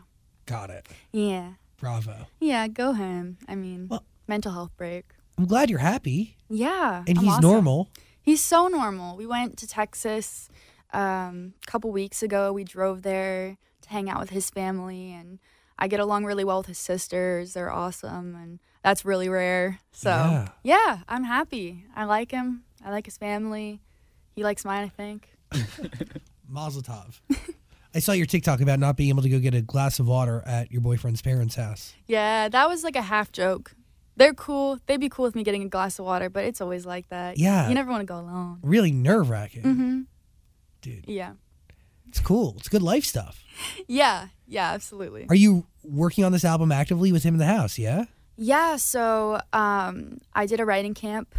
Got 0.46 0.70
it. 0.70 0.86
yeah, 1.12 1.54
Bravo. 1.80 2.26
yeah, 2.40 2.68
go 2.68 2.92
him. 2.92 3.38
I 3.48 3.54
mean, 3.54 3.88
Well- 3.88 4.04
mental 4.28 4.52
health 4.52 4.70
break. 4.76 5.06
I'm 5.38 5.46
glad 5.46 5.70
you're 5.70 5.78
happy. 5.80 6.36
Yeah, 6.48 7.02
And 7.08 7.18
I'm 7.18 7.24
he's 7.24 7.32
awesome. 7.34 7.42
normal. 7.50 7.88
He's 8.22 8.42
so 8.44 8.68
normal. 8.68 9.16
We 9.16 9.26
went 9.26 9.56
to 9.58 9.66
Texas 9.66 10.50
um, 10.92 11.54
a 11.62 11.66
couple 11.66 11.90
weeks 11.92 12.22
ago. 12.22 12.52
We 12.52 12.64
drove 12.64 13.02
there 13.02 13.56
to 13.82 13.88
hang 13.88 14.10
out 14.10 14.20
with 14.20 14.30
his 14.30 14.50
family, 14.50 15.12
and 15.12 15.38
I 15.78 15.88
get 15.88 16.00
along 16.00 16.24
really 16.26 16.44
well 16.44 16.58
with 16.58 16.66
his 16.66 16.78
sisters. 16.78 17.54
They're 17.54 17.72
awesome, 17.72 18.34
and 18.36 18.58
that's 18.84 19.04
really 19.06 19.28
rare. 19.30 19.78
So 19.92 20.10
Yeah. 20.10 20.48
yeah, 20.62 20.98
I'm 21.08 21.24
happy. 21.24 21.86
I 21.96 22.04
like 22.04 22.30
him. 22.32 22.64
I 22.84 22.90
like 22.90 23.06
his 23.06 23.16
family. 23.16 23.80
He 24.34 24.42
likes 24.42 24.64
mine, 24.64 24.84
I 24.84 24.88
think. 24.88 25.30
Mazel 26.48 26.82
tov. 26.82 27.20
I 27.94 27.98
saw 27.98 28.12
your 28.12 28.26
TikTok 28.26 28.60
about 28.60 28.78
not 28.78 28.96
being 28.96 29.08
able 29.08 29.22
to 29.22 29.28
go 29.28 29.38
get 29.40 29.54
a 29.54 29.62
glass 29.62 29.98
of 29.98 30.06
water 30.06 30.42
at 30.46 30.70
your 30.70 30.80
boyfriend's 30.80 31.22
parents' 31.22 31.56
house. 31.56 31.92
Yeah, 32.06 32.48
that 32.48 32.68
was 32.68 32.84
like 32.84 32.96
a 32.96 33.02
half 33.02 33.32
joke. 33.32 33.72
They're 34.16 34.34
cool. 34.34 34.78
They'd 34.86 35.00
be 35.00 35.08
cool 35.08 35.24
with 35.24 35.34
me 35.34 35.42
getting 35.42 35.62
a 35.62 35.68
glass 35.68 35.98
of 35.98 36.04
water, 36.04 36.28
but 36.30 36.44
it's 36.44 36.60
always 36.60 36.84
like 36.86 37.08
that. 37.08 37.38
Yeah. 37.38 37.68
You 37.68 37.74
never 37.74 37.90
want 37.90 38.02
to 38.02 38.06
go 38.06 38.18
alone. 38.20 38.58
Really 38.62 38.92
nerve 38.92 39.30
wracking. 39.30 39.62
hmm 39.62 40.00
Dude, 40.82 41.04
Yeah. 41.08 41.32
it's 42.08 42.20
cool. 42.20 42.54
It's 42.58 42.68
good 42.68 42.82
life 42.82 43.04
stuff. 43.04 43.42
Yeah. 43.88 44.28
Yeah, 44.46 44.70
absolutely. 44.72 45.26
Are 45.28 45.34
you 45.34 45.66
working 45.84 46.24
on 46.24 46.32
this 46.32 46.44
album 46.44 46.72
actively 46.72 47.12
with 47.12 47.22
him 47.22 47.34
in 47.34 47.38
the 47.38 47.46
house? 47.46 47.78
Yeah. 47.78 48.04
Yeah, 48.36 48.76
so 48.76 49.40
um, 49.52 50.18
I 50.32 50.46
did 50.46 50.60
a 50.60 50.64
writing 50.64 50.94
camp. 50.94 51.34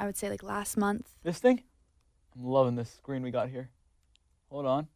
I 0.00 0.06
would 0.06 0.16
say 0.16 0.28
like 0.30 0.42
last 0.42 0.76
month. 0.76 1.06
This 1.22 1.38
thing? 1.38 1.62
I'm 2.36 2.44
loving 2.44 2.74
this 2.74 2.90
screen 2.90 3.22
we 3.22 3.30
got 3.30 3.50
here. 3.50 3.70
Hold 4.50 4.66
on. 4.66 4.88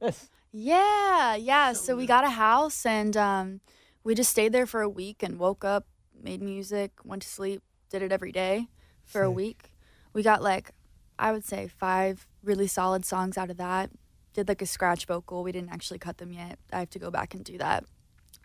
This. 0.00 0.28
Yeah, 0.52 1.34
yeah. 1.36 1.72
So, 1.72 1.96
we 1.96 2.06
got 2.06 2.24
a 2.24 2.30
house 2.30 2.86
and 2.86 3.16
um, 3.16 3.60
we 4.04 4.14
just 4.14 4.30
stayed 4.30 4.52
there 4.52 4.66
for 4.66 4.80
a 4.80 4.88
week 4.88 5.22
and 5.22 5.38
woke 5.38 5.64
up, 5.64 5.86
made 6.22 6.40
music, 6.40 6.92
went 7.04 7.22
to 7.22 7.28
sleep, 7.28 7.62
did 7.90 8.02
it 8.02 8.12
every 8.12 8.32
day 8.32 8.68
for 9.04 9.22
a 9.22 9.30
week. 9.30 9.72
We 10.12 10.22
got 10.22 10.42
like, 10.42 10.70
I 11.18 11.32
would 11.32 11.44
say 11.44 11.68
five 11.68 12.26
really 12.42 12.66
solid 12.66 13.04
songs 13.04 13.36
out 13.36 13.50
of 13.50 13.56
that. 13.56 13.90
Did 14.32 14.48
like 14.48 14.62
a 14.62 14.66
scratch 14.66 15.06
vocal. 15.06 15.42
We 15.42 15.52
didn't 15.52 15.70
actually 15.70 15.98
cut 15.98 16.18
them 16.18 16.32
yet. 16.32 16.58
I 16.72 16.80
have 16.80 16.90
to 16.90 16.98
go 16.98 17.10
back 17.10 17.34
and 17.34 17.44
do 17.44 17.58
that. 17.58 17.84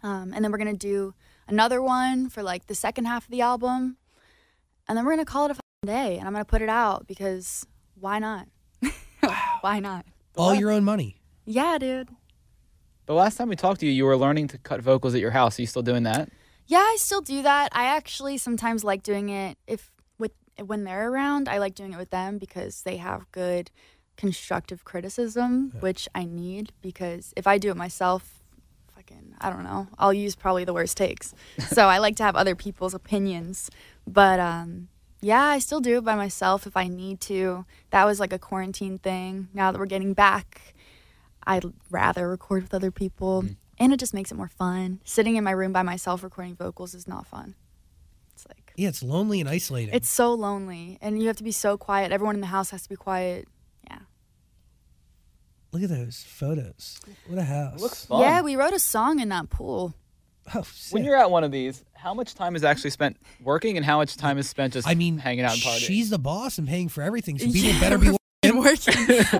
Um, 0.03 0.31
and 0.33 0.43
then 0.43 0.51
we're 0.51 0.57
gonna 0.57 0.73
do 0.73 1.13
another 1.47 1.81
one 1.81 2.29
for 2.29 2.41
like 2.41 2.67
the 2.67 2.75
second 2.75 3.05
half 3.05 3.25
of 3.25 3.31
the 3.31 3.41
album, 3.41 3.97
and 4.87 4.97
then 4.97 5.05
we're 5.05 5.11
gonna 5.11 5.25
call 5.25 5.45
it 5.45 5.57
a 5.57 5.85
day. 5.85 6.17
And 6.17 6.27
I'm 6.27 6.33
gonna 6.33 6.45
put 6.45 6.61
it 6.61 6.69
out 6.69 7.07
because 7.07 7.65
why 7.99 8.19
not? 8.19 8.47
why 9.61 9.79
not? 9.79 10.05
All 10.35 10.55
your 10.55 10.71
own 10.71 10.83
money. 10.83 11.20
Yeah, 11.45 11.77
dude. 11.77 12.09
The 13.05 13.13
last 13.13 13.37
time 13.37 13.49
we 13.49 13.55
talked 13.55 13.79
to 13.81 13.85
you, 13.85 13.91
you 13.91 14.05
were 14.05 14.17
learning 14.17 14.47
to 14.49 14.57
cut 14.57 14.81
vocals 14.81 15.15
at 15.15 15.21
your 15.21 15.31
house. 15.31 15.57
Are 15.57 15.61
you 15.61 15.67
still 15.67 15.81
doing 15.81 16.03
that? 16.03 16.29
Yeah, 16.67 16.77
I 16.77 16.95
still 16.99 17.21
do 17.21 17.41
that. 17.41 17.69
I 17.73 17.85
actually 17.85 18.37
sometimes 18.37 18.83
like 18.83 19.03
doing 19.03 19.29
it 19.29 19.57
if 19.67 19.91
with 20.17 20.31
when 20.63 20.83
they're 20.83 21.11
around. 21.11 21.49
I 21.49 21.57
like 21.57 21.75
doing 21.75 21.93
it 21.93 21.97
with 21.97 22.11
them 22.11 22.37
because 22.37 22.83
they 22.83 22.97
have 22.97 23.29
good 23.31 23.71
constructive 24.15 24.85
criticism, 24.85 25.73
which 25.79 26.07
I 26.13 26.25
need 26.25 26.71
because 26.81 27.33
if 27.35 27.47
I 27.47 27.57
do 27.57 27.71
it 27.71 27.77
myself, 27.77 28.39
fucking 28.95 29.35
I 29.41 29.49
don't 29.49 29.63
know, 29.63 29.87
I'll 29.97 30.13
use 30.13 30.35
probably 30.35 30.63
the 30.63 30.73
worst 30.73 30.95
takes. 30.95 31.33
so 31.67 31.87
I 31.87 31.97
like 31.97 32.15
to 32.17 32.23
have 32.23 32.35
other 32.35 32.55
people's 32.55 32.93
opinions. 32.93 33.69
But 34.07 34.39
um 34.39 34.89
yeah, 35.21 35.43
I 35.43 35.59
still 35.59 35.81
do 35.81 35.97
it 35.97 36.03
by 36.03 36.15
myself 36.15 36.65
if 36.65 36.75
I 36.75 36.87
need 36.87 37.19
to. 37.21 37.65
That 37.91 38.05
was 38.05 38.19
like 38.19 38.33
a 38.33 38.39
quarantine 38.39 38.97
thing. 38.97 39.49
Now 39.53 39.71
that 39.71 39.77
we're 39.77 39.85
getting 39.85 40.13
back, 40.13 40.73
I'd 41.45 41.65
rather 41.89 42.29
record 42.29 42.63
with 42.63 42.73
other 42.73 42.91
people. 42.91 43.45
And 43.79 43.91
it 43.93 43.99
just 43.99 44.13
makes 44.13 44.31
it 44.31 44.35
more 44.35 44.47
fun. 44.49 45.01
Sitting 45.05 45.35
in 45.37 45.43
my 45.43 45.51
room 45.51 45.73
by 45.73 45.81
myself 45.81 46.23
recording 46.23 46.55
vocals 46.55 46.93
is 46.93 47.07
not 47.07 47.25
fun. 47.25 47.55
It's 48.35 48.45
like, 48.47 48.73
Yeah, 48.75 48.89
it's 48.89 49.01
lonely 49.01 49.39
and 49.41 49.49
isolating. 49.49 49.93
it's 49.93 50.09
so 50.09 50.33
lonely. 50.33 50.99
And 51.01 51.19
you 51.19 51.27
have 51.27 51.37
to 51.37 51.43
be 51.43 51.51
so 51.51 51.77
quiet. 51.77 52.11
Everyone 52.11 52.35
in 52.35 52.41
the 52.41 52.47
house 52.47 52.69
has 52.69 52.83
to 52.83 52.89
be 52.89 52.95
quiet. 52.95 53.47
Yeah. 53.89 53.97
Look 55.71 55.83
at 55.83 55.89
those 55.89 56.23
photos. 56.27 56.99
What 57.27 57.39
a 57.39 57.43
house. 57.43 57.75
It 57.75 57.81
looks 57.81 58.05
fun. 58.05 58.21
Yeah, 58.21 58.41
we 58.41 58.55
wrote 58.55 58.73
a 58.73 58.79
song 58.79 59.19
in 59.19 59.29
that 59.29 59.49
pool. 59.49 59.95
oh, 60.53 60.61
sick. 60.63 60.93
when 60.93 61.03
you're 61.03 61.15
at 61.17 61.31
one 61.31 61.43
of 61.43 61.51
these, 61.51 61.83
how 61.93 62.13
much 62.13 62.35
time 62.35 62.55
is 62.55 62.63
actually 62.63 62.89
spent 62.91 63.17
working 63.43 63.77
and 63.77 63.85
how 63.85 63.97
much 63.97 64.15
time 64.17 64.37
is 64.37 64.49
spent 64.49 64.73
just 64.73 64.87
I 64.87 64.93
mean, 64.95 65.17
hanging 65.17 65.45
out 65.45 65.53
and 65.53 65.61
partying? 65.61 65.79
she's 65.87 66.09
the 66.09 66.19
boss 66.19 66.57
and 66.57 66.67
paying 66.67 66.89
for 66.89 67.01
everything, 67.01 67.39
so 67.39 67.45
people 67.51 67.61
Yeah, 67.61 67.79
better 67.79 67.97
be. 67.97 68.15
been 68.41 68.57
working. 68.63 68.93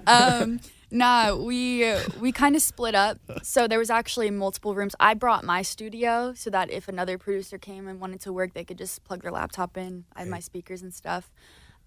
um, 0.08 0.60
nah, 0.92 1.36
we 1.36 1.96
we 2.20 2.32
kind 2.32 2.56
of 2.56 2.62
split 2.62 2.96
up. 2.96 3.18
So 3.44 3.68
there 3.68 3.80
was 3.80 3.90
actually 3.90 4.30
multiple 4.30 4.76
rooms. 4.76 4.96
I 5.00 5.14
brought 5.14 5.44
my 5.44 5.62
studio 5.62 6.34
so 6.36 6.50
that 6.50 6.70
if 6.70 6.88
another 6.88 7.18
producer 7.18 7.58
came 7.58 7.88
and 7.88 8.00
wanted 8.00 8.22
to 8.22 8.34
work, 8.34 8.54
they 8.54 8.64
could 8.64 8.78
just 8.78 9.04
plug 9.04 9.24
their 9.24 9.32
laptop 9.32 9.78
in. 9.78 10.06
I 10.16 10.20
had 10.20 10.28
my 10.30 10.40
speakers 10.40 10.82
and 10.82 10.94
stuff. 10.94 11.32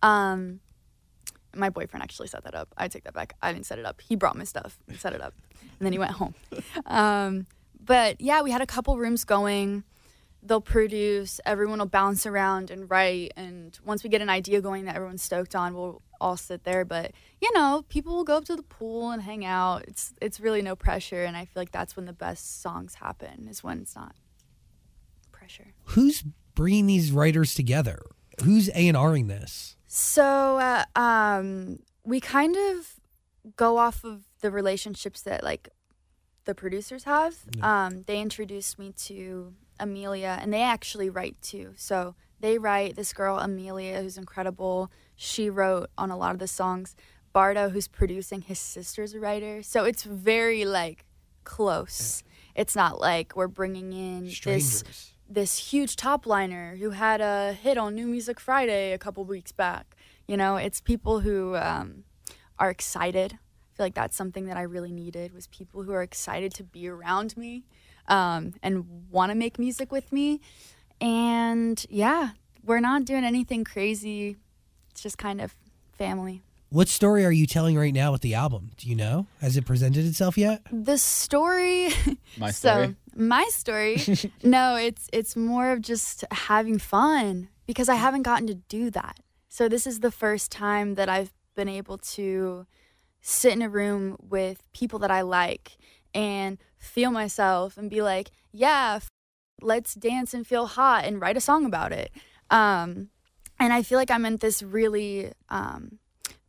Um, 0.03 0.61
my 1.55 1.71
boyfriend 1.71 2.03
actually 2.03 2.29
set 2.29 2.45
that 2.45 2.55
up. 2.55 2.69
I 2.77 2.89
take 2.89 3.05
that 3.05 3.15
back. 3.15 3.37
I 3.41 3.53
didn't 3.53 3.67
set 3.67 3.79
it 3.79 3.85
up. 3.85 4.01
He 4.01 4.17
brought 4.17 4.37
my 4.37 4.45
stuff 4.45 4.79
and 4.89 4.99
set 4.99 5.13
it 5.13 5.21
up, 5.21 5.35
and 5.61 5.87
then 5.87 5.93
he 5.93 5.99
went 5.99 6.13
home. 6.13 6.35
Um, 6.87 7.47
but 7.85 8.21
yeah, 8.21 8.43
we 8.43 8.51
had 8.51 8.63
a 8.63 8.67
couple 8.67 8.97
rooms 8.97 9.25
going. 9.25 9.85
They'll 10.45 10.61
produce. 10.61 11.41
Everyone 11.47 11.79
will 11.79 11.87
bounce 11.87 12.27
around 12.27 12.71
and 12.71 12.91
write. 12.91 13.33
And 13.37 13.79
once 13.85 14.05
we 14.05 14.11
get 14.11 14.21
an 14.21 14.29
idea 14.29 14.61
going 14.61 14.85
that 14.85 14.95
everyone's 14.95 15.23
stoked 15.23 15.55
on, 15.55 15.75
we'll 15.75 16.03
all 16.21 16.37
sit 16.37 16.65
there. 16.65 16.85
But 16.85 17.13
you 17.41 17.51
know, 17.55 17.85
people 17.89 18.15
will 18.15 18.25
go 18.25 18.37
up 18.37 18.45
to 18.47 18.57
the 18.57 18.63
pool 18.63 19.11
and 19.11 19.23
hang 19.23 19.45
out. 19.45 19.85
It's 19.89 20.13
it's 20.21 20.41
really 20.41 20.63
no 20.63 20.77
pressure, 20.77 21.25
and 21.25 21.37
I 21.37 21.47
feel 21.47 21.61
like 21.63 21.73
that's 21.73 21.97
when 21.97 22.07
the 22.07 22.13
best 22.13 22.61
songs 22.61 22.97
happen. 22.97 23.49
Is 23.49 23.65
when 23.65 23.81
it's 23.81 23.97
not 23.97 24.15
pressure. 25.33 25.75
Who's 25.85 26.25
bringing 26.55 26.87
these 26.87 27.13
writers 27.13 27.55
together? 27.55 28.03
Who's 28.43 28.69
A 28.71 28.89
and 28.89 29.13
Ring 29.13 29.29
this? 29.29 29.77
So 29.87 30.59
uh, 30.59 30.85
um, 30.99 31.81
we 32.05 32.21
kind 32.21 32.57
of 32.57 32.95
go 33.57 33.77
off 33.77 34.05
of 34.05 34.23
the 34.41 34.51
relationships 34.51 35.23
that 35.23 35.45
like 35.45 35.69
the 36.45 36.55
producers 36.55 37.05
have. 37.05 37.37
Um, 37.63 38.05
they 38.07 38.21
introduced 38.21 38.79
me 38.79 38.93
to 39.05 39.55
Amelia, 39.79 40.39
and 40.41 40.53
they 40.53 40.63
actually 40.63 41.11
write 41.11 41.41
too. 41.43 41.73
So 41.77 42.15
they 42.41 42.59
write 42.59 42.97
this 42.97 43.13
girl 43.13 43.39
Amelia, 43.39 44.01
who's 44.03 44.19
incredible. 44.19 44.91
She 45.17 45.49
wrote 45.49 45.91
on 45.97 46.11
a 46.11 46.17
lot 46.17 46.33
of 46.33 46.39
the 46.39 46.49
songs. 46.49 46.95
Bardo, 47.33 47.71
who's 47.71 47.89
producing, 47.89 48.43
his 48.43 48.59
sister's 48.59 49.15
a 49.15 49.21
writer. 49.21 49.63
So 49.63 49.85
it's 49.85 50.05
very 50.05 50.65
like 50.65 51.05
close. 51.43 52.23
It's 52.55 52.77
not 52.77 53.01
like 53.01 53.35
we're 53.35 53.49
bringing 53.49 53.93
in 53.93 54.31
this 54.45 55.13
this 55.29 55.57
huge 55.73 55.97
top 55.97 56.27
liner 56.27 56.77
who 56.77 56.91
had 56.91 57.21
a 57.21 57.55
hit 57.55 57.79
on 57.79 57.95
New 57.95 58.07
Music 58.07 58.39
Friday 58.39 58.93
a 58.93 58.99
couple 58.99 59.25
weeks 59.25 59.53
back. 59.53 59.97
You 60.29 60.37
know, 60.37 60.57
it's 60.57 60.81
people 60.81 61.21
who 61.21 61.57
um, 61.57 62.05
are 62.59 62.71
excited. 62.71 63.33
I 63.33 63.77
feel 63.77 63.87
like 63.87 63.95
that's 63.95 64.17
something 64.17 64.47
that 64.47 64.57
I 64.57 64.63
really 64.63 64.93
needed 64.93 65.35
was 65.35 65.47
people 65.49 65.83
who 65.83 65.93
are 65.93 66.03
excited 66.03 66.55
to 66.55 66.63
be 66.63 66.89
around 66.89 67.37
me 67.37 67.65
um, 68.09 68.55
and 68.63 68.87
want 69.11 69.31
to 69.31 69.35
make 69.35 69.59
music 69.59 69.93
with 69.93 70.13
me. 70.13 70.41
And 71.01 71.85
yeah, 71.91 72.31
we're 72.65 72.81
not 72.81 73.05
doing 73.05 73.25
anything 73.25 73.65
crazy. 73.65 74.37
It's 74.91 75.03
just 75.03 75.19
kind 75.19 75.41
of 75.41 75.55
family. 75.93 76.43
What 76.71 76.89
story 76.89 77.25
are 77.25 77.31
you 77.31 77.47
telling 77.47 77.77
right 77.77 77.95
now 77.95 78.11
with 78.11 78.23
the 78.23 78.35
album? 78.35 78.73
Do 78.77 78.89
you 78.89 78.97
know? 78.97 79.27
Has 79.41 79.57
it 79.57 79.65
presented 79.65 80.05
itself 80.07 80.37
yet? 80.37 80.63
The 80.73 80.99
story 80.99 81.91
My 82.39 82.51
so 82.51 82.69
story. 82.71 82.97
my 83.15 83.45
story 83.51 84.03
no 84.43 84.75
it's 84.75 85.09
it's 85.13 85.37
more 85.37 85.71
of 85.71 85.81
just 85.81 86.25
having 86.33 86.81
fun 86.81 87.49
because 87.65 87.89
i 87.89 87.95
haven't 87.95 88.23
gotten 88.23 88.49
to 88.49 88.55
do 88.55 88.91
that 88.91 89.21
so 89.49 89.69
this 89.69 89.87
is 89.87 90.01
the 90.01 90.11
first 90.11 90.51
time 90.51 90.97
that 90.97 91.09
i've 91.09 91.33
been 91.55 91.69
able 91.69 91.97
to 91.99 92.67
sit 93.21 93.53
in 93.53 93.63
a 93.63 93.69
room 93.69 94.17
with 94.21 94.65
people 94.73 94.99
that 94.99 95.13
i 95.13 95.21
like 95.21 95.77
and 96.13 96.59
feel 96.85 97.11
myself 97.11 97.77
and 97.77 97.91
be 97.91 98.03
like 98.03 98.31
yeah 98.53 98.95
f- 98.97 99.09
let's 99.61 99.95
dance 99.95 100.35
and 100.35 100.47
feel 100.47 100.67
hot 100.67 101.05
and 101.05 101.21
write 101.21 101.37
a 101.37 101.41
song 101.41 101.65
about 101.65 101.93
it. 101.93 102.11
Um, 102.51 103.11
and 103.59 103.73
i 103.73 103.83
feel 103.83 103.99
like 103.99 104.11
i'm 104.11 104.27
at 104.27 104.41
this 104.41 104.63
really 104.63 105.33
um, 105.49 105.99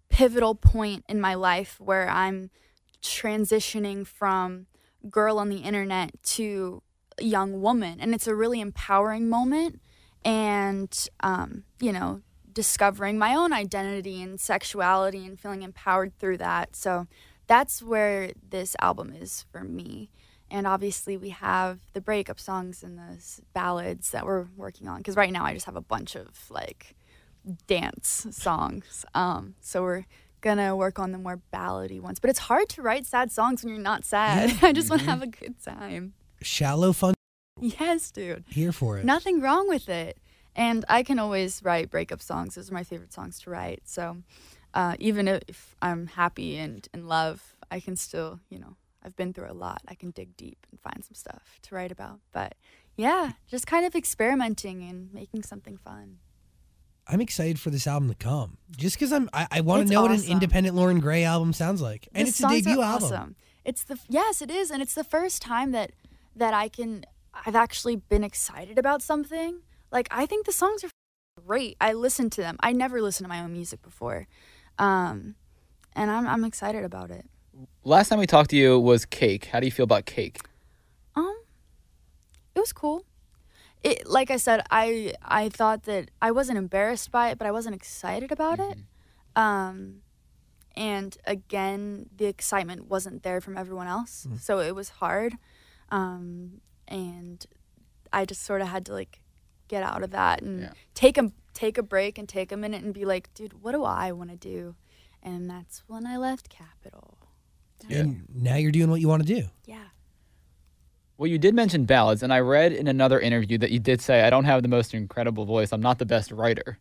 pivotal 0.10 0.56
point 0.56 1.06
in 1.08 1.22
my 1.22 1.36
life 1.36 1.80
where 1.80 2.10
i'm 2.10 2.50
transitioning 3.02 4.06
from 4.06 4.66
girl 5.10 5.38
on 5.38 5.50
the 5.50 5.58
internet 5.58 6.12
to 6.24 6.82
young 7.20 7.62
woman. 7.62 8.00
And 8.00 8.14
it's 8.14 8.28
a 8.28 8.36
really 8.36 8.60
empowering 8.60 9.30
moment 9.30 9.82
and 10.24 11.08
um, 11.20 11.64
you 11.80 11.94
know 11.94 12.22
discovering 12.52 13.18
my 13.18 13.36
own 13.36 13.52
identity 13.52 14.24
and 14.24 14.40
sexuality 14.40 15.26
and 15.26 15.40
feeling 15.40 15.62
empowered 15.62 16.18
through 16.18 16.38
that. 16.38 16.76
So 16.76 17.06
that's 17.48 17.84
where 17.84 18.32
this 18.50 18.76
album 18.80 19.14
is 19.14 19.46
for 19.52 19.64
me 19.64 20.10
and 20.50 20.68
obviously 20.68 21.18
we 21.18 21.30
have 21.30 21.80
the 21.94 22.02
breakup 22.02 22.40
songs 22.40 22.84
and 22.84 22.98
the 22.98 23.42
ballads 23.54 24.12
that 24.12 24.26
we're 24.26 24.48
working 24.56 24.88
on. 24.88 24.98
Because 24.98 25.16
right 25.16 25.32
now 25.32 25.46
i 25.46 25.54
just 25.54 25.66
have 25.66 25.76
a 25.76 25.82
bunch 25.82 26.16
of 26.16 26.50
like 26.50 26.96
dance 27.68 28.28
songs. 28.32 29.06
Um, 29.14 29.56
so 29.62 29.84
we're 29.84 30.06
gonna 30.42 30.76
work 30.76 31.00
on 31.00 31.12
the 31.12 31.18
more 31.18 31.42
ballady 31.54 32.00
ones. 32.00 32.20
But 32.20 32.30
it's 32.30 32.40
hard 32.40 32.70
to 32.70 32.82
write 32.82 33.06
sad 33.06 33.32
songs 33.32 33.64
when 33.64 33.74
you're 33.74 33.82
not 33.82 34.06
sad. 34.06 34.58
I 34.62 34.72
just 34.74 34.90
want 34.90 35.02
to 35.04 35.10
have 35.10 35.22
a 35.22 35.28
good 35.28 35.62
time. 35.64 36.14
Shallow 36.42 36.94
fun. 36.94 37.14
yes 37.60 38.12
dude. 38.12 38.44
Here 38.50 38.72
for 38.72 39.00
it. 39.00 39.06
nothing 39.06 39.42
wrong 39.42 39.68
with 39.68 39.90
it. 39.90 40.18
And 40.56 40.86
i 40.88 41.04
can 41.04 41.20
always 41.20 41.62
write 41.64 41.90
breakup 41.90 42.22
songs. 42.22 42.56
Those 42.56 42.72
are 42.72 42.74
my 42.74 42.84
favorite 42.84 43.14
songs 43.14 43.40
to 43.42 43.50
write. 43.50 43.82
So 43.86 44.18
uh, 44.76 44.96
even 45.00 45.28
if 45.28 45.76
i'm 45.82 46.08
happy 46.08 46.58
and 46.58 46.88
in 46.94 47.08
love 47.08 47.56
i 47.72 47.80
can 47.80 47.96
still 47.96 48.40
you 48.50 48.60
know 48.60 48.76
i've 49.06 49.16
been 49.16 49.34
through 49.34 49.50
a 49.50 49.54
lot 49.54 49.82
i 49.88 49.96
can 49.96 50.12
dig 50.12 50.36
deep 50.36 50.66
and 50.72 50.80
find 50.80 51.04
some 51.06 51.16
stuff 51.16 51.60
to 51.62 51.76
write 51.76 51.92
about 51.92 52.20
but 52.32 52.56
yeah 52.98 53.34
just 53.48 53.68
kind 53.68 53.86
of 53.86 53.96
experimenting 53.96 54.84
and 54.84 55.14
making 55.14 55.44
something 55.44 55.78
fun 55.78 56.18
I'm 57.08 57.22
excited 57.22 57.60
for 57.60 57.70
this 57.70 57.86
album 57.86 58.10
to 58.10 58.16
come. 58.16 58.58
Just 58.76 58.96
because 58.96 59.14
I'm, 59.14 59.30
I, 59.32 59.48
I 59.52 59.62
want 59.62 59.88
to 59.88 59.94
know 59.94 60.02
what 60.02 60.12
an 60.12 60.24
independent 60.24 60.76
Loren 60.76 61.00
Gray 61.00 61.24
album 61.24 61.54
sounds 61.54 61.82
like, 61.82 62.08
and 62.14 62.26
The 62.26 62.30
it's 62.30 62.44
a 62.44 62.50
debut 62.50 62.82
are 62.82 62.94
album. 62.94 63.06
Awesome. 63.06 63.36
It's 63.64 63.84
the 63.84 64.00
yes, 64.10 64.42
it 64.42 64.50
is, 64.50 64.72
and 64.72 64.82
it's 64.82 64.96
the 64.96 65.04
first 65.04 65.42
time 65.42 65.72
that 65.72 65.92
that 66.36 66.54
I 66.54 66.68
can 66.68 67.06
I've 67.46 67.56
actually 67.56 67.98
been 67.98 68.24
excited 68.24 68.78
about 68.78 69.02
something. 69.02 69.62
Like 69.92 70.08
I 70.12 70.26
think 70.26 70.46
the 70.46 70.52
songs 70.52 70.84
are 70.84 70.90
great. 71.46 71.78
I 71.80 71.94
listen 71.94 72.30
to 72.32 72.42
them. 72.42 72.58
I 72.62 72.72
never 72.72 73.02
listened 73.02 73.26
to 73.26 73.30
my 73.30 73.42
own 73.42 73.54
music 73.54 73.82
before, 73.82 74.28
um, 74.80 75.36
and 75.94 76.10
I'm 76.10 76.28
I'm 76.28 76.44
excited 76.44 76.84
about 76.84 77.12
it. 77.12 77.26
Last 77.84 78.10
time 78.10 78.20
we 78.20 78.28
talked 78.28 78.50
to 78.50 78.56
you 78.56 78.80
was 78.80 79.06
Cake. 79.06 79.46
How 79.46 79.60
do 79.60 79.66
you 79.66 79.72
feel 79.72 79.84
about 79.84 80.06
Cake? 80.06 80.40
Um, 81.16 81.36
it 82.54 82.60
was 82.60 82.74
cool. 82.74 83.06
It 83.84 84.08
like 84.08 84.32
I 84.32 84.38
said, 84.38 84.62
I 84.72 85.14
I 85.24 85.50
thought 85.50 85.84
that 85.84 86.10
I 86.22 86.32
wasn't 86.32 86.58
embarrassed 86.58 87.12
by 87.12 87.30
it, 87.30 87.38
but 87.38 87.48
I 87.48 87.52
wasn't 87.52 87.76
excited 87.76 88.32
about 88.32 88.60
it. 88.60 88.78
Um, 89.36 90.02
and 90.76 91.18
again, 91.26 92.10
the 92.16 92.26
excitement 92.26 92.88
wasn't 92.90 93.24
there 93.24 93.40
from 93.40 93.58
everyone 93.58 93.88
else, 93.88 94.28
so 94.40 94.60
it 94.60 94.74
was 94.76 94.90
hard. 94.90 95.36
Um, 95.90 96.62
and 96.88 97.46
I 98.12 98.26
just 98.26 98.44
sort 98.44 98.62
of 98.62 98.68
had 98.70 98.86
to 98.88 98.94
like 98.94 99.22
get 99.68 99.84
out 99.84 100.04
of 100.04 100.12
that 100.12 100.42
and 100.42 100.62
Yeah. 100.62 100.72
take 100.96 101.18
a 101.18 101.32
take 101.54 101.78
a 101.78 101.84
break 101.84 102.18
and 102.18 102.28
take 102.28 102.52
a 102.52 102.58
minute 102.58 102.84
and 102.84 102.94
be 102.94 103.06
like, 103.06 103.34
dude, 103.34 103.62
what 103.62 103.72
do 103.74 103.84
I 103.84 104.12
want 104.12 104.32
to 104.32 104.36
do? 104.36 104.76
And 105.22 105.50
that's 105.50 105.84
when 105.88 106.06
I 106.06 106.18
left 106.18 106.50
Capitol. 106.50 107.18
And 107.90 108.24
now 108.34 108.56
you're 108.56 108.72
doing 108.72 108.90
what 108.90 109.02
you 109.02 109.08
want 109.08 109.26
to 109.26 109.34
do. 109.42 109.48
Yeah. 109.66 109.84
Well, 111.18 111.28
you 111.28 111.38
did 111.38 111.54
mention 111.54 111.86
ballads, 111.86 112.24
and 112.24 112.34
I 112.34 112.40
read 112.40 112.74
in 112.74 112.88
another 112.88 113.20
interview 113.20 113.58
that 113.60 113.72
you 113.72 113.80
did 113.80 114.02
say, 114.02 114.24
I 114.24 114.30
don't 114.30 114.44
have 114.46 114.64
the 114.64 114.68
most 114.68 114.94
incredible 114.94 115.46
voice. 115.46 115.72
I'm 115.72 115.82
not 115.82 115.98
the 116.00 116.06
best 116.06 116.32
writer. 116.32 116.80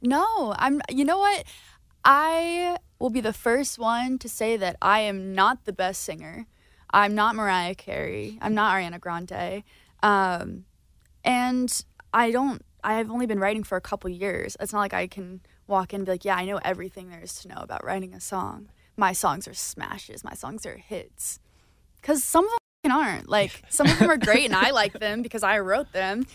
No, 0.00 0.54
I'm. 0.56 0.80
You 0.88 1.04
know 1.04 1.18
what? 1.18 1.44
I 2.04 2.78
will 2.98 3.10
be 3.10 3.20
the 3.20 3.32
first 3.32 3.78
one 3.78 4.18
to 4.18 4.28
say 4.28 4.56
that 4.56 4.76
I 4.80 5.00
am 5.00 5.34
not 5.34 5.64
the 5.64 5.72
best 5.72 6.02
singer. 6.02 6.46
I'm 6.90 7.14
not 7.14 7.34
Mariah 7.34 7.74
Carey. 7.74 8.38
I'm 8.40 8.54
not 8.54 8.74
Ariana 8.74 9.00
Grande. 9.00 9.62
Um, 10.02 10.64
and 11.24 11.84
I 12.14 12.30
don't. 12.30 12.62
I've 12.82 13.10
only 13.10 13.26
been 13.26 13.40
writing 13.40 13.64
for 13.64 13.76
a 13.76 13.80
couple 13.80 14.08
years. 14.08 14.56
It's 14.60 14.72
not 14.72 14.78
like 14.78 14.94
I 14.94 15.08
can 15.08 15.40
walk 15.66 15.92
in 15.92 16.00
and 16.00 16.06
be 16.06 16.12
like, 16.12 16.24
yeah, 16.24 16.36
I 16.36 16.46
know 16.46 16.58
everything 16.64 17.10
there 17.10 17.20
is 17.20 17.34
to 17.40 17.48
know 17.48 17.58
about 17.58 17.84
writing 17.84 18.14
a 18.14 18.20
song. 18.20 18.68
My 18.98 19.12
songs 19.12 19.48
are 19.48 19.54
smashes. 19.54 20.22
My 20.24 20.34
songs 20.34 20.66
are 20.66 20.76
hits. 20.76 21.38
Because 22.00 22.22
some 22.22 22.44
of 22.44 22.50
them 22.82 22.92
aren't. 22.92 23.28
Like 23.28 23.62
some 23.70 23.86
of 23.86 23.98
them 23.98 24.10
are 24.10 24.18
great, 24.18 24.44
and 24.46 24.54
I 24.56 24.70
like 24.70 24.92
them 24.98 25.22
because 25.22 25.42
I 25.42 25.60
wrote 25.60 25.92
them. 25.92 26.26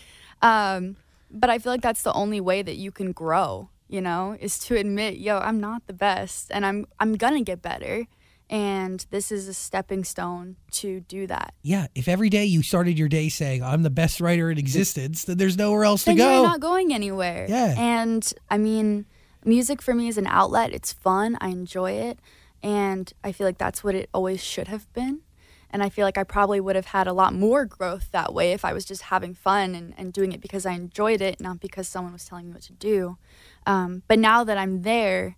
Um, 0.42 0.96
but 1.30 1.50
I 1.50 1.58
feel 1.58 1.72
like 1.72 1.82
that's 1.82 2.02
the 2.02 2.12
only 2.12 2.40
way 2.40 2.62
that 2.62 2.76
you 2.76 2.90
can 2.90 3.12
grow, 3.12 3.68
you 3.88 4.00
know, 4.00 4.36
is 4.40 4.58
to 4.60 4.76
admit, 4.76 5.18
yo, 5.18 5.38
I'm 5.38 5.60
not 5.60 5.86
the 5.86 5.92
best 5.92 6.50
and 6.50 6.64
I'm 6.66 6.86
I'm 6.98 7.14
gonna 7.16 7.42
get 7.42 7.60
better. 7.62 8.06
And 8.50 9.04
this 9.10 9.32
is 9.32 9.48
a 9.48 9.54
stepping 9.54 10.04
stone 10.04 10.56
to 10.72 11.00
do 11.00 11.26
that. 11.26 11.54
Yeah, 11.62 11.86
if 11.94 12.08
every 12.08 12.28
day 12.28 12.44
you 12.44 12.62
started 12.62 12.98
your 12.98 13.08
day 13.08 13.30
saying 13.30 13.62
I'm 13.62 13.82
the 13.82 13.90
best 13.90 14.20
writer 14.20 14.50
in 14.50 14.58
existence, 14.58 15.24
then 15.24 15.38
there's 15.38 15.56
nowhere 15.56 15.84
else 15.84 16.02
to 16.04 16.10
Then 16.10 16.16
go. 16.18 16.30
you're 16.34 16.42
not 16.48 16.60
going 16.60 16.92
anywhere. 16.92 17.46
Yeah. 17.48 17.74
And 17.76 18.32
I 18.50 18.58
mean, 18.58 19.06
music 19.44 19.80
for 19.80 19.94
me 19.94 20.08
is 20.08 20.18
an 20.18 20.26
outlet. 20.26 20.72
It's 20.72 20.92
fun. 20.92 21.38
I 21.40 21.48
enjoy 21.48 21.92
it. 21.92 22.18
And 22.64 23.12
I 23.22 23.30
feel 23.30 23.46
like 23.46 23.58
that's 23.58 23.84
what 23.84 23.94
it 23.94 24.08
always 24.14 24.42
should 24.42 24.68
have 24.68 24.90
been. 24.94 25.20
And 25.68 25.82
I 25.82 25.90
feel 25.90 26.06
like 26.06 26.16
I 26.16 26.24
probably 26.24 26.60
would 26.60 26.76
have 26.76 26.86
had 26.86 27.06
a 27.06 27.12
lot 27.12 27.34
more 27.34 27.66
growth 27.66 28.10
that 28.12 28.32
way 28.32 28.52
if 28.52 28.64
I 28.64 28.72
was 28.72 28.84
just 28.86 29.02
having 29.02 29.34
fun 29.34 29.74
and, 29.74 29.92
and 29.98 30.12
doing 30.12 30.32
it 30.32 30.40
because 30.40 30.64
I 30.64 30.72
enjoyed 30.72 31.20
it, 31.20 31.40
not 31.40 31.60
because 31.60 31.88
someone 31.88 32.12
was 32.12 32.24
telling 32.24 32.46
me 32.46 32.52
what 32.52 32.62
to 32.62 32.72
do. 32.72 33.18
Um, 33.66 34.02
but 34.08 34.18
now 34.18 34.44
that 34.44 34.56
I'm 34.56 34.82
there, 34.82 35.36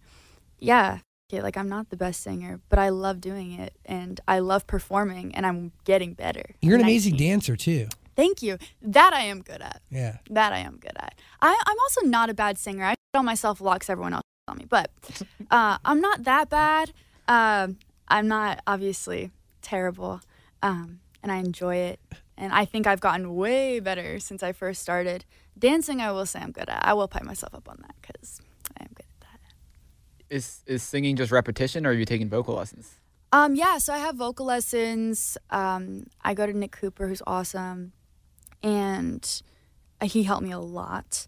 yeah, 0.60 0.98
okay, 1.28 1.42
like 1.42 1.56
I'm 1.56 1.68
not 1.68 1.90
the 1.90 1.96
best 1.96 2.22
singer, 2.22 2.60
but 2.68 2.78
I 2.78 2.90
love 2.90 3.20
doing 3.20 3.52
it 3.52 3.74
and 3.84 4.20
I 4.28 4.38
love 4.38 4.66
performing 4.66 5.34
and 5.34 5.44
I'm 5.44 5.72
getting 5.84 6.12
better. 6.12 6.54
You're 6.60 6.76
an 6.76 6.82
amazing 6.82 7.16
dancer 7.16 7.56
too. 7.56 7.88
Thank 8.14 8.40
you. 8.40 8.58
That 8.82 9.14
I 9.14 9.22
am 9.22 9.42
good 9.42 9.62
at. 9.62 9.82
Yeah. 9.90 10.18
That 10.30 10.52
I 10.52 10.58
am 10.58 10.76
good 10.76 10.96
at. 10.96 11.18
I, 11.42 11.60
I'm 11.66 11.78
also 11.80 12.02
not 12.02 12.30
a 12.30 12.34
bad 12.34 12.56
singer. 12.56 12.84
I 12.84 12.94
on 13.14 13.24
myself 13.24 13.60
locks 13.60 13.90
everyone 13.90 14.12
else 14.12 14.22
on 14.46 14.58
me, 14.58 14.66
but 14.68 14.90
uh, 15.50 15.78
I'm 15.84 16.00
not 16.00 16.24
that 16.24 16.50
bad. 16.50 16.92
Um, 17.28 17.78
I'm 18.08 18.28
not 18.28 18.62
obviously 18.66 19.30
terrible, 19.62 20.20
um, 20.62 21.00
and 21.22 21.32
I 21.32 21.36
enjoy 21.36 21.76
it. 21.76 22.00
And 22.36 22.52
I 22.52 22.64
think 22.64 22.86
I've 22.86 23.00
gotten 23.00 23.34
way 23.34 23.80
better 23.80 24.20
since 24.20 24.42
I 24.42 24.52
first 24.52 24.82
started 24.82 25.24
dancing. 25.58 26.00
I 26.00 26.12
will 26.12 26.26
say 26.26 26.40
I'm 26.40 26.52
good 26.52 26.68
at. 26.68 26.84
I 26.84 26.92
will 26.92 27.08
pipe 27.08 27.24
myself 27.24 27.54
up 27.54 27.68
on 27.68 27.78
that 27.80 27.94
because 28.00 28.40
I 28.78 28.84
am 28.84 28.90
good 28.94 29.06
at 29.06 29.20
that. 29.20 30.34
Is 30.34 30.62
is 30.66 30.82
singing 30.82 31.16
just 31.16 31.32
repetition, 31.32 31.86
or 31.86 31.90
are 31.90 31.94
you 31.94 32.04
taking 32.04 32.28
vocal 32.28 32.54
lessons? 32.54 32.94
Um, 33.32 33.54
yeah, 33.54 33.78
so 33.78 33.92
I 33.92 33.98
have 33.98 34.16
vocal 34.16 34.46
lessons. 34.46 35.36
Um, 35.50 36.06
I 36.22 36.34
go 36.34 36.46
to 36.46 36.52
Nick 36.52 36.72
Cooper, 36.72 37.08
who's 37.08 37.22
awesome, 37.26 37.92
and 38.62 39.42
uh, 40.00 40.06
he 40.06 40.22
helped 40.22 40.44
me 40.44 40.52
a 40.52 40.60
lot. 40.60 41.26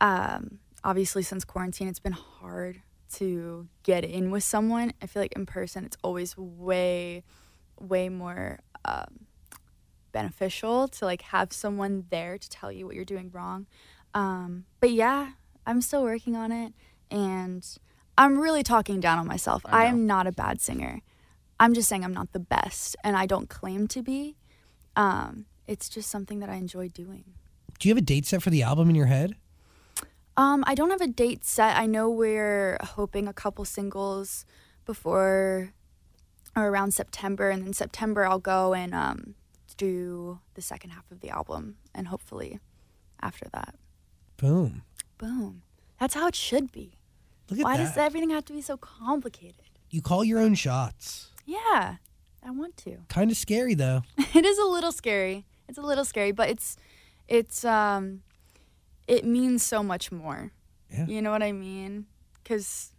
Um, 0.00 0.58
obviously, 0.82 1.22
since 1.22 1.44
quarantine, 1.44 1.86
it's 1.86 2.00
been 2.00 2.12
hard 2.12 2.82
to 3.14 3.68
get 3.82 4.04
in 4.04 4.30
with 4.30 4.44
someone. 4.44 4.92
I 5.02 5.06
feel 5.06 5.22
like 5.22 5.32
in 5.32 5.46
person, 5.46 5.84
it's 5.84 5.96
always 6.02 6.36
way, 6.36 7.22
way 7.78 8.08
more 8.08 8.60
um, 8.84 9.26
beneficial 10.12 10.88
to 10.88 11.04
like 11.04 11.22
have 11.22 11.52
someone 11.52 12.06
there 12.10 12.38
to 12.38 12.48
tell 12.48 12.72
you 12.72 12.86
what 12.86 12.94
you're 12.94 13.04
doing 13.04 13.30
wrong. 13.32 13.66
Um, 14.14 14.64
but 14.80 14.90
yeah, 14.92 15.32
I'm 15.66 15.80
still 15.80 16.02
working 16.02 16.36
on 16.36 16.52
it, 16.52 16.72
and 17.10 17.66
I'm 18.16 18.38
really 18.38 18.62
talking 18.62 19.00
down 19.00 19.18
on 19.18 19.26
myself. 19.26 19.62
I 19.66 19.82
I, 19.82 19.84
am 19.86 20.06
not 20.06 20.26
a 20.26 20.32
bad 20.32 20.60
singer. 20.60 21.00
I'm 21.60 21.74
just 21.74 21.88
saying 21.88 22.04
I'm 22.04 22.14
not 22.14 22.32
the 22.32 22.40
best, 22.40 22.96
and 23.04 23.16
I 23.16 23.26
don't 23.26 23.48
claim 23.48 23.88
to 23.88 24.02
be. 24.02 24.36
Um, 24.94 25.46
it's 25.66 25.88
just 25.88 26.10
something 26.10 26.38
that 26.38 26.48
I 26.48 26.54
enjoy 26.54 26.88
doing. 26.88 27.24
Do 27.78 27.88
you 27.88 27.94
have 27.94 28.02
a 28.02 28.06
date 28.06 28.26
set 28.26 28.42
for 28.42 28.50
the 28.50 28.62
album 28.62 28.88
in 28.88 28.94
your 28.94 29.06
head? 29.06 29.36
Um, 30.36 30.64
I 30.66 30.74
don't 30.74 30.90
have 30.90 31.00
a 31.00 31.06
date 31.06 31.44
set. 31.44 31.76
I 31.76 31.86
know 31.86 32.10
we're 32.10 32.78
hoping 32.82 33.26
a 33.26 33.32
couple 33.32 33.64
singles 33.64 34.44
before 34.84 35.72
or 36.54 36.68
around 36.68 36.92
September, 36.92 37.50
and 37.50 37.64
then 37.64 37.72
September 37.72 38.26
I'll 38.26 38.38
go 38.38 38.74
and 38.74 38.94
um, 38.94 39.34
do 39.76 40.40
the 40.54 40.62
second 40.62 40.90
half 40.90 41.10
of 41.10 41.20
the 41.20 41.30
album, 41.30 41.76
and 41.94 42.08
hopefully 42.08 42.60
after 43.20 43.46
that, 43.52 43.74
Boom. 44.36 44.82
boom. 45.18 45.62
That's 45.98 46.14
how 46.14 46.26
it 46.26 46.34
should 46.34 46.70
be. 46.72 46.98
Look 47.50 47.60
at 47.60 47.64
Why 47.64 47.76
that. 47.78 47.84
does 47.88 47.96
everything 47.96 48.30
have 48.30 48.44
to 48.46 48.52
be 48.52 48.60
so 48.60 48.76
complicated? 48.76 49.62
You 49.90 50.02
call 50.02 50.24
your 50.24 50.38
own 50.40 50.54
shots. 50.54 51.30
Yeah, 51.46 51.96
I 52.44 52.50
want 52.50 52.76
to. 52.78 52.98
Kind 53.08 53.30
of 53.30 53.36
scary 53.36 53.74
though. 53.74 54.02
it 54.34 54.44
is 54.44 54.58
a 54.58 54.64
little 54.64 54.92
scary. 54.92 55.46
It's 55.68 55.78
a 55.78 55.82
little 55.82 56.04
scary, 56.04 56.32
but 56.32 56.50
it's 56.50 56.76
it's 57.28 57.64
um 57.64 58.22
it 59.06 59.24
means 59.24 59.62
so 59.62 59.82
much 59.82 60.10
more. 60.12 60.52
Yeah. 60.90 61.06
You 61.06 61.22
know 61.22 61.30
what 61.30 61.42
I 61.42 61.52
mean? 61.52 62.06
Cuz 62.44 62.92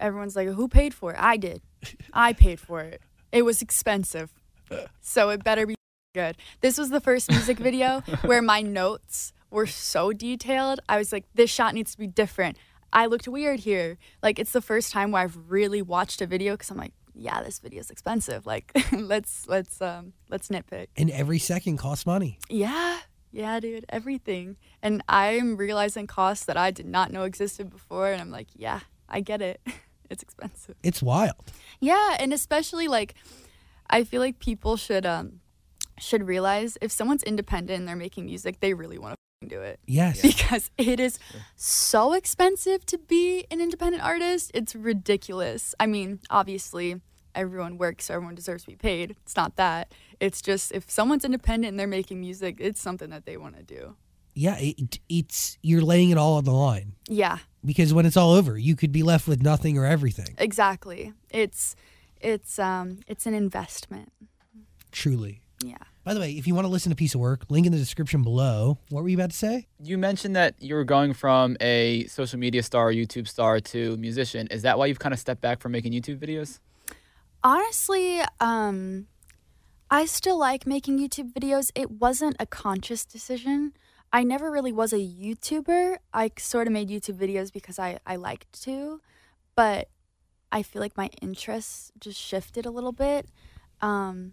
everyone's 0.00 0.36
like, 0.36 0.48
"Who 0.48 0.68
paid 0.68 0.94
for 0.94 1.12
it?" 1.12 1.18
I 1.20 1.36
did. 1.36 1.62
I 2.12 2.32
paid 2.32 2.60
for 2.60 2.80
it. 2.80 3.00
It 3.32 3.42
was 3.42 3.62
expensive. 3.62 4.32
So 5.00 5.30
it 5.30 5.44
better 5.44 5.66
be 5.66 5.74
good. 6.14 6.36
This 6.60 6.78
was 6.78 6.90
the 6.90 7.00
first 7.00 7.30
music 7.30 7.58
video 7.58 8.00
where 8.22 8.42
my 8.42 8.62
notes 8.62 9.32
were 9.50 9.66
so 9.66 10.12
detailed. 10.12 10.80
I 10.88 10.96
was 10.98 11.12
like, 11.12 11.24
"This 11.34 11.50
shot 11.50 11.74
needs 11.74 11.92
to 11.92 11.98
be 11.98 12.06
different." 12.06 12.56
I 12.92 13.06
looked 13.06 13.28
weird 13.28 13.60
here. 13.60 13.98
Like 14.22 14.38
it's 14.38 14.52
the 14.52 14.62
first 14.62 14.92
time 14.92 15.10
where 15.12 15.22
I've 15.22 15.38
really 15.48 15.82
watched 15.82 16.22
a 16.22 16.26
video 16.26 16.56
cuz 16.56 16.70
I'm 16.70 16.78
like, 16.78 16.94
"Yeah, 17.14 17.42
this 17.42 17.58
video 17.58 17.80
is 17.80 17.90
expensive. 17.90 18.46
Like 18.46 18.72
let's 18.92 19.46
let's 19.48 19.80
um 19.80 20.14
let's 20.30 20.48
nitpick." 20.48 20.88
And 20.96 21.10
every 21.10 21.38
second 21.38 21.76
costs 21.76 22.06
money. 22.06 22.38
Yeah. 22.48 23.00
Yeah, 23.36 23.60
dude, 23.60 23.84
everything. 23.90 24.56
And 24.82 25.02
I'm 25.10 25.58
realizing 25.58 26.06
costs 26.06 26.46
that 26.46 26.56
I 26.56 26.70
did 26.70 26.86
not 26.86 27.12
know 27.12 27.24
existed 27.24 27.68
before. 27.68 28.10
And 28.10 28.18
I'm 28.18 28.30
like, 28.30 28.48
yeah, 28.56 28.80
I 29.10 29.20
get 29.20 29.42
it. 29.42 29.60
it's 30.10 30.22
expensive. 30.22 30.74
It's 30.82 31.02
wild. 31.02 31.52
Yeah. 31.78 32.16
And 32.18 32.32
especially 32.32 32.88
like, 32.88 33.14
I 33.90 34.04
feel 34.04 34.22
like 34.22 34.38
people 34.38 34.78
should, 34.78 35.04
um, 35.04 35.40
should 35.98 36.26
realize 36.26 36.78
if 36.80 36.90
someone's 36.90 37.22
independent 37.24 37.78
and 37.80 37.86
they're 37.86 37.94
making 37.94 38.24
music, 38.24 38.60
they 38.60 38.72
really 38.72 38.96
want 38.96 39.16
to 39.42 39.48
do 39.48 39.60
it 39.60 39.78
Yes. 39.86 40.22
because 40.22 40.70
it 40.78 40.98
is 40.98 41.18
so 41.56 42.14
expensive 42.14 42.86
to 42.86 42.96
be 42.96 43.44
an 43.50 43.60
independent 43.60 44.02
artist. 44.02 44.50
It's 44.54 44.74
ridiculous. 44.74 45.74
I 45.78 45.84
mean, 45.84 46.20
obviously, 46.30 47.02
everyone 47.36 47.78
works, 47.78 48.06
so 48.06 48.14
everyone 48.14 48.34
deserves 48.34 48.64
to 48.64 48.70
be 48.70 48.76
paid. 48.76 49.12
It's 49.22 49.36
not 49.36 49.56
that. 49.56 49.92
It's 50.18 50.42
just 50.42 50.72
if 50.72 50.90
someone's 50.90 51.24
independent 51.24 51.70
and 51.70 51.78
they're 51.78 51.86
making 51.86 52.20
music, 52.20 52.56
it's 52.58 52.80
something 52.80 53.10
that 53.10 53.26
they 53.26 53.36
want 53.36 53.56
to 53.56 53.62
do. 53.62 53.94
Yeah, 54.34 54.56
it, 54.58 54.98
it's 55.08 55.56
you're 55.62 55.80
laying 55.82 56.10
it 56.10 56.18
all 56.18 56.34
on 56.34 56.44
the 56.44 56.52
line 56.52 56.92
Yeah, 57.08 57.38
because 57.64 57.94
when 57.94 58.04
it's 58.04 58.16
all 58.18 58.32
over, 58.32 58.58
you 58.58 58.76
could 58.76 58.92
be 58.92 59.02
left 59.02 59.26
with 59.28 59.42
nothing 59.42 59.78
or 59.78 59.86
everything. 59.86 60.34
exactly. 60.38 61.12
It's 61.30 61.74
it's 62.20 62.58
um 62.58 63.00
it's 63.06 63.26
an 63.26 63.34
investment. 63.34 64.12
Truly. 64.92 65.40
Yeah. 65.62 65.76
By 66.04 66.14
the 66.14 66.20
way, 66.20 66.32
if 66.32 66.46
you 66.46 66.54
want 66.54 66.66
to 66.66 66.70
listen 66.70 66.90
to 66.90 66.96
piece 66.96 67.14
of 67.14 67.20
work, 67.20 67.44
link 67.48 67.66
in 67.66 67.72
the 67.72 67.78
description 67.78 68.22
below. 68.22 68.78
What 68.90 69.02
were 69.02 69.08
you 69.08 69.16
about 69.16 69.30
to 69.30 69.36
say? 69.36 69.66
You 69.82 69.98
mentioned 69.98 70.36
that 70.36 70.54
you 70.60 70.74
were 70.74 70.84
going 70.84 71.14
from 71.14 71.56
a 71.60 72.06
social 72.06 72.38
media 72.38 72.62
star, 72.62 72.92
YouTube 72.92 73.26
star, 73.26 73.58
to 73.60 73.96
musician. 73.96 74.46
Is 74.50 74.62
that 74.62 74.78
why 74.78 74.86
you've 74.86 74.98
kind 75.00 75.12
of 75.12 75.18
stepped 75.18 75.40
back 75.40 75.60
from 75.60 75.72
making 75.72 75.92
YouTube 75.92 76.18
videos? 76.18 76.60
Honestly, 77.46 78.20
um, 78.40 79.06
I 79.88 80.06
still 80.06 80.36
like 80.36 80.66
making 80.66 80.98
YouTube 80.98 81.32
videos. 81.32 81.70
It 81.76 81.92
wasn't 81.92 82.34
a 82.40 82.44
conscious 82.44 83.04
decision. 83.04 83.72
I 84.12 84.24
never 84.24 84.50
really 84.50 84.72
was 84.72 84.92
a 84.92 84.96
YouTuber. 84.96 85.98
I 86.12 86.32
sort 86.40 86.66
of 86.66 86.72
made 86.72 86.88
YouTube 86.88 87.20
videos 87.20 87.52
because 87.52 87.78
I, 87.78 88.00
I 88.04 88.16
liked 88.16 88.60
to, 88.64 89.00
but 89.54 89.86
I 90.50 90.64
feel 90.64 90.82
like 90.82 90.96
my 90.96 91.08
interests 91.22 91.92
just 92.00 92.20
shifted 92.20 92.66
a 92.66 92.70
little 92.72 92.90
bit. 92.90 93.28
Um, 93.80 94.32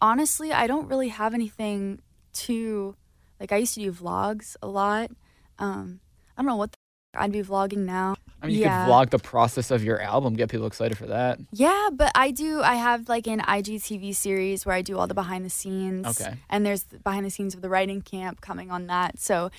honestly, 0.00 0.54
I 0.54 0.66
don't 0.66 0.88
really 0.88 1.08
have 1.08 1.34
anything 1.34 2.00
to, 2.46 2.96
like, 3.40 3.52
I 3.52 3.58
used 3.58 3.74
to 3.74 3.80
do 3.80 3.92
vlogs 3.92 4.56
a 4.62 4.68
lot. 4.68 5.10
Um, 5.58 6.00
I 6.34 6.40
don't 6.40 6.48
know 6.48 6.56
what 6.56 6.72
I'd 7.14 7.32
be 7.32 7.42
vlogging 7.42 7.78
now. 7.84 8.16
I 8.40 8.46
mean, 8.46 8.56
you 8.56 8.62
Yeah. 8.62 8.84
could 8.86 8.90
vlog 8.90 9.10
the 9.10 9.18
process 9.18 9.70
of 9.70 9.84
your 9.84 10.00
album, 10.00 10.34
get 10.34 10.50
people 10.50 10.66
excited 10.66 10.96
for 10.98 11.06
that. 11.06 11.38
Yeah, 11.52 11.90
but 11.92 12.10
I 12.14 12.30
do. 12.30 12.62
I 12.62 12.74
have 12.74 13.08
like 13.08 13.26
an 13.26 13.40
IGTV 13.40 14.12
series 14.14 14.64
where 14.66 14.74
I 14.74 14.82
do 14.82 14.98
all 14.98 15.06
the 15.06 15.14
behind 15.14 15.44
the 15.44 15.50
scenes. 15.50 16.06
Okay. 16.20 16.34
And 16.48 16.64
there's 16.64 16.84
the 16.84 16.98
behind 16.98 17.26
the 17.26 17.30
scenes 17.30 17.54
of 17.54 17.60
the 17.60 17.68
writing 17.68 18.00
camp 18.00 18.40
coming 18.40 18.70
on 18.70 18.86
that. 18.86 19.18
So 19.20 19.50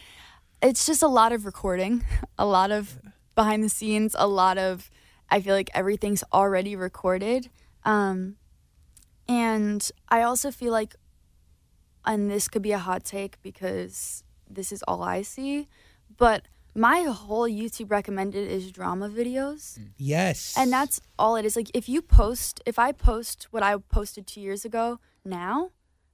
it's 0.62 0.86
just 0.86 1.04
a 1.04 1.08
lot 1.08 1.32
of 1.32 1.46
recording, 1.46 2.04
a 2.38 2.46
lot 2.46 2.72
of 2.72 3.00
behind 3.36 3.64
the 3.64 3.70
scenes, 3.70 4.16
a 4.18 4.28
lot 4.28 4.58
of. 4.58 4.90
I 5.30 5.40
feel 5.42 5.56
like 5.56 5.70
everything's 5.74 6.24
already 6.34 6.76
recorded. 6.76 7.50
Um, 7.86 8.36
and 9.28 9.90
I 10.10 10.22
also 10.24 10.52
feel 10.52 10.72
like, 10.72 10.96
and 12.06 12.30
this 12.30 12.48
could 12.48 12.62
be 12.62 12.72
a 12.72 12.78
hot 12.78 13.04
take 13.06 13.42
because 13.42 14.24
this 14.50 14.72
is 14.72 14.84
all 14.84 15.02
I 15.02 15.22
see, 15.22 15.70
but 16.18 16.44
my 16.76 17.02
whole 17.02 17.48
YouTube 17.48 17.92
recommended 17.92 18.50
is 18.50 18.72
drama 18.72 19.10
videos. 19.10 19.80
Yes. 19.98 20.56
And 20.58 20.72
that's 20.72 21.00
all 21.20 21.36
it 21.36 21.46
is. 21.46 21.56
Like 21.56 21.70
if 21.74 21.88
you 21.88 22.02
post, 22.02 22.62
if 22.66 22.80
I 22.80 22.92
post 22.92 23.48
what 23.52 23.64
I 23.64 23.78
posted 23.78 24.26
two 24.26 24.42
years 24.42 24.66
ago 24.66 25.00
now, 25.24 25.72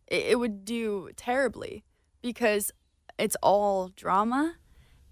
it, 0.08 0.32
it 0.32 0.40
would 0.40 0.66
do 0.66 1.10
terribly 1.16 1.86
because 2.22 2.72
it's 3.18 3.38
all 3.42 3.90
drama. 3.96 4.56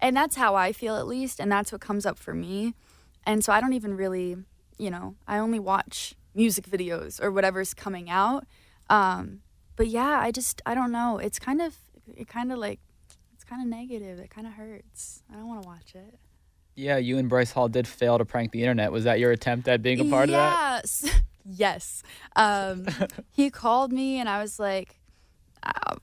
And 0.00 0.16
that's 0.16 0.36
how 0.36 0.54
I 0.54 0.72
feel 0.72 0.96
at 0.96 1.06
least. 1.06 1.40
And 1.40 1.50
that's 1.50 1.72
what 1.72 1.80
comes 1.80 2.06
up 2.06 2.18
for 2.18 2.34
me. 2.34 2.74
And 3.24 3.44
so 3.44 3.52
I 3.52 3.60
don't 3.60 3.72
even 3.72 3.94
really, 3.94 4.36
you 4.78 4.90
know, 4.90 5.16
I 5.26 5.38
only 5.38 5.58
watch 5.58 6.14
music 6.34 6.66
videos 6.66 7.22
or 7.22 7.32
whatever's 7.32 7.74
coming 7.74 8.08
out. 8.08 8.46
Um, 8.88 9.40
but 9.76 9.88
yeah, 9.88 10.20
I 10.20 10.30
just, 10.30 10.62
I 10.66 10.74
don't 10.74 10.92
know. 10.92 11.18
It's 11.18 11.38
kind 11.38 11.60
of, 11.60 11.76
it 12.16 12.28
kind 12.28 12.52
of 12.52 12.58
like, 12.58 12.80
kind 13.48 13.62
of 13.62 13.68
negative. 13.68 14.18
It 14.18 14.30
kind 14.30 14.46
of 14.46 14.54
hurts. 14.54 15.22
I 15.30 15.36
don't 15.36 15.48
want 15.48 15.62
to 15.62 15.68
watch 15.68 15.94
it. 15.94 16.18
Yeah, 16.74 16.96
you 16.98 17.18
and 17.18 17.28
Bryce 17.28 17.50
Hall 17.50 17.68
did 17.68 17.88
fail 17.88 18.18
to 18.18 18.24
prank 18.24 18.52
the 18.52 18.62
internet. 18.62 18.92
Was 18.92 19.04
that 19.04 19.18
your 19.18 19.32
attempt 19.32 19.66
at 19.66 19.82
being 19.82 20.00
a 20.00 20.04
part 20.04 20.28
of 20.28 20.32
that? 20.32 20.82
yes. 20.84 21.20
Yes. 21.50 22.02
Um, 22.36 22.86
he 23.30 23.48
called 23.48 23.90
me 23.90 24.18
and 24.18 24.28
I 24.28 24.42
was 24.42 24.58
like, 24.58 25.00
uh, 25.62 25.96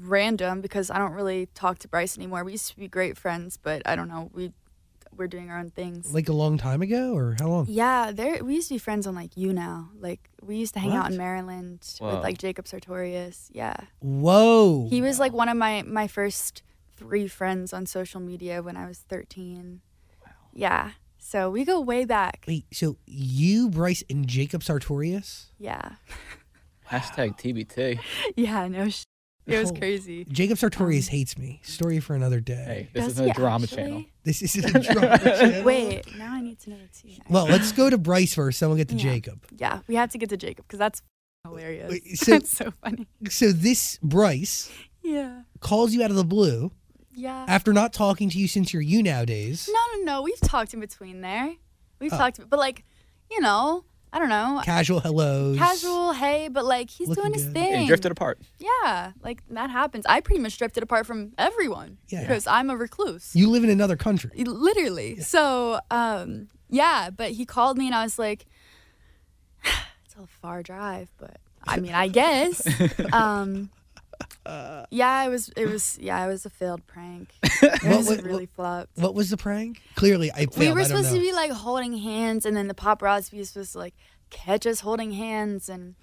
random 0.00 0.60
because 0.60 0.88
I 0.88 0.98
don't 0.98 1.12
really 1.12 1.46
talk 1.46 1.80
to 1.80 1.88
Bryce 1.88 2.16
anymore. 2.16 2.44
We 2.44 2.52
used 2.52 2.70
to 2.70 2.76
be 2.76 2.86
great 2.86 3.16
friends, 3.16 3.56
but 3.56 3.82
I 3.86 3.96
don't 3.96 4.08
know. 4.08 4.30
We 4.32 4.52
we're 5.16 5.28
doing 5.28 5.50
our 5.50 5.58
own 5.58 5.70
things. 5.70 6.12
like 6.12 6.28
a 6.28 6.32
long 6.32 6.58
time 6.58 6.82
ago, 6.82 7.14
or 7.16 7.36
how 7.38 7.48
long? 7.48 7.66
yeah, 7.68 8.10
there 8.12 8.42
we 8.42 8.54
used 8.54 8.68
to 8.68 8.74
be 8.74 8.78
friends 8.78 9.06
on 9.06 9.14
like 9.14 9.34
YouNow. 9.34 9.88
Like 10.00 10.28
we 10.42 10.56
used 10.56 10.74
to 10.74 10.80
hang 10.80 10.92
out 10.92 11.10
in 11.10 11.16
Maryland 11.16 11.84
Whoa. 11.98 12.14
with 12.14 12.22
like 12.24 12.38
Jacob 12.38 12.66
Sartorius. 12.66 13.50
Yeah. 13.52 13.76
Whoa. 14.00 14.86
He 14.88 15.02
was 15.02 15.18
like 15.18 15.32
one 15.32 15.48
of 15.48 15.56
my 15.56 15.82
my 15.82 16.08
first 16.08 16.62
three 16.96 17.26
friends 17.28 17.72
on 17.72 17.86
social 17.86 18.20
media 18.20 18.62
when 18.62 18.76
I 18.76 18.86
was 18.86 18.98
13. 19.08 19.80
Yeah. 20.52 20.90
So 21.18 21.50
we 21.50 21.64
go 21.64 21.80
way 21.80 22.04
back. 22.04 22.44
Wait, 22.46 22.66
so 22.72 22.96
you, 23.06 23.70
Bryce, 23.70 24.02
and 24.10 24.26
Jacob 24.26 24.62
Sartorius? 24.62 25.46
Yeah. 25.58 25.92
Hashtag 26.90 27.38
TBT. 27.40 27.98
Yeah, 28.36 28.68
no 28.68 28.88
sh- 28.90 29.04
It 29.46 29.58
was 29.58 29.72
Oh. 29.72 29.74
crazy. 29.74 30.24
Jacob 30.26 30.58
Sartorius 30.58 31.08
um, 31.08 31.12
hates 31.12 31.38
me. 31.38 31.60
Story 31.64 31.98
for 32.00 32.14
another 32.14 32.40
day. 32.40 32.64
Hey, 32.66 32.88
this 32.92 33.04
Does 33.04 33.12
isn't 33.14 33.30
a 33.30 33.34
drama 33.34 33.64
actually? 33.64 33.76
channel. 33.82 34.04
This 34.22 34.42
isn't 34.42 34.76
a 34.76 34.80
drama 34.92 35.18
channel. 35.18 35.64
Wait, 35.64 36.16
now 36.18 36.34
I 36.34 36.40
need 36.42 36.58
to 36.60 36.70
know 36.70 36.76
the 36.76 36.88
tea. 36.98 37.20
Well, 37.28 37.46
let's 37.46 37.72
go 37.72 37.88
to 37.90 37.96
Bryce 37.98 38.34
first, 38.34 38.60
then 38.60 38.68
we'll 38.68 38.76
get 38.78 38.88
to 38.90 38.94
Yeah. 38.94 39.02
Jacob. 39.02 39.44
yeah, 39.56 39.80
we 39.88 39.94
have 39.96 40.10
to 40.10 40.18
get 40.18 40.28
to 40.28 40.36
Jacob 40.36 40.66
because 40.66 40.78
that's 40.78 41.00
hilarious. 41.44 41.90
Wait, 41.90 42.18
so- 42.18 42.32
that's 42.32 42.50
so 42.50 42.70
funny. 42.82 43.06
So 43.30 43.50
this 43.52 43.98
Bryce 44.02 44.70
Yeah, 45.02 45.42
calls 45.60 45.94
you 45.94 46.02
out 46.04 46.10
of 46.10 46.16
the 46.16 46.24
blue 46.24 46.70
yeah. 47.14 47.44
after 47.48 47.72
not 47.72 47.92
talking 47.92 48.28
to 48.30 48.38
you 48.38 48.48
since 48.48 48.72
your 48.72 48.82
YouNow 48.82 49.24
days. 49.26 49.68
no, 49.72 49.80
no, 49.98 50.04
no. 50.04 50.22
We've 50.22 50.40
talked 50.40 50.74
in 50.74 50.80
between 50.80 51.20
there. 51.20 51.54
We've 52.00 52.12
Oh. 52.12 52.18
talked, 52.18 52.40
but 52.50 52.58
like, 52.58 52.84
you 53.30 53.40
know, 53.40 53.84
I 54.12 54.18
don't 54.20 54.28
know, 54.28 54.60
Casual 54.64 55.00
hellos. 55.00 55.58
casual. 55.58 56.12
Hey, 56.12 56.48
but 56.48 56.64
like 56.64 56.88
he's 56.88 57.08
Looking 57.08 57.22
doing 57.24 57.34
his 57.34 57.44
good. 57.46 57.54
Thing. 57.54 57.80
you 57.82 57.86
drifted 57.88 58.12
apart. 58.12 58.38
Yeah, 58.60 59.10
like 59.22 59.42
that 59.50 59.70
happens. 59.70 60.04
I 60.08 60.20
pretty 60.20 60.40
much 60.40 60.56
drifted 60.56 60.82
apart 60.84 61.04
from 61.06 61.32
everyone 61.36 61.98
Yeah. 62.08 62.20
because 62.20 62.46
I'm 62.46 62.70
a 62.70 62.76
recluse. 62.76 63.34
You 63.34 63.50
live 63.50 63.64
in 63.64 63.70
another 63.70 63.96
country. 63.96 64.30
literally 64.44 65.18
so 65.20 65.80
um 65.90 66.48
yeah 66.68 67.10
but 67.10 67.32
he 67.32 67.44
called 67.44 67.76
me 67.76 67.86
and 67.86 67.94
i 67.94 68.02
was 68.02 68.18
like 68.18 68.46
it's 70.04 70.14
a 70.16 70.26
far 70.40 70.62
drive 70.62 71.10
but 71.18 71.36
i 71.64 71.78
mean 71.78 71.92
i 71.92 72.08
guess 72.08 72.66
um 73.12 73.70
yeah 74.90 75.24
it 75.24 75.28
was 75.28 75.48
it 75.56 75.66
was 75.68 75.98
yeah 76.00 76.24
it 76.24 76.28
was 76.28 76.44
a 76.46 76.50
failed 76.50 76.86
prank 76.86 77.32
it 77.42 77.82
What 77.84 77.96
was 77.98 78.08
was- 78.08 78.22
really 78.22 78.46
flopped 78.46 78.90
What 78.96 79.14
was 79.14 79.30
the 79.30 79.36
prank? 79.36 79.80
Clearly, 79.94 80.30
I 80.32 80.46
failed. 80.46 80.58
we 80.58 80.72
were 80.72 80.84
supposed 80.84 81.10
know. 81.12 81.18
to 81.18 81.20
be 81.20 81.32
like 81.32 81.50
holding 81.50 81.96
hands 81.98 82.44
and 82.46 82.56
then 82.56 82.68
the 82.68 82.74
paparazzi 82.74 83.38
was 83.38 83.50
supposed 83.50 83.72
to 83.72 83.78
like 83.78 83.94
catch 84.30 84.66
us 84.66 84.80
holding 84.80 85.12
hands 85.12 85.68
and 85.68 85.94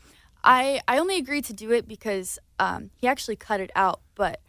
i 0.43 0.81
i 0.87 0.97
only 0.97 1.17
agreed 1.17 1.43
to 1.45 1.53
do 1.53 1.71
it 1.71 1.87
because 1.87 2.39
um 2.59 2.89
he 2.95 3.07
actually 3.07 3.35
cut 3.35 3.59
it 3.59 3.69
out 3.75 3.99
but 4.15 4.39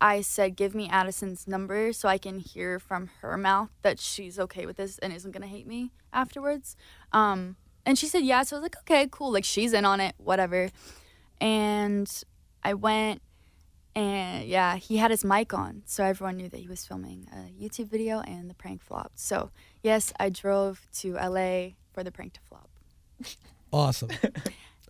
i 0.00 0.20
said 0.20 0.54
give 0.56 0.74
me 0.74 0.88
addison's 0.90 1.46
number 1.48 1.92
so 1.92 2.08
i 2.08 2.16
can 2.18 2.38
hear 2.38 2.78
from 2.78 3.10
her 3.20 3.36
mouth 3.36 3.68
that 3.82 3.98
she's 3.98 4.38
okay 4.38 4.64
with 4.64 4.76
this 4.76 4.98
and 4.98 5.12
isn't 5.12 5.32
gonna 5.32 5.46
hate 5.46 5.66
me 5.66 5.90
afterwards 6.12 6.76
um 7.12 7.56
and 7.84 7.98
she 7.98 8.06
said 8.06 8.22
yeah 8.22 8.42
so 8.42 8.56
i 8.56 8.60
was 8.60 8.62
like 8.62 8.76
okay 8.78 9.08
cool 9.10 9.32
like 9.32 9.44
she's 9.44 9.72
in 9.72 9.84
on 9.84 9.98
it 10.00 10.14
whatever 10.18 10.70
and 11.40 12.22
i 12.64 12.74
went 12.74 13.22
and 13.94 14.46
yeah, 14.46 14.76
he 14.76 14.96
had 14.96 15.10
his 15.10 15.22
mic 15.24 15.52
on, 15.52 15.82
so 15.84 16.02
everyone 16.02 16.38
knew 16.38 16.48
that 16.48 16.60
he 16.60 16.66
was 16.66 16.86
filming 16.86 17.28
a 17.30 17.52
YouTube 17.62 17.90
video 17.90 18.20
and 18.20 18.48
the 18.48 18.54
prank 18.54 18.82
flopped. 18.82 19.18
So, 19.18 19.50
yes, 19.82 20.14
I 20.18 20.30
drove 20.30 20.86
to 21.00 21.12
LA 21.14 21.72
for 21.92 22.02
the 22.02 22.10
prank 22.10 22.32
to 22.34 22.40
flop. 22.40 22.70
Awesome. 23.72 24.10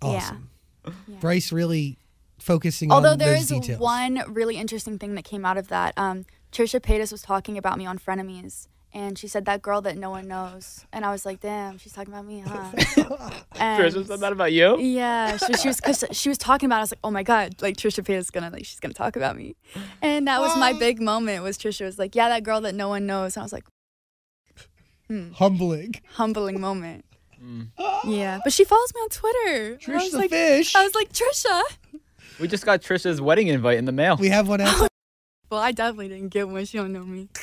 Awesome. 0.00 0.50
Yeah. 0.84 0.92
Bryce 1.20 1.52
really 1.52 1.96
focusing 2.40 2.90
Although 2.90 3.12
on 3.12 3.18
there 3.18 3.34
is 3.36 3.46
details. 3.46 3.78
one 3.78 4.20
really 4.26 4.56
interesting 4.56 4.98
thing 4.98 5.14
that 5.14 5.22
came 5.24 5.44
out 5.44 5.56
of 5.56 5.68
that. 5.68 5.94
Um, 5.96 6.26
Trisha 6.50 6.80
Paytas 6.80 7.12
was 7.12 7.22
talking 7.22 7.56
about 7.56 7.78
me 7.78 7.86
on 7.86 8.00
Frenemies, 8.00 8.66
and 8.94 9.18
she 9.18 9.26
said 9.26 9.46
that 9.46 9.62
girl 9.62 9.80
that 9.82 9.96
no 9.96 10.10
one 10.10 10.28
knows, 10.28 10.84
and 10.92 11.04
I 11.04 11.10
was 11.10 11.24
like, 11.24 11.40
damn, 11.40 11.78
she's 11.78 11.92
talking 11.92 12.12
about 12.12 12.26
me, 12.26 12.40
huh? 12.40 12.70
and, 13.56 13.82
Trisha 13.82 14.06
said 14.06 14.20
that 14.20 14.32
about 14.32 14.52
you? 14.52 14.78
Yeah, 14.78 15.36
she, 15.38 15.54
she 15.54 15.68
was 15.68 15.80
cause 15.80 16.04
she 16.12 16.28
was 16.28 16.38
talking 16.38 16.66
about. 16.66 16.76
It, 16.76 16.78
I 16.78 16.82
was 16.82 16.92
like, 16.92 17.00
oh 17.04 17.10
my 17.10 17.22
god, 17.22 17.62
like 17.62 17.76
Trisha 17.76 18.04
Paytas 18.04 18.18
is 18.18 18.30
gonna 18.30 18.50
like 18.50 18.64
she's 18.64 18.80
gonna 18.80 18.94
talk 18.94 19.16
about 19.16 19.36
me, 19.36 19.56
and 20.02 20.28
that 20.28 20.40
was 20.40 20.56
my 20.56 20.72
big 20.72 21.00
moment. 21.00 21.42
Was 21.42 21.58
Trisha 21.58 21.84
was 21.84 21.98
like, 21.98 22.14
yeah, 22.14 22.28
that 22.28 22.42
girl 22.42 22.60
that 22.62 22.74
no 22.74 22.88
one 22.88 23.06
knows. 23.06 23.36
And 23.36 23.42
I 23.42 23.44
was 23.44 23.52
like, 23.52 23.64
hmm, 25.08 25.32
Humbling. 25.32 25.94
humbling 26.12 26.60
moment. 26.60 27.04
Mm. 27.42 27.68
Yeah, 28.04 28.38
but 28.44 28.52
she 28.52 28.64
follows 28.64 28.92
me 28.94 29.00
on 29.00 29.08
Twitter. 29.08 29.78
I 29.88 29.96
was 29.96 30.12
the 30.12 30.18
like, 30.18 30.30
fish. 30.30 30.74
I 30.76 30.84
was 30.84 30.94
like, 30.94 31.12
Trisha. 31.12 31.62
We 32.40 32.48
just 32.48 32.64
got 32.64 32.82
Trisha's 32.82 33.20
wedding 33.20 33.48
invite 33.48 33.78
in 33.78 33.84
the 33.84 33.92
mail. 33.92 34.16
we 34.16 34.28
have 34.28 34.48
one 34.48 34.60
out. 34.62 34.88
Well, 35.50 35.60
I 35.60 35.72
definitely 35.72 36.08
didn't 36.08 36.28
get 36.28 36.48
one. 36.48 36.64
She 36.64 36.78
don't 36.78 36.92
know 36.92 37.04
me. 37.04 37.28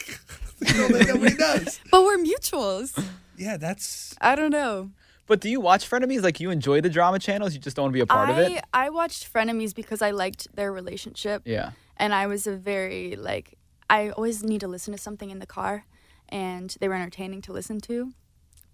Nobody 0.77 1.35
knows. 1.35 1.79
But 1.91 2.03
we're 2.03 2.17
mutuals. 2.17 3.01
Yeah, 3.37 3.57
that's 3.57 4.15
I 4.21 4.35
don't 4.35 4.51
know. 4.51 4.91
But 5.27 5.41
do 5.41 5.49
you 5.49 5.61
watch 5.61 5.89
Frenemies? 5.89 6.23
Like 6.23 6.39
you 6.39 6.49
enjoy 6.49 6.81
the 6.81 6.89
drama 6.89 7.19
channels? 7.19 7.53
You 7.53 7.59
just 7.59 7.75
don't 7.75 7.83
want 7.83 7.93
to 7.93 7.97
be 7.97 8.01
a 8.01 8.05
part 8.05 8.29
I 8.29 8.31
of 8.33 8.37
it? 8.51 8.63
I 8.73 8.89
watched 8.89 9.31
Frenemies 9.31 9.73
because 9.75 10.01
I 10.01 10.11
liked 10.11 10.47
their 10.55 10.71
relationship. 10.71 11.43
Yeah. 11.45 11.71
and 11.97 12.13
I 12.13 12.27
was 12.27 12.47
a 12.47 12.55
very 12.55 13.15
like 13.15 13.55
I 13.89 14.09
always 14.09 14.43
need 14.43 14.61
to 14.61 14.67
listen 14.67 14.91
to 14.93 14.97
something 14.99 15.29
in 15.31 15.39
the 15.39 15.45
car, 15.47 15.85
and 16.29 16.75
they 16.79 16.87
were 16.87 16.95
entertaining 16.95 17.41
to 17.43 17.53
listen 17.53 17.79
to. 17.81 18.11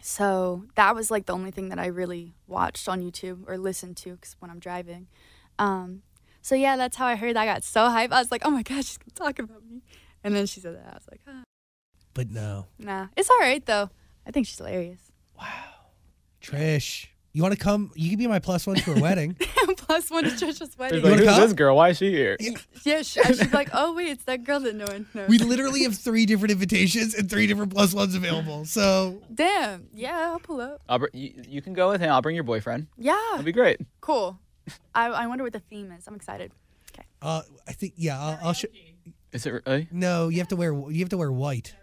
So 0.02 0.66
that 0.76 0.94
was 0.96 1.10
like 1.10 1.26
the 1.26 1.34
only 1.34 1.52
thing 1.52 1.70
that 1.70 1.80
I 1.80 1.88
really 1.88 2.36
watched 2.48 2.88
on 2.90 3.02
YouTube 3.02 3.44
or 3.48 3.58
listened 3.58 3.98
to 3.98 4.18
'cause 4.18 4.36
when 4.40 4.52
I'm 4.52 4.60
driving. 4.60 5.08
Um, 5.58 6.02
so 6.42 6.54
yeah, 6.56 6.76
that's 6.78 6.98
how 6.98 7.06
I 7.08 7.16
heard. 7.16 7.36
That 7.36 7.42
I 7.42 7.46
got 7.46 7.64
so 7.64 7.82
hyped. 7.82 8.12
I 8.12 8.20
was 8.20 8.32
like, 8.32 8.42
oh 8.46 8.52
my 8.52 8.62
gosh, 8.64 8.86
she's 8.86 8.98
gonna 8.98 9.12
talk 9.16 9.40
about 9.40 9.64
me. 9.66 9.82
And 10.24 10.36
then 10.36 10.46
she 10.46 10.60
said 10.60 10.76
that. 10.76 10.88
I 10.92 10.94
was 10.96 11.08
like, 11.10 11.22
ah. 11.28 11.44
But 12.16 12.32
no. 12.32 12.66
nah, 12.80 13.08
it's 13.16 13.30
all 13.30 13.38
right 13.40 13.64
though. 13.64 13.92
I 14.26 14.32
think 14.32 14.48
she's 14.48 14.58
hilarious. 14.58 15.00
Wow. 15.40 15.46
Trish. 16.42 17.08
You 17.34 17.44
want 17.44 17.54
to 17.54 17.60
come? 17.60 17.92
You 17.96 18.10
can 18.10 18.18
be 18.18 18.28
my 18.28 18.40
plus 18.40 18.66
one 18.66 18.78
to 18.78 18.94
her 18.94 19.02
wedding. 19.02 19.36
Plus 19.78 20.10
one 20.10 20.24
to 20.24 20.32
Trisha's 20.32 20.76
wedding. 20.80 21.04
Like, 21.04 21.12
wanna 21.12 21.18
who's 21.18 21.32
come? 21.32 21.42
this 21.42 21.54
girl? 21.54 21.76
Why 21.76 21.90
is 21.90 21.98
she 21.98 22.10
here? 22.10 22.38
yeah, 22.84 23.04
she, 23.04 23.20
I 23.20 23.34
should 23.34 23.52
be 23.52 23.56
like, 23.58 23.70
oh 23.72 23.94
wait, 23.94 24.10
it's 24.10 24.24
that 24.24 24.44
girl 24.44 24.60
that 24.62 24.74
no 24.74 24.86
one 24.86 25.06
knows. 25.14 25.30
We 25.30 25.38
literally 25.38 25.84
have 25.84 25.96
three 25.96 26.26
different 26.26 26.52
invitations 26.52 27.14
and 27.14 27.30
three 27.30 27.46
different 27.46 27.72
plus 27.72 27.94
ones 27.94 28.16
available. 28.16 28.66
So 28.66 29.22
Damn. 29.32 29.88
Yeah, 29.94 30.32
I'll 30.32 30.40
pull 30.40 30.60
up. 30.60 30.82
I'll 30.90 31.00
br- 31.00 31.08
you, 31.14 31.34
you 31.48 31.62
can 31.62 31.74
go 31.74 31.92
with 31.92 32.02
him. 32.02 32.12
I'll 32.12 32.24
bring 32.24 32.34
your 32.36 32.44
boyfriend. 32.44 32.88
Yeah. 32.98 33.20
That'd 33.32 33.46
be 33.46 33.52
great. 33.52 33.80
Cool. 34.02 34.40
I, 34.96 35.08
I 35.08 35.28
wonder 35.28 35.44
what 35.44 35.54
the 35.54 35.60
theme 35.60 35.92
is. 35.92 36.08
I'm 36.08 36.16
excited. 36.16 36.52
Okay. 36.92 37.06
Uh, 37.22 37.44
I 37.68 37.74
think 37.74 37.94
yeah, 37.96 38.20
I'll, 38.20 38.40
I'll 38.42 38.54
show. 38.54 38.70
Is 39.34 39.46
it 39.46 39.62
really? 39.66 39.88
No, 39.92 40.30
you 40.30 40.40
have 40.40 40.48
to 40.48 40.56
wear 40.56 40.74
you 40.74 41.00
have 41.00 41.10
to 41.10 41.18
wear 41.18 41.32
white. 41.32 41.76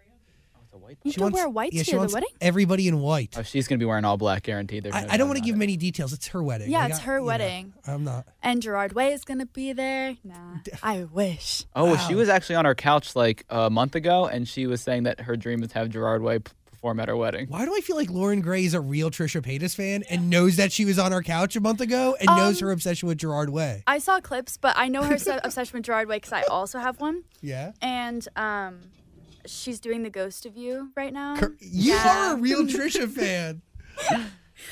Oh, 0.57 0.61
it's 0.64 0.72
a 0.72 0.78
white. 0.78 0.82
You 1.03 1.11
She 1.11 1.14
can 1.16 1.22
wants- 1.24 1.34
wear 1.36 1.49
white 1.49 1.72
yeah, 1.72 1.80
to 1.82 1.84
she 1.84 1.93
the 1.97 1.99
wedding? 2.12 2.28
Everybody 2.40 2.88
in 2.88 3.01
white. 3.01 3.34
Oh, 3.36 3.43
she's 3.43 3.68
gonna 3.68 3.78
be 3.78 3.84
wearing 3.84 4.05
all 4.05 4.16
black, 4.16 4.43
guaranteed. 4.45 4.84
There's 4.84 4.95
I, 4.95 5.03
no 5.03 5.09
I 5.11 5.16
don't 5.16 5.28
want 5.28 5.38
to 5.38 5.45
give 5.45 5.55
it. 5.55 5.59
many 5.59 5.76
details. 5.76 6.12
It's 6.12 6.28
her 6.28 6.43
wedding. 6.43 6.70
Yeah, 6.70 6.80
Like, 6.82 6.90
it's 6.90 7.01
I- 7.01 7.03
her 7.05 7.14
you 7.14 7.20
know, 7.20 7.26
wedding. 7.26 7.72
I'm 7.86 8.05
not. 8.05 8.26
And 8.43 8.61
Gerard 8.62 8.93
Way 8.93 9.12
is 9.12 9.24
gonna 9.24 9.47
be 9.47 9.72
there. 9.72 10.16
Nah, 10.24 10.57
I 10.82 11.05
wish. 11.05 11.64
Oh, 11.74 11.84
well, 11.84 12.09
she 12.09 12.14
was 12.14 12.28
actually 12.28 12.57
on 12.57 12.66
our 12.66 12.74
couch 12.74 13.14
like 13.16 13.45
a 13.51 13.70
month 13.70 13.95
ago, 13.95 14.26
and 14.26 14.47
she 14.49 14.66
was 14.66 14.80
saying 14.82 15.05
that 15.05 15.20
her 15.22 15.36
dream 15.36 15.62
is 15.62 15.70
to 15.70 15.78
have 15.78 15.90
Gerard 15.90 16.22
Way 16.22 16.40
perform 16.66 16.99
at 16.99 17.07
her 17.09 17.16
wedding. 17.16 17.47
Why 17.49 17.64
do 17.64 17.72
I 17.74 17.80
feel 17.80 17.95
like 17.95 18.11
Loren 18.11 18.40
Gray 18.40 18.64
is 18.64 18.74
a 18.74 18.80
real 18.80 19.09
Trisha 19.09 19.40
Paytas 19.40 19.76
fan 19.76 20.03
and 20.11 20.28
knows 20.28 20.57
that 20.57 20.72
she 20.72 20.84
was 20.84 20.99
on 20.99 21.12
our 21.12 21.22
couch 21.22 21.55
a 21.55 21.61
month 21.61 21.80
ago 21.80 22.16
and 22.18 22.26
knows 22.26 22.61
Um, 22.61 22.66
her 22.66 22.72
obsession 22.72 23.07
with 23.07 23.18
Gerard 23.18 23.51
Way? 23.51 23.84
I 23.86 23.99
saw 23.99 24.18
clips, 24.18 24.57
but 24.57 24.74
I 24.76 24.88
know 24.88 25.03
her 25.05 25.14
obsession 25.45 25.76
with 25.78 25.84
Gerard 25.84 26.09
Way 26.09 26.16
because 26.16 26.32
I 26.32 26.43
also 26.43 26.80
have 26.80 27.01
one. 27.01 27.22
Yeah. 27.40 27.70
And 27.80 28.26
um, 28.34 28.80
she's 29.47 29.80
doing 29.80 30.03
the 30.03 30.11
Ghost 30.11 30.47
of 30.47 30.57
You 30.57 30.90
right 30.97 31.12
now. 31.12 31.36
Cor- 31.36 31.57
You 31.61 31.95
Yeah. 31.95 32.30
are 32.30 32.34
a 32.34 32.36
real 32.36 32.62
Trisha 32.66 33.09
fan. 33.11 33.62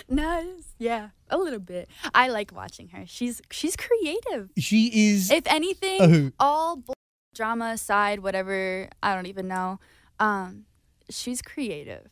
Nice. 0.08 0.74
Yeah, 0.78 1.08
a 1.28 1.36
little 1.38 1.58
bit. 1.58 1.88
I 2.14 2.28
like 2.28 2.52
watching 2.54 2.88
her. 2.88 3.04
She's 3.06 3.42
she's 3.50 3.76
creative. 3.76 4.50
She 4.56 5.10
is. 5.10 5.30
If 5.30 5.44
anything, 5.46 6.00
A 6.00 6.08
hoot. 6.08 6.34
all 6.38 6.76
bull- 6.76 6.94
drama 7.34 7.70
aside, 7.74 8.20
whatever, 8.20 8.88
I 9.02 9.14
don't 9.14 9.26
even 9.26 9.48
know. 9.48 9.80
Um, 10.18 10.64
she's 11.10 11.42
creative 11.42 12.08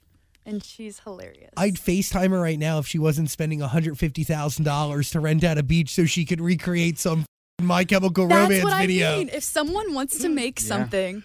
and 0.47 0.65
she's 0.65 1.01
hilarious. 1.01 1.51
I'd 1.57 1.75
FaceTime 1.75 2.31
her 2.31 2.41
right 2.41 2.59
now 2.59 2.79
if 2.79 2.87
she 2.87 2.99
wasn't 2.99 3.31
spending 3.31 3.61
$150,000 3.61 5.11
to 5.13 5.21
rent 5.21 5.45
out 5.45 5.59
a 5.59 5.63
beach 5.63 5.91
so 5.95 6.05
she 6.07 6.25
could 6.25 6.41
recreate 6.41 6.99
some 6.99 7.25
My 7.63 7.85
Chemical 7.85 8.27
That's 8.27 8.41
Romance 8.49 8.65
what 8.65 8.79
video. 8.81 9.13
I 9.13 9.19
mean. 9.19 9.29
If 9.33 9.43
someone 9.45 9.93
wants 9.95 10.19
to 10.21 10.29
make 10.29 10.61
Yeah. 10.61 10.67
something, 10.67 11.23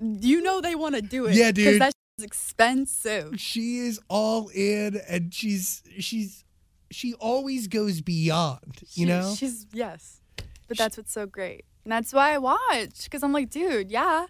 you 0.00 0.42
know 0.42 0.60
they 0.60 0.74
want 0.74 0.94
to 0.96 1.02
do 1.02 1.26
it. 1.26 1.34
Yeah, 1.34 1.52
dude. 1.52 1.64
Because 1.66 1.78
that's 1.78 1.94
expensive. 2.22 3.38
She 3.40 3.78
is 3.78 4.00
all 4.08 4.48
in 4.48 5.00
and 5.08 5.32
she's 5.32 5.82
she's 5.98 6.44
she 6.90 7.14
always 7.14 7.68
goes 7.68 8.00
beyond, 8.00 8.78
you 8.80 8.86
She- 8.88 9.04
know? 9.04 9.34
she's 9.36 9.66
yes, 9.72 10.20
but 10.68 10.76
that's 10.76 10.96
what's 10.96 11.12
so 11.12 11.26
great, 11.26 11.64
and 11.84 11.92
that's 11.92 12.12
why 12.12 12.34
I 12.34 12.38
watch 12.38 13.04
because 13.04 13.22
I'm 13.22 13.32
like, 13.32 13.50
dude, 13.50 13.90
yeah, 13.90 14.26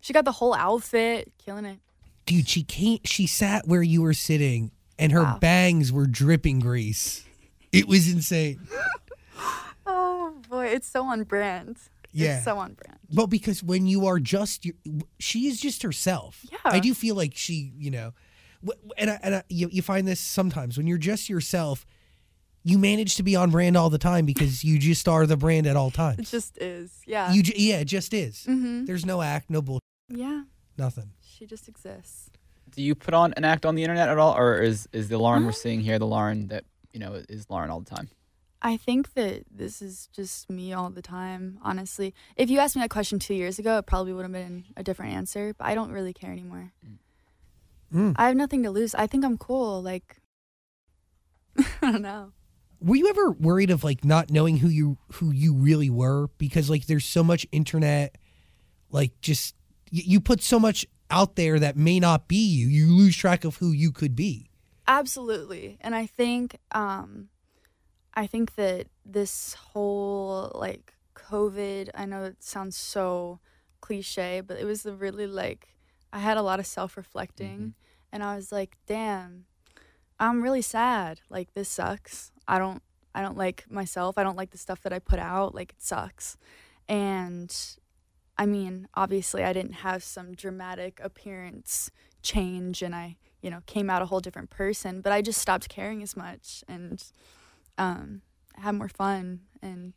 she 0.00 0.12
got 0.12 0.24
the 0.24 0.32
whole 0.32 0.54
outfit, 0.54 1.32
killing 1.38 1.64
it. 1.64 1.78
Dude, 2.26 2.48
she 2.48 2.62
can't. 2.62 3.06
she 3.06 3.26
sat 3.26 3.66
where 3.68 3.82
you 3.82 4.02
were 4.02 4.14
sitting 4.14 4.70
and 4.98 5.12
her 5.12 5.22
Wow. 5.22 5.38
bangs 5.40 5.92
were 5.92 6.06
dripping 6.06 6.58
grease. 6.60 7.24
It 7.72 7.86
was 7.88 8.10
insane. 8.10 8.60
Oh 9.88 10.34
boy, 10.48 10.66
it's 10.66 10.88
so 10.88 11.04
on 11.04 11.22
brand. 11.24 11.76
Yeah. 12.16 12.36
it's 12.36 12.44
so 12.44 12.58
on 12.58 12.74
brand. 12.74 12.98
Well, 13.14 13.26
because 13.26 13.62
when 13.62 13.86
you 13.86 14.06
are 14.06 14.18
just, 14.18 14.64
your- 14.64 14.74
she 15.18 15.46
is 15.48 15.60
just 15.60 15.82
herself. 15.82 16.44
Yeah. 16.50 16.58
I 16.64 16.80
do 16.80 16.94
feel 16.94 17.14
like 17.14 17.32
she, 17.36 17.72
you 17.76 17.90
know, 17.90 18.12
and 18.96 19.10
I, 19.10 19.18
and 19.22 19.34
I, 19.36 19.42
you, 19.48 19.68
you 19.70 19.82
find 19.82 20.06
this 20.08 20.18
sometimes 20.20 20.76
when 20.76 20.86
you're 20.86 20.98
just 20.98 21.28
yourself, 21.28 21.86
you 22.64 22.78
manage 22.78 23.14
to 23.16 23.22
be 23.22 23.36
on 23.36 23.50
brand 23.50 23.76
all 23.76 23.90
the 23.90 23.98
time 23.98 24.26
because 24.26 24.64
you 24.64 24.78
just 24.78 25.06
are 25.06 25.24
the 25.26 25.36
brand 25.36 25.66
at 25.68 25.76
all 25.76 25.90
times. 25.90 26.18
It 26.18 26.26
just 26.26 26.58
is. 26.58 27.00
Yeah. 27.06 27.32
You, 27.32 27.42
yeah, 27.54 27.76
it 27.76 27.84
just 27.84 28.12
is. 28.12 28.44
hmm 28.44 28.84
There's 28.86 29.06
no 29.06 29.22
act, 29.22 29.50
no 29.50 29.62
bull, 29.62 29.78
Yeah. 30.08 30.42
nothing. 30.76 31.10
She 31.20 31.46
just 31.46 31.68
exists. 31.68 32.30
Do 32.74 32.82
you 32.82 32.94
put 32.96 33.14
on 33.14 33.32
an 33.36 33.44
act 33.44 33.64
on 33.64 33.74
the 33.76 33.82
internet 33.84 34.08
at 34.08 34.18
all, 34.18 34.36
or 34.36 34.58
is 34.58 34.88
is 34.92 35.08
the 35.08 35.16
Loren 35.18 35.42
we're 35.42 35.48
Um, 35.50 35.54
seeing 35.54 35.80
here 35.80 35.98
the 35.98 36.06
Loren 36.06 36.48
that 36.48 36.64
you 36.92 36.98
know 36.98 37.12
is 37.28 37.48
Loren 37.48 37.70
all 37.70 37.78
the 37.80 37.88
time? 37.88 38.08
I 38.66 38.76
think 38.76 39.14
that 39.14 39.44
this 39.48 39.80
is 39.80 40.08
just 40.12 40.50
me 40.50 40.72
all 40.72 40.90
the 40.90 41.00
time, 41.00 41.60
honestly. 41.62 42.12
If 42.34 42.50
you 42.50 42.58
asked 42.58 42.74
me 42.74 42.82
that 42.82 42.90
question 42.90 43.20
two 43.20 43.32
years 43.32 43.60
ago, 43.60 43.78
it 43.78 43.86
probably 43.86 44.12
would 44.12 44.24
have 44.24 44.32
been 44.32 44.64
a 44.76 44.82
different 44.82 45.12
answer, 45.12 45.54
but 45.56 45.68
I 45.68 45.76
don't 45.76 45.92
really 45.92 46.12
care 46.12 46.32
anymore. 46.32 46.72
Mm. 47.94 48.14
I 48.16 48.26
have 48.26 48.34
nothing 48.34 48.64
to 48.64 48.70
lose. 48.70 48.92
I 48.92 49.06
think 49.06 49.24
I'm 49.24 49.38
cool. 49.38 49.82
Like, 49.82 50.16
I 51.80 51.92
don't 51.92 52.02
know. 52.02 52.32
Were 52.80 52.96
you 52.96 53.08
ever 53.08 53.30
worried 53.30 53.70
of 53.70 53.84
like 53.84 54.04
not 54.04 54.32
knowing 54.32 54.56
who 54.56 54.68
you 54.68 54.98
who 55.12 55.30
you 55.30 55.54
really 55.54 55.88
were 55.88 56.26
because 56.36 56.68
like 56.68 56.86
there's 56.86 57.04
so 57.04 57.22
much 57.22 57.46
internet, 57.52 58.18
like 58.90 59.12
just 59.20 59.54
y- 59.92 60.02
you 60.04 60.20
put 60.20 60.42
so 60.42 60.58
much 60.58 60.84
out 61.08 61.36
there 61.36 61.60
that 61.60 61.76
may 61.76 62.00
not 62.00 62.26
be 62.26 62.44
you. 62.44 62.66
You 62.66 62.86
lose 62.86 63.16
track 63.16 63.44
of 63.44 63.58
who 63.58 63.70
you 63.70 63.92
could 63.92 64.16
be. 64.16 64.50
Absolutely. 64.88 65.78
And 65.80 65.94
I 65.94 66.06
think 66.06 66.58
um 66.72 67.28
I 68.16 68.26
think 68.26 68.54
that 68.54 68.86
this 69.04 69.54
whole 69.54 70.50
like 70.54 70.94
COVID, 71.14 71.90
I 71.94 72.06
know 72.06 72.24
it 72.24 72.42
sounds 72.42 72.76
so 72.76 73.40
cliche, 73.80 74.40
but 74.40 74.58
it 74.58 74.64
was 74.64 74.86
a 74.86 74.94
really 74.94 75.26
like 75.26 75.68
I 76.12 76.20
had 76.20 76.38
a 76.38 76.42
lot 76.42 76.58
of 76.58 76.66
self-reflecting 76.66 77.58
mm-hmm. 77.58 77.68
and 78.12 78.24
I 78.24 78.34
was 78.34 78.50
like, 78.50 78.76
"Damn. 78.86 79.44
I'm 80.18 80.42
really 80.42 80.62
sad. 80.62 81.20
Like 81.28 81.52
this 81.52 81.68
sucks. 81.68 82.32
I 82.48 82.58
don't 82.58 82.82
I 83.14 83.20
don't 83.20 83.36
like 83.36 83.64
myself. 83.70 84.16
I 84.16 84.22
don't 84.22 84.36
like 84.36 84.50
the 84.50 84.58
stuff 84.58 84.80
that 84.82 84.92
I 84.94 84.98
put 84.98 85.18
out. 85.18 85.54
Like 85.54 85.72
it 85.72 85.82
sucks." 85.82 86.38
And 86.88 87.54
I 88.38 88.46
mean, 88.46 88.88
obviously 88.94 89.44
I 89.44 89.52
didn't 89.52 89.74
have 89.74 90.02
some 90.02 90.34
dramatic 90.34 91.00
appearance 91.02 91.90
change 92.22 92.82
and 92.82 92.94
I, 92.94 93.16
you 93.42 93.50
know, 93.50 93.60
came 93.66 93.90
out 93.90 94.02
a 94.02 94.06
whole 94.06 94.20
different 94.20 94.50
person, 94.50 95.00
but 95.00 95.12
I 95.12 95.22
just 95.22 95.40
stopped 95.40 95.68
caring 95.68 96.02
as 96.02 96.16
much 96.16 96.64
and 96.68 97.02
um 97.78 98.22
had 98.56 98.74
more 98.74 98.88
fun 98.88 99.40
and 99.62 99.92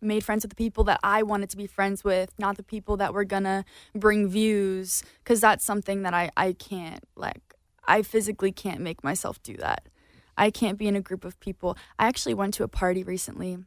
made 0.00 0.24
friends 0.24 0.44
with 0.44 0.50
the 0.50 0.56
people 0.56 0.84
that 0.84 1.00
I 1.02 1.22
wanted 1.22 1.50
to 1.50 1.56
be 1.56 1.66
friends 1.66 2.04
with, 2.04 2.32
not 2.38 2.56
the 2.56 2.62
people 2.62 2.96
that 2.98 3.14
were 3.14 3.24
gonna 3.24 3.64
bring 3.94 4.28
views, 4.28 5.02
because 5.22 5.40
that's 5.40 5.64
something 5.64 6.02
that 6.02 6.14
I, 6.14 6.30
I 6.36 6.52
can't, 6.52 7.02
like, 7.16 7.54
I 7.86 8.02
physically 8.02 8.52
can't 8.52 8.80
make 8.80 9.02
myself 9.02 9.42
do 9.42 9.56
that. 9.58 9.88
I 10.36 10.50
can't 10.50 10.78
be 10.78 10.88
in 10.88 10.96
a 10.96 11.00
group 11.00 11.24
of 11.24 11.38
people. 11.40 11.76
I 11.98 12.06
actually 12.06 12.34
went 12.34 12.54
to 12.54 12.64
a 12.64 12.68
party 12.68 13.02
recently 13.02 13.58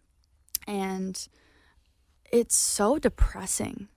and 0.68 1.28
it's 2.32 2.56
so 2.56 2.98
depressing. 3.00 3.88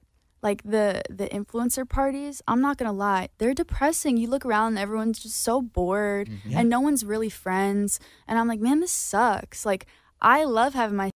Like 0.43 0.63
the 0.63 1.03
the 1.11 1.29
influencer 1.29 1.87
parties, 1.89 2.41
I'm 2.49 2.61
not 2.63 2.79
gonna 2.79 2.93
lie, 2.93 3.29
they're 3.39 3.55
depressing. 3.55 4.17
You 4.17 4.29
look 4.29 4.47
around 4.47 4.69
and 4.69 4.79
everyone's 4.79 5.19
just 5.19 5.43
so 5.43 5.61
bored 5.61 6.31
Yeah. 6.47 6.61
and 6.61 6.69
no 6.71 6.81
one's 6.81 7.05
really 7.05 7.29
friends. 7.31 8.01
And 8.27 8.39
I'm 8.39 8.49
like, 8.49 8.61
man, 8.61 8.81
this 8.81 8.91
sucks. 8.93 9.67
Like 9.67 9.87
I 10.21 10.45
love 10.45 10.73
having 10.75 10.97
my 10.97 11.11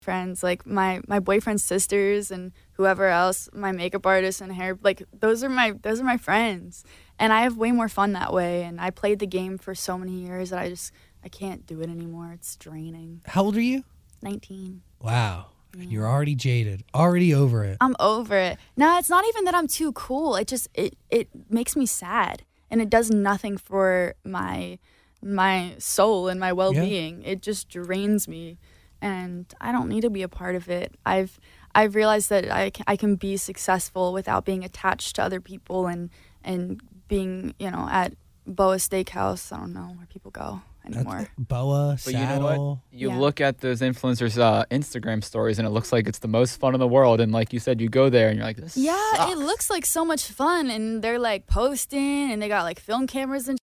friends, 0.00 0.42
like 0.42 0.64
my 0.66 1.00
my 1.08 1.18
boyfriend's 1.20 1.64
sisters 1.64 2.30
and 2.30 2.52
whoever 2.72 3.06
else, 3.08 3.48
my 3.52 3.72
makeup 3.72 4.06
artist 4.06 4.40
and 4.40 4.52
hair 4.52 4.78
like 4.82 5.02
those 5.12 5.42
are 5.44 5.48
my 5.48 5.72
those 5.82 6.00
are 6.00 6.04
my 6.04 6.16
friends. 6.16 6.84
And 7.18 7.32
I 7.32 7.42
have 7.42 7.56
way 7.56 7.72
more 7.72 7.88
fun 7.88 8.12
that 8.12 8.32
way. 8.32 8.62
And 8.64 8.80
I 8.80 8.90
played 8.90 9.18
the 9.18 9.26
game 9.26 9.58
for 9.58 9.74
so 9.74 9.96
many 9.98 10.12
years 10.12 10.50
that 10.50 10.60
I 10.60 10.68
just 10.68 10.92
I 11.24 11.28
can't 11.28 11.66
do 11.66 11.80
it 11.80 11.88
anymore. 11.90 12.32
It's 12.34 12.56
draining. 12.56 13.22
How 13.26 13.42
old 13.44 13.56
are 13.56 13.60
you? 13.60 13.84
Nineteen. 14.22 14.82
Wow. 15.00 15.46
You're 15.76 16.08
already 16.08 16.34
jaded, 16.34 16.84
already 16.94 17.34
over 17.34 17.64
it. 17.64 17.78
I'm 17.80 17.96
over 17.98 18.36
it. 18.36 18.58
No, 18.76 18.98
it's 18.98 19.10
not 19.10 19.24
even 19.28 19.44
that 19.44 19.54
I'm 19.54 19.68
too 19.68 19.92
cool. 19.92 20.36
It 20.36 20.48
just 20.48 20.68
it 20.74 20.96
it 21.10 21.28
makes 21.48 21.76
me 21.76 21.86
sad 21.86 22.42
and 22.70 22.80
it 22.80 22.90
does 22.90 23.10
nothing 23.10 23.56
for 23.56 24.14
my 24.24 24.78
my 25.22 25.74
soul 25.78 26.28
and 26.28 26.40
my 26.40 26.52
well-being. 26.52 27.22
It 27.22 27.42
just 27.42 27.68
drains 27.68 28.26
me 28.26 28.58
and 29.00 29.52
I 29.60 29.72
don't 29.72 29.88
need 29.88 30.02
to 30.02 30.10
be 30.10 30.22
a 30.22 30.28
part 30.28 30.54
of 30.56 30.68
it. 30.68 30.94
I've 31.06 31.38
I've 31.74 31.94
realized 31.94 32.28
that 32.30 32.50
I 32.50 32.70
can, 32.70 32.84
I 32.86 32.96
can 32.96 33.16
be 33.16 33.36
successful 33.36 34.12
without 34.12 34.44
being 34.44 34.64
attached 34.64 35.16
to 35.16 35.22
other 35.22 35.40
people 35.40 35.86
and 35.86 36.10
and 36.44 36.80
being, 37.08 37.54
you 37.58 37.70
know, 37.70 37.88
at 37.90 38.14
Boa 38.46 38.76
Steakhouse. 38.76 39.52
I 39.52 39.58
don't 39.58 39.72
know 39.72 39.94
where 39.96 40.06
people 40.06 40.30
go 40.30 40.62
anymore. 40.84 41.18
That's 41.18 41.30
Boa, 41.38 41.96
But 42.04 42.12
you 42.14 42.20
know 42.20 42.40
what? 42.40 42.78
You 42.98 43.08
Yeah. 43.10 43.18
look 43.18 43.40
at 43.40 43.58
those 43.60 43.80
influencers' 43.80 44.38
uh, 44.38 44.64
Instagram 44.70 45.22
stories, 45.24 45.58
and 45.58 45.66
it 45.66 45.70
looks 45.70 45.92
like 45.92 46.08
it's 46.08 46.18
the 46.20 46.28
most 46.28 46.58
fun 46.60 46.74
in 46.74 46.80
the 46.80 46.88
world. 46.88 47.20
And 47.20 47.32
like 47.32 47.52
you 47.52 47.58
said, 47.60 47.80
you 47.80 47.88
go 47.88 48.08
there, 48.10 48.28
and 48.28 48.36
you're 48.36 48.46
like, 48.46 48.56
"This 48.56 48.76
Yeah, 48.76 48.98
sucks. 49.16 49.32
it 49.32 49.38
looks 49.38 49.70
like 49.70 49.84
so 49.86 50.04
much 50.04 50.24
fun, 50.26 50.70
and 50.70 51.02
they're 51.02 51.18
like 51.18 51.46
posting, 51.46 52.32
and 52.32 52.40
they 52.42 52.48
got 52.48 52.64
like 52.64 52.80
film 52.80 53.06
cameras 53.06 53.48
and 53.48 53.58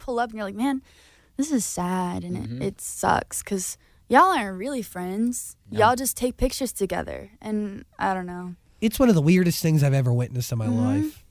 pull 0.00 0.18
up, 0.18 0.30
and 0.30 0.36
you're 0.36 0.44
like, 0.44 0.54
man, 0.54 0.82
this 1.36 1.50
is 1.50 1.64
sad, 1.64 2.24
and 2.24 2.36
Mhm. 2.36 2.56
it, 2.60 2.62
it 2.66 2.80
sucks 2.80 3.42
because 3.42 3.76
y'all 4.08 4.36
aren't 4.36 4.58
really 4.58 4.82
friends. 4.82 5.56
No. 5.70 5.78
Y'all 5.80 5.96
just 5.96 6.16
take 6.16 6.36
pictures 6.36 6.72
together, 6.72 7.30
and 7.40 7.84
I 7.98 8.14
don't 8.14 8.26
know, 8.26 8.54
It's 8.80 8.98
one 8.98 9.08
of 9.08 9.14
the 9.14 9.22
weirdest 9.22 9.62
things 9.62 9.82
I've 9.82 9.94
ever 9.94 10.12
witnessed 10.12 10.52
in 10.52 10.58
my 10.58 10.66
Mhm. 10.66 10.84
life. 10.84 11.23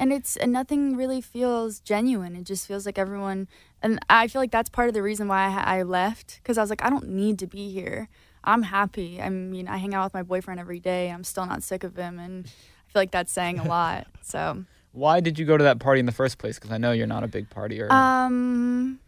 And 0.00 0.14
it's 0.14 0.36
and 0.36 0.50
nothing 0.50 0.96
really 0.96 1.20
feels 1.20 1.78
genuine. 1.78 2.34
It 2.34 2.44
just 2.44 2.66
feels 2.66 2.86
like 2.86 2.98
everyone, 2.98 3.46
and 3.82 4.00
I 4.08 4.26
feel 4.26 4.40
like 4.40 4.50
that's 4.50 4.70
part 4.70 4.88
of 4.88 4.94
the 4.94 5.02
reason 5.02 5.28
why 5.28 5.46
I, 5.46 5.78
I 5.78 5.82
left 5.82 6.40
because 6.42 6.56
I 6.56 6.62
was 6.62 6.70
like, 6.70 6.82
I 6.82 6.88
don't 6.88 7.10
need 7.10 7.38
to 7.40 7.46
be 7.46 7.70
here. 7.70 8.08
I'm 8.42 8.62
happy. 8.62 9.20
I 9.20 9.28
mean, 9.28 9.68
I 9.68 9.76
hang 9.76 9.94
out 9.94 10.04
with 10.04 10.14
my 10.14 10.22
boyfriend 10.22 10.58
every 10.58 10.80
day. 10.80 11.10
I'm 11.10 11.22
still 11.22 11.44
not 11.44 11.62
sick 11.62 11.84
of 11.84 11.96
him, 11.96 12.18
and 12.18 12.46
I 12.46 12.92
feel 12.92 13.02
like 13.02 13.10
that's 13.10 13.30
saying 13.30 13.58
a 13.60 13.64
lot. 13.68 14.06
So. 14.22 14.64
Why 14.92 15.20
did 15.20 15.38
you 15.38 15.44
go 15.46 15.56
to 15.56 15.62
that 15.62 15.78
party 15.78 16.00
in 16.00 16.06
the 16.06 16.12
first 16.12 16.38
place? 16.38 16.58
Because 16.58 16.72
I 16.72 16.78
know 16.78 16.90
you're 16.90 17.06
not 17.06 17.22
a 17.22 17.28
big 17.28 17.48
partier. 17.48 17.88
Um, 17.92 18.98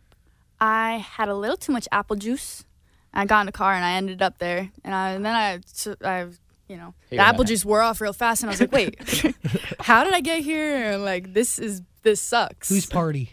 I 0.61 0.99
had 0.99 1.28
a 1.28 1.34
little 1.34 1.57
too 1.57 1.72
much 1.72 1.88
apple 1.90 2.14
juice. 2.14 2.64
I 3.12 3.24
got 3.24 3.40
in 3.40 3.49
a 3.49 3.53
car 3.53 3.72
and 3.74 3.84
I 3.84 3.95
ended 3.95 4.22
up 4.22 4.38
there, 4.38 4.70
and, 4.84 4.95
I, 4.95 5.11
and 5.11 5.24
then 5.24 5.34
I, 5.34 5.59
I, 6.05 6.26
you 6.73 6.79
know, 6.79 6.95
Hey, 7.11 7.16
the 7.16 7.23
when 7.23 7.27
apple 7.27 7.45
that 7.45 7.49
juice 7.49 7.64
wore 7.64 7.83
off 7.83 8.01
real 8.01 8.14
fast, 8.14 8.43
and 8.43 8.51
I 8.51 8.53
was 8.53 8.61
like, 8.61 8.73
wait, 8.73 8.97
how 9.81 10.05
did 10.05 10.14
I 10.14 10.20
get 10.20 10.41
here? 10.41 10.93
And 10.93 11.05
like, 11.05 11.35
this 11.35 11.59
is 11.59 11.83
this 12.03 12.20
sucks. 12.20 12.70
Whose 12.70 12.87
party? 12.87 13.31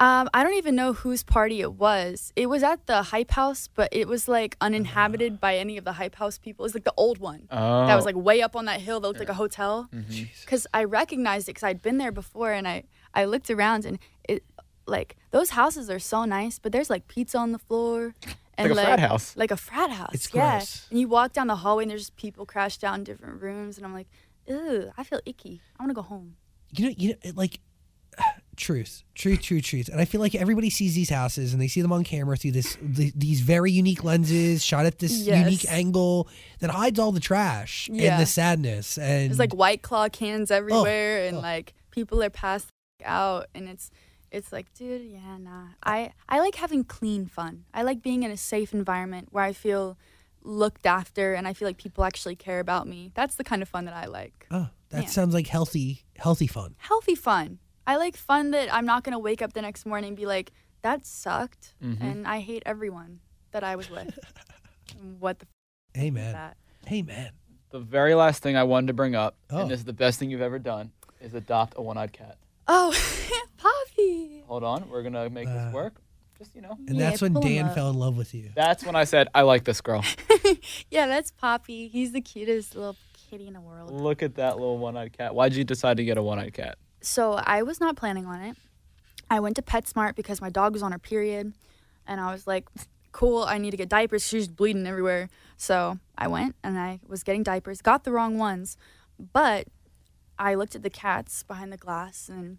Um, 0.00 0.30
I 0.32 0.44
don't 0.44 0.54
even 0.54 0.76
know 0.76 0.92
whose 0.92 1.24
party 1.24 1.60
it 1.60 1.72
was. 1.72 2.32
It 2.36 2.46
was 2.46 2.62
at 2.62 2.86
the 2.86 3.02
Hype 3.02 3.32
House, 3.32 3.68
but 3.74 3.88
it 3.90 4.06
was 4.06 4.28
like 4.28 4.56
uninhabited 4.60 5.40
by 5.40 5.56
any 5.56 5.76
of 5.76 5.84
the 5.84 5.94
Hype 5.94 6.14
House 6.14 6.38
people. 6.38 6.64
It 6.64 6.68
was 6.68 6.74
like 6.74 6.84
the 6.84 6.94
old 6.96 7.18
one 7.18 7.48
oh, 7.50 7.86
that 7.86 7.96
was 7.96 8.04
like 8.04 8.14
way 8.14 8.40
up 8.40 8.54
on 8.54 8.66
that 8.66 8.80
hill 8.80 9.00
that 9.00 9.08
looked 9.08 9.18
like 9.18 9.28
a 9.28 9.34
hotel 9.34 9.88
mhm. 9.92 10.28
because 10.40 10.68
I 10.72 10.84
recognized 10.84 11.48
it 11.48 11.54
because 11.54 11.64
I'd 11.64 11.82
been 11.82 11.98
there 11.98 12.12
before 12.12 12.52
and 12.52 12.68
I, 12.68 12.84
I 13.12 13.24
looked 13.24 13.50
around 13.50 13.84
and 13.84 13.98
it 14.28 14.44
like 14.86 15.16
those 15.32 15.50
houses 15.50 15.90
are 15.90 15.98
so 15.98 16.24
nice, 16.24 16.60
but 16.60 16.70
there's 16.70 16.90
like 16.90 17.08
pizza 17.08 17.36
on 17.36 17.50
the 17.50 17.58
floor. 17.58 18.14
And 18.58 18.68
Like 18.74 18.78
a 18.78 18.86
frat 18.86 19.00
house. 19.00 19.36
Like 19.36 19.50
a 19.52 19.56
frat 19.56 19.90
house. 19.90 20.10
It's 20.12 20.34
yeah. 20.34 20.58
gross. 20.58 20.86
And 20.90 20.98
you 21.00 21.08
walk 21.08 21.32
down 21.32 21.46
the 21.46 21.56
hallway 21.56 21.84
and 21.84 21.90
there's 21.90 22.02
just 22.02 22.16
people 22.16 22.44
crashed 22.44 22.82
out 22.84 22.96
in 22.98 23.04
different 23.04 23.40
rooms 23.40 23.76
and 23.76 23.86
I'm 23.86 23.94
like, 23.94 24.08
ew, 24.46 24.90
I 24.96 25.04
feel 25.04 25.20
icky. 25.24 25.60
I 25.78 25.82
wanna 25.82 25.94
go 25.94 26.02
home. 26.02 26.36
you 26.72 26.86
know, 26.86 26.94
you 26.96 27.08
know, 27.10 27.32
like 27.34 27.60
truth, 28.56 29.04
truth, 29.14 29.40
truth, 29.42 29.62
truth. 29.62 29.88
And 29.88 30.00
I 30.00 30.04
feel 30.04 30.20
like 30.20 30.34
everybody 30.34 30.70
sees 30.70 30.94
these 30.94 31.10
houses 31.10 31.52
and 31.52 31.62
they 31.62 31.68
see 31.68 31.80
them 31.82 31.92
on 31.92 32.02
camera 32.02 32.36
through 32.36 32.50
this 32.52 32.76
th- 32.96 33.12
these 33.14 33.40
very 33.40 33.70
unique 33.70 34.02
lenses 34.02 34.64
shot 34.64 34.86
at 34.86 34.98
this 34.98 35.12
Yes. 35.12 35.44
unique 35.44 35.64
angle 35.70 36.28
that 36.58 36.70
hides 36.70 36.98
all 36.98 37.12
the 37.12 37.20
trash 37.20 37.88
and 37.88 38.20
the 38.20 38.26
sadness. 38.26 38.98
And 38.98 39.30
There's 39.30 39.38
like 39.38 39.54
white 39.54 39.82
claw 39.82 40.08
cans 40.08 40.50
oh, 40.50 40.56
everywhere 40.56 41.26
and 41.26 41.36
oh. 41.36 41.40
like 41.40 41.74
people 41.90 42.22
are 42.22 42.30
passed 42.30 42.72
out 43.04 43.46
and 43.54 43.68
it's 43.68 43.90
it's 44.30 44.52
like, 44.52 44.72
dude, 44.74 45.02
yeah, 45.02 45.36
nah. 45.38 45.68
I 45.82 46.12
I 46.28 46.40
like 46.40 46.54
having 46.56 46.84
clean 46.84 47.26
fun. 47.26 47.64
I 47.72 47.82
like 47.82 48.02
being 48.02 48.22
in 48.22 48.30
a 48.30 48.36
safe 48.36 48.72
environment 48.74 49.28
where 49.30 49.44
I 49.44 49.52
feel 49.52 49.96
looked 50.42 50.86
after 50.86 51.34
and 51.34 51.46
I 51.48 51.52
feel 51.52 51.66
like 51.68 51.78
people 51.78 52.04
actually 52.04 52.36
care 52.36 52.60
about 52.60 52.86
me. 52.86 53.10
That's 53.14 53.34
the 53.36 53.44
kind 53.44 53.60
of 53.62 53.68
fun 53.68 53.84
that 53.86 53.94
I 53.94 54.06
like. 54.06 54.46
oh, 54.50 54.68
that 54.90 55.04
Yeah. 55.04 55.08
sounds 55.08 55.34
like 55.34 55.46
healthy, 55.48 56.04
healthy 56.16 56.46
fun. 56.46 56.74
Healthy 56.78 57.14
fun. 57.16 57.58
I 57.86 57.96
like 57.96 58.16
fun 58.16 58.50
that 58.52 58.72
I'm 58.72 58.86
not 58.86 59.02
gonna 59.04 59.18
wake 59.18 59.42
up 59.42 59.52
the 59.54 59.62
next 59.62 59.84
morning 59.86 60.08
and 60.08 60.16
be 60.16 60.26
like, 60.26 60.52
that 60.82 61.04
sucked, 61.06 61.74
Mhm. 61.82 62.00
and 62.00 62.26
I 62.28 62.40
hate 62.40 62.62
everyone 62.64 63.20
that 63.50 63.64
I 63.64 63.76
was 63.76 63.90
with. 63.90 64.16
what 65.18 65.38
the 65.40 65.46
f- 65.46 66.02
is 66.02 66.02
Amen. 66.08 66.32
that? 66.32 66.56
Amen. 66.90 67.30
The 67.70 67.80
very 67.80 68.14
last 68.14 68.42
thing 68.42 68.56
I 68.56 68.62
wanted 68.64 68.86
to 68.88 68.92
bring 68.94 69.14
up, 69.14 69.36
Oh. 69.50 69.58
and 69.62 69.70
this 69.70 69.80
is 69.80 69.84
the 69.84 69.92
best 69.92 70.18
thing 70.18 70.30
you've 70.30 70.40
ever 70.40 70.58
done, 70.58 70.92
is 71.20 71.34
adopt 71.34 71.74
a 71.76 71.82
one-eyed 71.82 72.12
cat. 72.12 72.38
Oh, 72.68 72.92
Poppy. 73.58 74.42
Hold 74.46 74.64
on, 74.64 74.88
we're 74.88 75.02
gonna 75.02 75.28
make 75.30 75.48
Uh, 75.48 75.64
this 75.66 75.74
work. 75.74 76.00
Just 76.38 76.54
you 76.54 76.62
know, 76.62 76.76
And 76.86 76.96
Yeah, 76.96 77.10
that's 77.10 77.20
when 77.20 77.34
pull 77.34 77.44
'em 77.44 77.48
Dan 77.52 77.64
up. 77.66 77.74
fell 77.74 77.90
in 77.90 77.96
love 77.98 78.16
with 78.16 78.32
you. 78.32 78.50
that's 78.54 78.84
when 78.84 78.94
I 78.96 79.04
said 79.04 79.28
I 79.34 79.42
like 79.42 79.64
this 79.64 79.80
girl. 79.80 80.04
Yeah, 80.90 81.06
that's 81.06 81.30
Poppy. 81.30 81.88
He's 81.88 82.12
the 82.12 82.20
cutest 82.22 82.74
little 82.74 82.96
kitty 83.12 83.46
in 83.48 83.52
the 83.54 83.60
world. 83.60 83.90
Look 83.90 84.22
at 84.22 84.36
that 84.36 84.56
little 84.56 84.78
one-eyed 84.78 85.12
cat. 85.12 85.34
Why'd 85.34 85.52
you 85.54 85.62
decide 85.64 85.98
to 85.98 86.04
get 86.04 86.16
a 86.16 86.22
one-eyed 86.22 86.54
cat? 86.54 86.78
So 87.02 87.32
I 87.34 87.62
was 87.62 87.80
not 87.80 87.96
planning 87.96 88.24
on 88.24 88.40
it. 88.40 88.56
I 89.30 89.40
went 89.40 89.56
to 89.56 89.62
PetSmart 89.62 90.14
because 90.14 90.40
my 90.40 90.48
dog 90.48 90.72
was 90.72 90.82
on 90.82 90.92
her 90.92 90.98
period, 90.98 91.52
and 92.06 92.18
I 92.20 92.32
was 92.32 92.46
like, 92.46 92.66
"Cool, 93.12 93.42
I 93.42 93.58
need 93.58 93.72
to 93.72 93.76
get 93.76 93.88
diapers. 93.90 94.26
She's 94.26 94.48
bleeding 94.48 94.86
everywhere." 94.86 95.28
So 95.58 95.98
I 96.16 96.28
went 96.28 96.56
and 96.64 96.78
I 96.78 97.00
was 97.06 97.22
getting 97.22 97.42
diapers. 97.42 97.82
Got 97.82 98.04
the 98.04 98.10
wrong 98.12 98.38
ones, 98.38 98.78
but 99.18 99.66
I 100.38 100.54
looked 100.54 100.74
at 100.74 100.82
the 100.82 100.90
cats 100.90 101.42
behind 101.42 101.72
the 101.72 101.76
glass, 101.76 102.28
and 102.30 102.56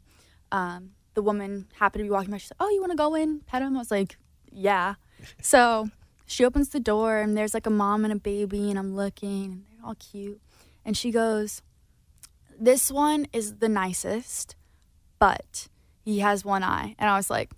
um, 0.52 0.91
the 1.14 1.22
woman 1.22 1.68
happened 1.80 2.02
to 2.02 2.04
be 2.06 2.10
walking 2.10 2.32
by. 2.32 2.38
She 2.38 2.47
said, 2.47 2.58
"Oh, 2.60 2.70
you 2.70 2.80
want 2.80 2.91
to 2.91 2.97
go 2.97 3.16
in, 3.16 3.41
pet 3.41 3.62
him?" 3.62 3.76
I 3.76 3.80
was 3.80 3.91
like, 3.91 4.18
"Yeah." 4.52 4.95
so 5.41 5.89
she 6.26 6.45
opens 6.45 6.70
the 6.70 6.80
door, 6.80 7.18
and 7.18 7.36
there's 7.38 7.54
like 7.54 7.66
a 7.66 7.72
mom 7.72 8.04
and 8.04 8.14
a 8.14 8.18
baby, 8.18 8.70
and 8.70 8.78
I'm 8.78 8.95
looking, 8.95 9.43
and 9.43 9.66
they're 9.72 9.86
all 9.86 9.95
cute. 9.95 10.39
And 10.86 10.95
she 10.95 11.12
goes, 11.12 11.62
this 12.60 12.91
one 12.91 13.26
is 13.32 13.56
the 13.58 13.70
nicest, 13.70 14.56
but 15.18 15.70
he 16.04 16.20
has 16.20 16.43
one 16.43 16.64
eye. 16.64 16.95
And 17.00 17.10
I 17.10 17.16
was 17.16 17.30
like, 17.30 17.52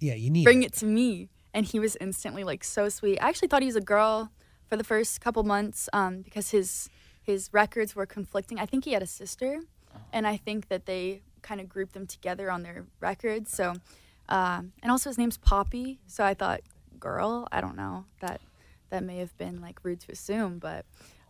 Yeah, 0.00 0.14
you 0.14 0.30
need 0.30 0.44
bring 0.44 0.62
it. 0.62 0.66
it 0.66 0.72
to 0.78 0.86
me. 0.86 1.28
And 1.52 1.66
he 1.66 1.78
was 1.78 1.96
instantly 2.00 2.44
like 2.44 2.64
so 2.64 2.88
sweet. 2.88 3.18
I 3.18 3.28
actually 3.28 3.48
thought 3.48 3.62
he 3.62 3.66
was 3.66 3.76
a 3.76 3.80
girl 3.80 4.30
for 4.68 4.76
the 4.76 4.84
first 4.84 5.20
couple 5.20 5.42
months 5.42 5.88
um, 5.92 6.22
because 6.22 6.50
his 6.50 6.88
his 7.22 7.50
records 7.52 7.96
were 7.96 8.06
conflicting. 8.06 8.58
I 8.58 8.66
think 8.66 8.84
he 8.84 8.92
had 8.92 9.02
a 9.02 9.06
sister, 9.06 9.60
and 10.16 10.26
I 10.26 10.38
think 10.38 10.68
that 10.68 10.86
they 10.86 11.20
kind 11.42 11.60
of 11.60 11.68
grouped 11.68 11.92
them 11.92 12.06
together 12.06 12.50
on 12.50 12.62
their 12.62 12.86
records. 13.00 13.52
So, 13.52 13.74
um, 14.30 14.72
and 14.82 14.90
also 14.90 15.10
his 15.10 15.18
name's 15.18 15.36
Poppy. 15.36 16.00
So 16.06 16.24
I 16.24 16.32
thought 16.32 16.62
girl. 16.98 17.46
I 17.52 17.60
don't 17.60 17.76
know 17.76 18.06
that 18.20 18.40
that 18.88 19.02
may 19.02 19.18
have 19.18 19.36
been 19.36 19.60
like 19.60 19.80
rude 19.82 20.00
to 20.00 20.12
assume, 20.12 20.58
but 20.58 20.86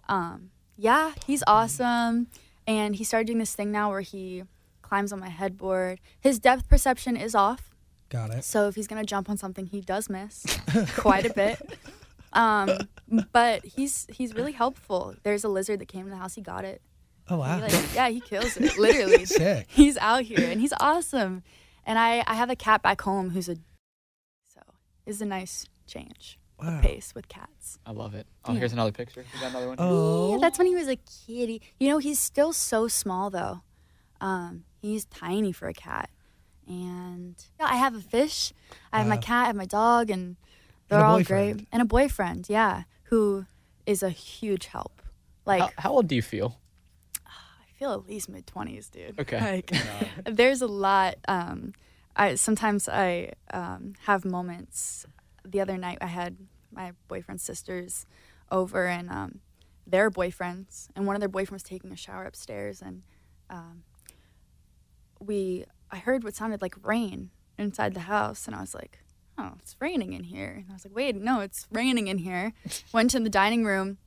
um, 0.09 0.51
yeah, 0.77 1.15
he's 1.27 1.43
awesome. 1.49 2.29
And 2.65 2.95
he 2.95 3.03
started 3.03 3.27
doing 3.27 3.39
this 3.39 3.57
thing 3.57 3.73
now 3.73 3.91
where 3.91 4.03
he 4.03 4.45
climbs 4.83 5.13
on 5.13 5.19
my 5.19 5.31
headboard. 5.31 5.99
His 6.21 6.39
depth 6.39 6.69
perception 6.69 7.17
is 7.17 7.35
off. 7.35 7.75
Got 8.09 8.31
it. 8.31 8.45
So 8.45 8.69
if 8.69 8.77
he's 8.77 8.87
gonna 8.87 9.05
jump 9.05 9.29
on 9.29 9.37
something, 9.37 9.67
he 9.67 9.81
does 9.81 10.09
miss 10.09 10.47
quite 10.97 11.27
a 11.27 11.35
bit. 11.35 11.61
Um, 12.33 12.71
but 13.33 13.65
he's 13.65 14.07
he's 14.13 14.33
really 14.33 14.53
helpful. 14.53 15.17
There's 15.25 15.43
a 15.43 15.49
lizard 15.49 15.81
that 15.81 15.89
came 15.89 16.07
in 16.07 16.11
the 16.11 16.19
house. 16.19 16.37
He 16.37 16.41
got 16.41 16.65
it. 16.65 16.81
Oh 17.29 17.39
wow. 17.39 17.57
He, 17.57 17.63
like, 17.63 17.95
yeah, 17.95 18.09
he 18.09 18.21
kills 18.21 18.57
it. 18.57 18.79
Literally, 18.79 19.25
Sick. 19.25 19.67
he's 19.69 19.97
out 19.99 20.23
here 20.23 20.49
and 20.51 20.61
he's 20.61 20.73
awesome. 20.81 21.43
And 21.85 21.99
I 21.99 22.23
I 22.27 22.35
have 22.35 22.51
a 22.51 22.57
cat 22.57 22.83
back 22.83 23.01
home 23.03 23.31
who's 23.31 23.49
a 23.49 23.57
so 24.53 24.61
it's 25.07 25.21
a 25.21 25.27
nice 25.27 25.67
change 25.87 26.39
Wow. 26.61 26.77
of 26.77 26.83
pace 26.83 27.15
with 27.15 27.29
cats. 27.29 27.79
I 27.85 27.91
love 27.91 28.15
it. 28.15 28.27
Oh, 28.45 28.53
Yeah. 28.53 28.61
here's 28.61 28.73
another 28.73 28.93
picture. 28.93 29.25
You 29.35 29.41
got 29.41 29.51
another 29.51 29.69
one? 29.69 29.77
Oh. 29.79 30.33
Yeah, 30.33 30.39
that's 30.41 30.57
when 30.59 30.67
he 30.67 30.75
was 30.75 30.89
a 30.89 30.97
kitty. 30.97 31.61
You 31.79 31.89
know, 31.91 31.99
he's 31.99 32.19
still 32.19 32.53
so 32.55 32.89
small 32.89 33.29
though. 33.31 33.61
Um, 34.21 34.65
he's 34.81 35.05
tiny 35.05 35.53
for 35.53 35.69
a 35.69 35.75
cat. 35.75 36.09
And 36.69 37.35
yeah, 37.61 37.67
I 37.67 37.77
have 37.77 37.95
a 37.95 38.01
fish. 38.01 38.53
I 38.93 38.99
have 38.99 39.07
my 39.07 39.17
cat. 39.19 39.45
I 39.45 39.47
have 39.49 39.57
my 39.57 39.67
dog, 39.67 40.11
and 40.11 40.37
they're 40.89 41.01
a 41.01 41.05
all 41.05 41.19
boyfriend. 41.19 41.59
great. 41.59 41.69
And 41.73 41.81
a 41.83 41.85
boyfriend, 41.85 42.49
yeah, 42.49 42.85
who 43.05 43.47
is 43.85 44.03
a 44.03 44.11
huge 44.11 44.67
help. 44.67 45.01
Like 45.45 45.61
how, 45.61 45.71
how 45.79 45.91
old 45.93 46.09
do 46.09 46.17
you 46.17 46.23
feel? 46.23 46.59
I 47.77 47.79
feel 47.79 47.93
at 47.93 48.07
least 48.07 48.29
mid 48.31 48.47
twenties, 48.47 48.89
dude. 48.89 49.19
Okay. 49.21 49.37
Like 49.71 49.73
there's 50.25 50.63
a 50.63 50.67
lot. 50.67 51.17
Um, 51.29 51.75
I 52.15 52.35
sometimes 52.37 52.89
I 52.89 53.33
um, 53.53 53.95
have 54.07 54.25
moments. 54.25 55.07
The 55.45 55.61
other 55.61 55.77
night 55.77 55.99
I 56.01 56.07
had 56.07 56.39
my 56.73 56.93
boyfriend's 57.07 57.43
sisters 57.43 58.07
over 58.51 58.87
and 58.87 59.11
um, 59.11 59.41
their 59.87 60.11
boyfriends, 60.11 60.89
and 60.97 61.07
one 61.07 61.17
of 61.17 61.21
their 61.21 61.29
boyfriends 61.29 61.53
was 61.53 61.63
taking 61.63 61.93
a 61.93 61.97
shower 61.97 62.25
upstairs, 62.25 62.81
and 62.81 63.03
um, 63.51 63.85
we 65.21 65.67
I 65.91 65.99
heard 65.99 66.25
what 66.25 66.35
sounded 66.35 66.63
like 66.63 66.75
rain 66.83 67.31
inside 67.59 67.93
the 67.93 68.01
house, 68.01 68.47
and 68.47 68.57
I 68.57 68.61
was 68.61 68.75
like, 68.75 69.01
"Oh, 69.37 69.53
it's 69.61 69.77
raining 69.81 70.15
in 70.15 70.25
here." 70.25 70.55
And 70.57 70.67
I 70.71 70.73
was 70.73 70.85
like, 70.87 70.97
"Wait, 70.97 71.15
no, 71.15 71.41
it's 71.41 71.67
raining 71.71 72.09
in 72.09 72.19
here." 72.19 72.55
Went 72.93 73.15
in 73.15 73.23
the 73.23 73.31
dining 73.31 73.65
room, 73.67 73.99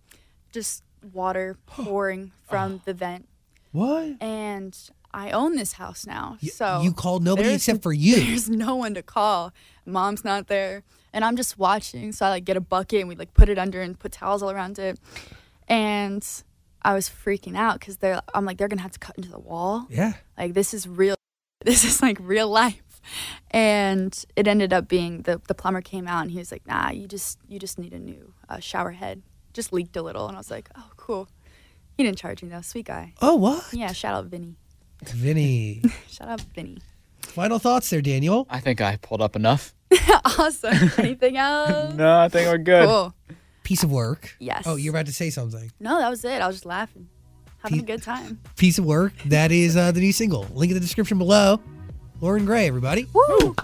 just 0.51 0.83
water 1.13 1.57
pouring 1.67 2.31
from 2.49 2.81
the 2.85 2.93
vent 2.95 3.28
What? 3.71 4.15
and 4.21 4.77
I 5.13 5.31
own 5.31 5.55
this 5.55 5.73
house 5.73 6.05
now. 6.05 6.37
Y- 6.41 6.49
so 6.49 6.81
you 6.83 6.91
called 6.93 7.23
nobody 7.23 7.49
except 7.53 7.81
for 7.83 7.93
you. 7.93 8.15
There's 8.25 8.49
no 8.49 8.75
one 8.75 8.93
to 8.95 9.01
call. 9.03 9.53
Mom's 9.85 10.23
not 10.23 10.47
there, 10.47 10.83
and 11.13 11.25
I'm 11.25 11.35
just 11.35 11.57
watching. 11.57 12.11
So 12.11 12.25
I 12.25 12.29
like 12.29 12.45
get 12.45 12.57
a 12.57 12.61
bucket 12.61 12.99
and 13.01 13.09
we 13.09 13.15
like 13.15 13.33
put 13.33 13.49
it 13.49 13.57
under 13.57 13.81
and 13.81 13.97
put 13.97 14.11
towels 14.11 14.43
all 14.43 14.51
around 14.51 14.77
it. 14.79 14.99
And 15.67 16.25
I 16.81 16.93
was 16.93 17.09
freaking 17.09 17.57
out 17.57 17.79
because 17.79 17.97
they're. 17.97 18.21
I'm 18.33 18.45
like 18.45 18.57
they're 18.57 18.67
gonna 18.67 18.81
have 18.81 18.91
to 18.91 18.99
cut 18.99 19.17
into 19.17 19.29
the 19.29 19.39
wall. 19.39 19.87
Yeah. 19.89 20.13
Like 20.37 20.53
this 20.53 20.73
is 20.73 20.87
real. 20.87 21.15
This 21.65 21.83
is 21.83 22.01
like 22.01 22.17
real 22.21 22.47
life. 22.49 23.01
And 23.51 24.17
it 24.35 24.47
ended 24.47 24.71
up 24.71 24.87
being 24.87 25.23
the 25.23 25.41
the 25.47 25.53
plumber 25.55 25.81
came 25.81 26.07
out 26.07 26.21
and 26.21 26.31
he 26.31 26.37
was 26.37 26.51
like, 26.51 26.65
Nah, 26.65 26.91
you 26.91 27.07
just 27.07 27.37
you 27.47 27.59
just 27.59 27.77
need 27.77 27.93
a 27.93 27.99
new 27.99 28.33
uh, 28.47 28.59
shower 28.59 28.91
head. 28.91 29.21
Just 29.53 29.73
leaked 29.73 29.97
a 29.97 30.01
little, 30.01 30.27
and 30.27 30.37
I 30.37 30.39
was 30.39 30.51
like, 30.51 30.69
Oh, 30.77 30.89
cool. 30.95 31.27
He 31.99 32.05
didn't 32.05 32.17
charge 32.17 32.41
me 32.41 32.47
though. 32.47 32.61
Sweet 32.61 32.85
guy. 32.85 33.11
Oh 33.21 33.35
what? 33.35 33.73
Yeah, 33.73 33.91
shout 33.91 34.15
out 34.15 34.27
Vinny. 34.27 34.55
Vinny. 35.03 35.81
Shout 36.07 36.29
out 36.29 36.39
Vinny. 36.55 36.77
Final 37.19 37.59
thoughts 37.59 37.89
there, 37.89 38.01
Daniel. 38.01 38.47
I 38.49 38.61
think 38.61 38.79
I 38.79 38.95
pulled 38.95 39.21
up 39.21 39.35
enough. 39.35 39.73
awesome. 40.25 40.91
Anything 40.97 41.35
else? 41.35 41.93
no, 41.95 42.19
I 42.21 42.29
think 42.29 42.47
we're 42.47 42.57
good. 42.57 42.87
Cool. 42.87 43.13
Piece 43.63 43.83
of 43.83 43.91
work. 43.91 44.33
Yes. 44.39 44.63
Oh, 44.65 44.77
you're 44.77 44.91
about 44.93 45.07
to 45.07 45.13
say 45.13 45.29
something. 45.29 45.73
No, 45.81 45.99
that 45.99 46.09
was 46.09 46.23
it. 46.23 46.41
I 46.41 46.47
was 46.47 46.55
just 46.55 46.65
laughing, 46.65 47.09
having 47.57 47.79
a 47.79 47.83
good 47.83 48.01
time. 48.01 48.39
Piece 48.55 48.79
of 48.79 48.85
work. 48.85 49.11
That 49.25 49.51
is 49.51 49.75
uh, 49.75 49.91
the 49.91 49.99
new 49.99 50.13
single. 50.13 50.47
Link 50.53 50.69
in 50.71 50.75
the 50.75 50.79
description 50.79 51.17
below. 51.17 51.59
Loren 52.21 52.45
Gray, 52.45 52.65
everybody. 52.65 53.07
Woo! 53.13 53.55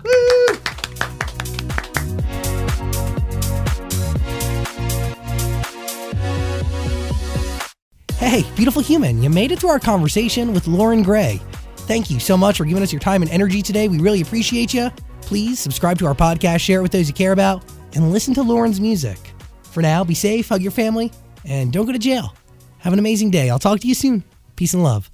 Hey, 8.25 8.43
beautiful 8.55 8.81
human, 8.81 9.21
you 9.21 9.29
made 9.29 9.51
it 9.51 9.59
through 9.59 9.69
our 9.69 9.79
conversation 9.79 10.51
with 10.51 10.65
Loren 10.65 11.03
Gray. 11.03 11.39
Thank 11.81 12.09
you 12.09 12.19
so 12.19 12.35
much 12.35 12.57
for 12.57 12.65
giving 12.65 12.81
us 12.81 12.91
your 12.91 12.99
time 12.99 13.21
and 13.21 13.29
energy 13.29 13.61
today. 13.61 13.87
We 13.87 13.99
really 13.99 14.21
appreciate 14.21 14.73
you. 14.73 14.89
Please 15.21 15.59
subscribe 15.59 15.99
to 15.99 16.07
our 16.07 16.15
podcast, 16.15 16.61
share 16.61 16.79
it 16.79 16.81
with 16.81 16.91
those 16.91 17.07
you 17.07 17.13
care 17.13 17.33
about, 17.33 17.63
and 17.93 18.11
listen 18.11 18.33
to 18.33 18.41
Loren's 18.41 18.81
music. 18.81 19.19
For 19.61 19.83
now, 19.83 20.03
be 20.03 20.15
safe, 20.15 20.49
hug 20.49 20.63
your 20.63 20.71
family, 20.71 21.11
and 21.43 21.71
don't 21.71 21.85
go 21.85 21.91
to 21.91 21.99
jail. 21.99 22.33
Have 22.79 22.93
an 22.93 22.99
amazing 22.99 23.29
day. 23.29 23.51
I'll 23.51 23.59
talk 23.59 23.79
to 23.81 23.87
you 23.87 23.93
soon. 23.93 24.23
Peace 24.55 24.73
and 24.73 24.81
love. 24.81 25.11